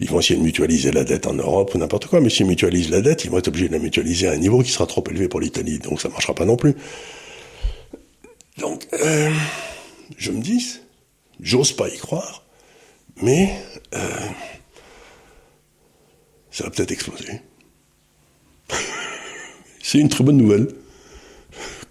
Ils 0.00 0.08
vont 0.08 0.18
essayer 0.18 0.38
de 0.38 0.44
mutualiser 0.44 0.90
la 0.90 1.04
dette 1.04 1.26
en 1.26 1.34
Europe 1.34 1.74
ou 1.74 1.78
n'importe 1.78 2.06
quoi, 2.06 2.20
mais 2.20 2.30
s'ils 2.30 2.46
mutualisent 2.46 2.90
la 2.90 3.00
dette, 3.00 3.24
ils 3.24 3.30
vont 3.30 3.38
être 3.38 3.48
obligés 3.48 3.68
de 3.68 3.74
la 3.74 3.78
mutualiser 3.78 4.28
à 4.28 4.32
un 4.32 4.36
niveau 4.36 4.62
qui 4.62 4.70
sera 4.70 4.86
trop 4.86 5.04
élevé 5.08 5.28
pour 5.28 5.40
l'Italie, 5.40 5.78
donc 5.78 6.00
ça 6.00 6.08
marchera 6.08 6.34
pas 6.34 6.44
non 6.44 6.56
plus. 6.56 6.74
Donc, 8.58 8.86
euh, 8.92 9.30
je 10.16 10.30
me 10.30 10.40
dis, 10.40 10.80
j'ose 11.40 11.72
pas 11.72 11.88
y 11.88 11.96
croire, 11.96 12.44
mais 13.20 13.52
euh, 13.94 13.98
ça 16.50 16.64
va 16.64 16.70
peut-être 16.70 16.92
exploser. 16.92 17.40
C'est 19.82 19.98
une 19.98 20.08
très 20.08 20.24
bonne 20.24 20.38
nouvelle. 20.38 20.68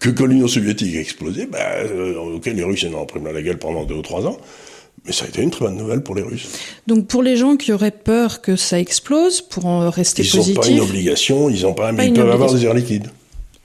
Que 0.03 0.09
quand 0.09 0.25
l'Union 0.25 0.49
soviétique 0.49 0.97
a 0.97 0.99
explosé, 0.99 1.45
ben, 1.45 1.59
euh, 1.59 2.35
ok, 2.35 2.47
les 2.47 2.63
Russes 2.65 2.85
en 2.91 2.93
ont 2.93 3.05
pris 3.05 3.21
la 3.23 3.41
gueule 3.41 3.57
pendant 3.57 3.85
deux 3.85 3.95
ou 3.95 4.01
trois 4.01 4.27
ans, 4.27 4.37
mais 5.05 5.13
ça 5.13 5.23
a 5.23 5.29
été 5.29 5.41
une 5.41 5.49
très 5.49 5.63
bonne 5.63 5.77
nouvelle 5.77 6.03
pour 6.03 6.13
les 6.13 6.23
Russes. 6.23 6.49
Donc 6.87 7.07
pour 7.07 7.23
les 7.23 7.37
gens 7.37 7.55
qui 7.55 7.71
auraient 7.71 7.89
peur 7.89 8.41
que 8.41 8.57
ça 8.57 8.77
explose, 8.81 9.39
pour 9.39 9.65
en 9.65 9.89
rester 9.89 10.23
positifs... 10.23 10.47
Ils 10.47 10.55
n'ont 10.55 10.61
pas 10.61 10.67
une 10.67 10.79
obligation, 10.81 11.49
ils 11.49 11.65
ont 11.65 11.73
pas, 11.73 11.93
mais 11.93 12.07
ils 12.07 12.13
peuvent 12.13 12.29
avoir 12.29 12.53
des 12.53 12.65
airs 12.65 12.73
liquides. 12.73 13.07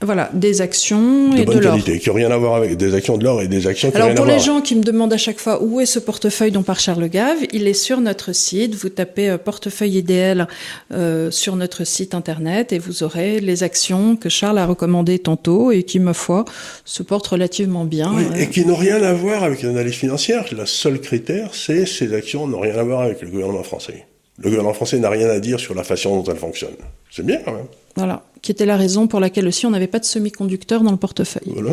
Voilà, 0.01 0.29
des 0.33 0.61
actions 0.61 1.35
et 1.35 1.43
de, 1.43 1.53
de 1.53 1.59
l'or. 1.59 1.73
qualité, 1.73 1.99
qui 1.99 2.07
n'ont 2.07 2.15
rien 2.15 2.31
à 2.31 2.37
voir 2.37 2.55
avec 2.55 2.77
des 2.77 2.93
actions 2.93 3.17
de 3.17 3.25
l'or 3.25 3.41
et 3.41 3.49
des 3.49 3.67
actions 3.67 3.91
qui 3.91 3.97
Alors 3.97 4.07
rien 4.07 4.15
pour 4.15 4.23
à 4.25 4.27
les 4.29 4.35
voir. 4.35 4.45
gens 4.45 4.61
qui 4.61 4.75
me 4.77 4.81
demandent 4.81 5.11
à 5.11 5.17
chaque 5.17 5.39
fois 5.39 5.61
où 5.61 5.81
est 5.81 5.85
ce 5.85 5.99
portefeuille 5.99 6.51
dont 6.51 6.63
par 6.63 6.79
Charles 6.79 7.09
Gave, 7.09 7.39
il 7.51 7.67
est 7.67 7.73
sur 7.73 7.99
notre 7.99 8.31
site. 8.33 8.75
Vous 8.75 8.87
tapez 8.87 9.29
euh, 9.29 9.37
portefeuille 9.37 9.97
idéal 9.97 10.47
euh, 10.93 11.31
sur 11.31 11.57
notre 11.57 11.83
site 11.83 12.15
internet 12.15 12.71
et 12.71 12.79
vous 12.79 13.03
aurez 13.03 13.41
les 13.41 13.63
actions 13.63 14.15
que 14.15 14.29
Charles 14.29 14.59
a 14.59 14.65
recommandées 14.65 15.19
tantôt 15.19 15.71
et 15.73 15.83
qui, 15.83 15.99
ma 15.99 16.13
foi, 16.13 16.45
se 16.85 17.03
portent 17.03 17.27
relativement 17.27 17.83
bien. 17.83 18.09
Oui, 18.15 18.23
Euh, 18.31 18.35
et 18.35 18.49
qui 18.49 18.65
n'ont 18.65 18.75
rien 18.77 19.03
à 19.03 19.11
voir 19.11 19.43
avec 19.43 19.61
l'analyse 19.63 19.95
financière. 19.95 20.45
Le 20.57 20.65
seul 20.65 21.01
critère, 21.01 21.49
c'est 21.53 21.85
ces 21.85 22.13
actions 22.13 22.47
n'ont 22.47 22.61
rien 22.61 22.77
à 22.77 22.83
voir 22.83 23.01
avec 23.01 23.21
le 23.21 23.27
gouvernement 23.27 23.63
français. 23.63 24.05
Le 24.37 24.45
gouvernement 24.49 24.73
français 24.73 24.97
n'a 24.99 25.09
rien 25.09 25.27
à 25.29 25.39
dire 25.41 25.59
sur 25.59 25.75
la 25.75 25.83
façon 25.83 26.21
dont 26.21 26.31
elles 26.31 26.39
fonctionnent. 26.39 26.71
C'est 27.11 27.25
bien 27.25 27.39
quand 27.43 27.51
même. 27.51 27.65
Voilà, 27.95 28.23
qui 28.41 28.51
était 28.51 28.65
la 28.65 28.77
raison 28.77 29.07
pour 29.07 29.19
laquelle 29.19 29.47
aussi 29.47 29.65
on 29.65 29.71
n'avait 29.71 29.87
pas 29.87 29.99
de 29.99 30.05
semi-conducteur 30.05 30.81
dans 30.81 30.91
le 30.91 30.97
portefeuille. 30.97 31.53
Voilà, 31.53 31.71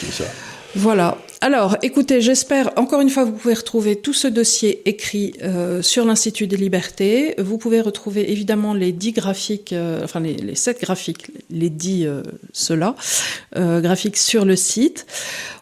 c'est 0.00 0.12
ça. 0.12 0.24
Voilà. 0.76 1.16
Alors, 1.40 1.76
écoutez, 1.82 2.20
j'espère, 2.20 2.72
encore 2.76 3.00
une 3.00 3.08
fois, 3.10 3.24
vous 3.24 3.30
pouvez 3.32 3.54
retrouver 3.54 3.94
tout 3.96 4.12
ce 4.12 4.26
dossier 4.26 4.82
écrit 4.88 5.34
euh, 5.42 5.82
sur 5.82 6.04
l'Institut 6.04 6.48
des 6.48 6.56
libertés. 6.56 7.34
Vous 7.38 7.58
pouvez 7.58 7.80
retrouver 7.80 8.32
évidemment 8.32 8.74
les 8.74 8.90
dix 8.90 9.12
graphiques, 9.12 9.72
euh, 9.72 10.00
enfin 10.02 10.18
les, 10.18 10.34
les 10.34 10.56
sept 10.56 10.80
graphiques, 10.80 11.26
les 11.50 11.70
dix 11.70 12.06
euh, 12.06 12.22
ceux-là, 12.52 12.96
euh, 13.56 13.80
graphiques 13.80 14.16
sur 14.16 14.44
le 14.44 14.56
site. 14.56 15.06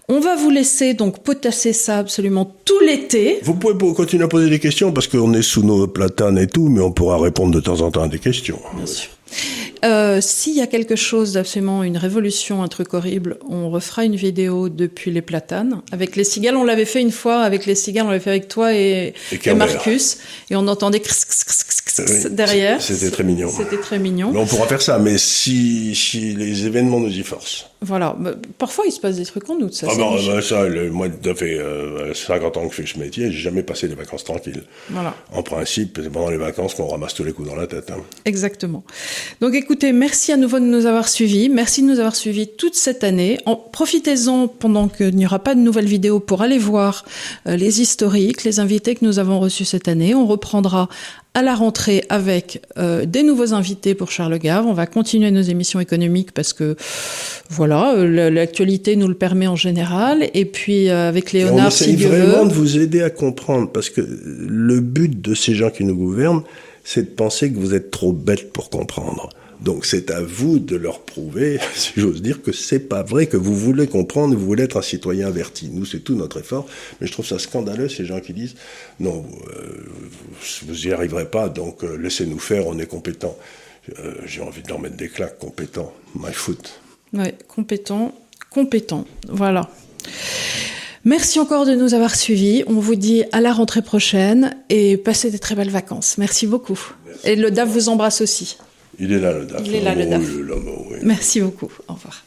On 0.08 0.20
va 0.20 0.34
vous 0.34 0.50
laisser 0.50 0.94
donc 0.94 1.22
potasser 1.22 1.74
ça 1.74 1.98
absolument 1.98 2.50
tout 2.64 2.80
l'été. 2.80 3.38
Vous 3.42 3.54
pouvez 3.54 3.74
po- 3.74 3.92
continuer 3.92 4.24
à 4.24 4.28
poser 4.28 4.48
des 4.48 4.60
questions 4.60 4.92
parce 4.92 5.08
qu'on 5.08 5.34
est 5.34 5.42
sous 5.42 5.62
nos 5.62 5.86
platanes 5.88 6.38
et 6.38 6.46
tout, 6.46 6.68
mais 6.68 6.80
on 6.80 6.90
pourra 6.92 7.18
répondre 7.18 7.52
de 7.52 7.60
temps 7.60 7.82
en 7.82 7.90
temps 7.90 8.02
à 8.04 8.08
des 8.08 8.18
questions. 8.18 8.58
Bien 8.76 8.86
sûr. 8.86 9.10
Euh, 9.84 10.20
S'il 10.20 10.54
y 10.54 10.60
a 10.60 10.66
quelque 10.66 10.96
chose 10.96 11.32
d'absolument 11.32 11.82
une 11.82 11.96
révolution, 11.96 12.62
un 12.62 12.68
truc 12.68 12.94
horrible, 12.94 13.38
on 13.48 13.70
refera 13.70 14.04
une 14.04 14.16
vidéo 14.16 14.68
depuis 14.68 15.10
les 15.10 15.22
platanes. 15.22 15.82
Avec 15.90 16.16
les 16.16 16.24
cigales, 16.24 16.56
on 16.56 16.64
l'avait 16.64 16.84
fait 16.84 17.00
une 17.00 17.10
fois. 17.10 17.40
Avec 17.42 17.66
les 17.66 17.74
cigales, 17.74 18.06
on 18.06 18.10
l'avait 18.10 18.20
fait 18.22 18.30
avec 18.30 18.48
toi 18.48 18.74
et, 18.74 19.14
Et 19.32 19.34
et 19.34 19.38
Kerber. 19.38 19.58
Marcus. 19.58 20.18
Et 20.50 20.56
on 20.56 20.66
entendait 20.68 21.00
crss, 21.00 21.24
crss, 21.24 21.64
crss 21.64 22.00
Oui, 22.28 22.30
derrière. 22.34 22.80
C'était 22.80 23.10
très 23.10 23.24
mignon. 23.24 23.48
C'était 23.50 23.78
très 23.78 23.98
mignon. 23.98 24.30
Mais 24.32 24.38
on 24.38 24.46
pourra 24.46 24.66
faire 24.66 24.82
ça, 24.82 24.98
mais 24.98 25.18
si, 25.18 25.94
si 25.94 26.34
les 26.34 26.66
événements 26.66 27.00
nous 27.00 27.10
y 27.12 27.22
forcent. 27.22 27.66
Voilà. 27.80 28.14
Bah, 28.18 28.32
Parfois, 28.58 28.84
il 28.86 28.92
se 28.92 29.00
passe 29.00 29.16
des 29.16 29.24
trucs 29.26 29.50
en 29.50 29.54
août. 29.56 29.74
Ça, 29.74 29.88
Ah 29.90 29.94
ben, 29.96 30.14
ben, 30.24 30.40
ça, 30.40 30.68
le, 30.68 30.90
moi, 30.90 31.08
ça 31.24 31.34
fait 31.34 31.58
euh, 31.58 32.14
50 32.14 32.56
ans 32.56 32.68
que 32.68 32.76
je 32.76 32.82
fais 32.82 32.86
ce 32.94 32.98
métier, 32.98 33.32
j'ai 33.32 33.40
jamais 33.40 33.64
passé 33.64 33.88
des 33.88 33.96
vacances 33.96 34.22
tranquilles. 34.22 34.62
Voilà. 34.90 35.14
En 35.32 35.42
principe, 35.42 35.98
c'est 36.02 36.10
pendant 36.10 36.30
les 36.30 36.36
vacances 36.36 36.74
qu'on 36.74 36.86
ramasse 36.86 37.14
tous 37.14 37.24
les 37.24 37.32
coups 37.32 37.48
dans 37.48 37.56
la 37.56 37.66
tête. 37.66 37.90
hein. 37.90 37.96
Exactement. 38.24 38.84
Donc 39.40 39.54
écoutez, 39.72 39.92
merci 39.92 40.32
à 40.32 40.36
nouveau 40.36 40.60
de 40.60 40.66
nous 40.66 40.84
avoir 40.84 41.08
suivis. 41.08 41.48
Merci 41.48 41.80
de 41.80 41.86
nous 41.86 41.98
avoir 41.98 42.14
suivis 42.14 42.46
toute 42.46 42.74
cette 42.74 43.04
année. 43.04 43.38
En, 43.46 43.56
profitez-en 43.56 44.46
pendant 44.46 44.86
qu'il 44.88 45.16
n'y 45.16 45.24
aura 45.24 45.38
pas 45.38 45.54
de 45.54 45.60
nouvelles 45.60 45.86
vidéos 45.86 46.20
pour 46.20 46.42
aller 46.42 46.58
voir 46.58 47.06
euh, 47.48 47.56
les 47.56 47.80
historiques, 47.80 48.44
les 48.44 48.60
invités 48.60 48.94
que 48.94 49.02
nous 49.02 49.18
avons 49.18 49.40
reçus 49.40 49.64
cette 49.64 49.88
année. 49.88 50.14
On 50.14 50.26
reprendra 50.26 50.90
à 51.32 51.40
la 51.40 51.54
rentrée 51.54 52.04
avec 52.10 52.60
euh, 52.76 53.06
des 53.06 53.22
nouveaux 53.22 53.54
invités 53.54 53.94
pour 53.94 54.10
Charles 54.10 54.38
Gave. 54.38 54.66
On 54.66 54.74
va 54.74 54.84
continuer 54.84 55.30
nos 55.30 55.40
émissions 55.40 55.80
économiques 55.80 56.32
parce 56.32 56.52
que 56.52 56.76
voilà, 57.48 57.94
euh, 57.94 58.06
la- 58.06 58.28
l'actualité 58.28 58.94
nous 58.96 59.08
le 59.08 59.14
permet 59.14 59.46
en 59.46 59.56
général. 59.56 60.28
Et 60.34 60.44
puis 60.44 60.90
euh, 60.90 61.08
avec 61.08 61.30
on 61.32 61.38
Léonard, 61.38 61.72
si 61.72 61.84
essaye 61.84 61.96
Dieu 61.96 62.08
vraiment 62.08 62.42
veut. 62.42 62.50
de 62.50 62.54
vous 62.54 62.76
aider 62.78 63.00
à 63.00 63.08
comprendre, 63.08 63.70
parce 63.72 63.88
que 63.88 64.02
le 64.02 64.80
but 64.80 65.22
de 65.22 65.34
ces 65.34 65.54
gens 65.54 65.70
qui 65.70 65.84
nous 65.84 65.96
gouvernent, 65.96 66.42
c'est 66.84 67.04
de 67.04 67.14
penser 67.14 67.50
que 67.50 67.58
vous 67.58 67.72
êtes 67.72 67.90
trop 67.90 68.12
bêtes 68.12 68.52
pour 68.52 68.68
comprendre. 68.68 69.30
Donc 69.62 69.86
c'est 69.86 70.10
à 70.10 70.20
vous 70.20 70.58
de 70.58 70.76
leur 70.76 71.00
prouver, 71.00 71.60
si 71.74 71.92
j'ose 71.96 72.20
dire, 72.20 72.42
que 72.42 72.52
c'est 72.52 72.80
pas 72.80 73.02
vrai, 73.02 73.26
que 73.26 73.36
vous 73.36 73.56
voulez 73.56 73.86
comprendre, 73.86 74.34
vous 74.34 74.44
voulez 74.44 74.64
être 74.64 74.76
un 74.76 74.82
citoyen 74.82 75.28
averti. 75.28 75.70
Nous, 75.72 75.84
c'est 75.84 76.00
tout 76.00 76.14
notre 76.14 76.40
effort. 76.40 76.66
Mais 77.00 77.06
je 77.06 77.12
trouve 77.12 77.26
ça 77.26 77.38
scandaleux, 77.38 77.88
ces 77.88 78.04
gens 78.04 78.20
qui 78.20 78.32
disent, 78.32 78.56
non, 78.98 79.24
euh, 79.48 79.84
vous 80.66 80.74
n'y 80.74 80.92
arriverez 80.92 81.26
pas, 81.26 81.48
donc 81.48 81.84
euh, 81.84 81.96
laissez-nous 81.96 82.40
faire, 82.40 82.66
on 82.66 82.78
est 82.78 82.86
compétents. 82.86 83.36
Euh, 83.98 84.14
J'ai 84.26 84.42
envie 84.42 84.62
de 84.62 84.68
leur 84.68 84.80
mettre 84.80 84.96
des 84.96 85.08
claques, 85.08 85.38
compétents. 85.38 85.92
My 86.14 86.32
foot. 86.32 86.80
Ouais, 87.12 87.34
compétent, 87.48 88.14
compétent. 88.50 89.04
Voilà. 89.28 89.68
Merci 91.04 91.40
encore 91.40 91.66
de 91.66 91.74
nous 91.74 91.94
avoir 91.94 92.14
suivis. 92.14 92.62
On 92.68 92.74
vous 92.74 92.94
dit 92.94 93.24
à 93.32 93.40
la 93.40 93.52
rentrée 93.52 93.82
prochaine 93.82 94.56
et 94.68 94.96
passez 94.96 95.30
des 95.30 95.40
très 95.40 95.54
belles 95.56 95.70
vacances. 95.70 96.16
Merci 96.16 96.46
beaucoup. 96.46 96.80
Et 97.24 97.34
le 97.34 97.50
DAF 97.50 97.68
vous 97.68 97.88
embrasse 97.88 98.20
aussi. 98.20 98.56
Il 98.98 99.12
est 99.12 99.18
là, 99.18 99.32
le 99.32 99.46
DAF. 99.46 99.62
Il 99.64 99.74
est 99.74 99.80
là, 99.80 99.94
le 99.94 100.06
DAF. 100.06 100.22
oui, 100.22 100.42
l'homme, 100.42 100.68
oui. 100.90 100.98
Merci 101.02 101.40
beaucoup. 101.40 101.70
Au 101.88 101.94
revoir. 101.94 102.24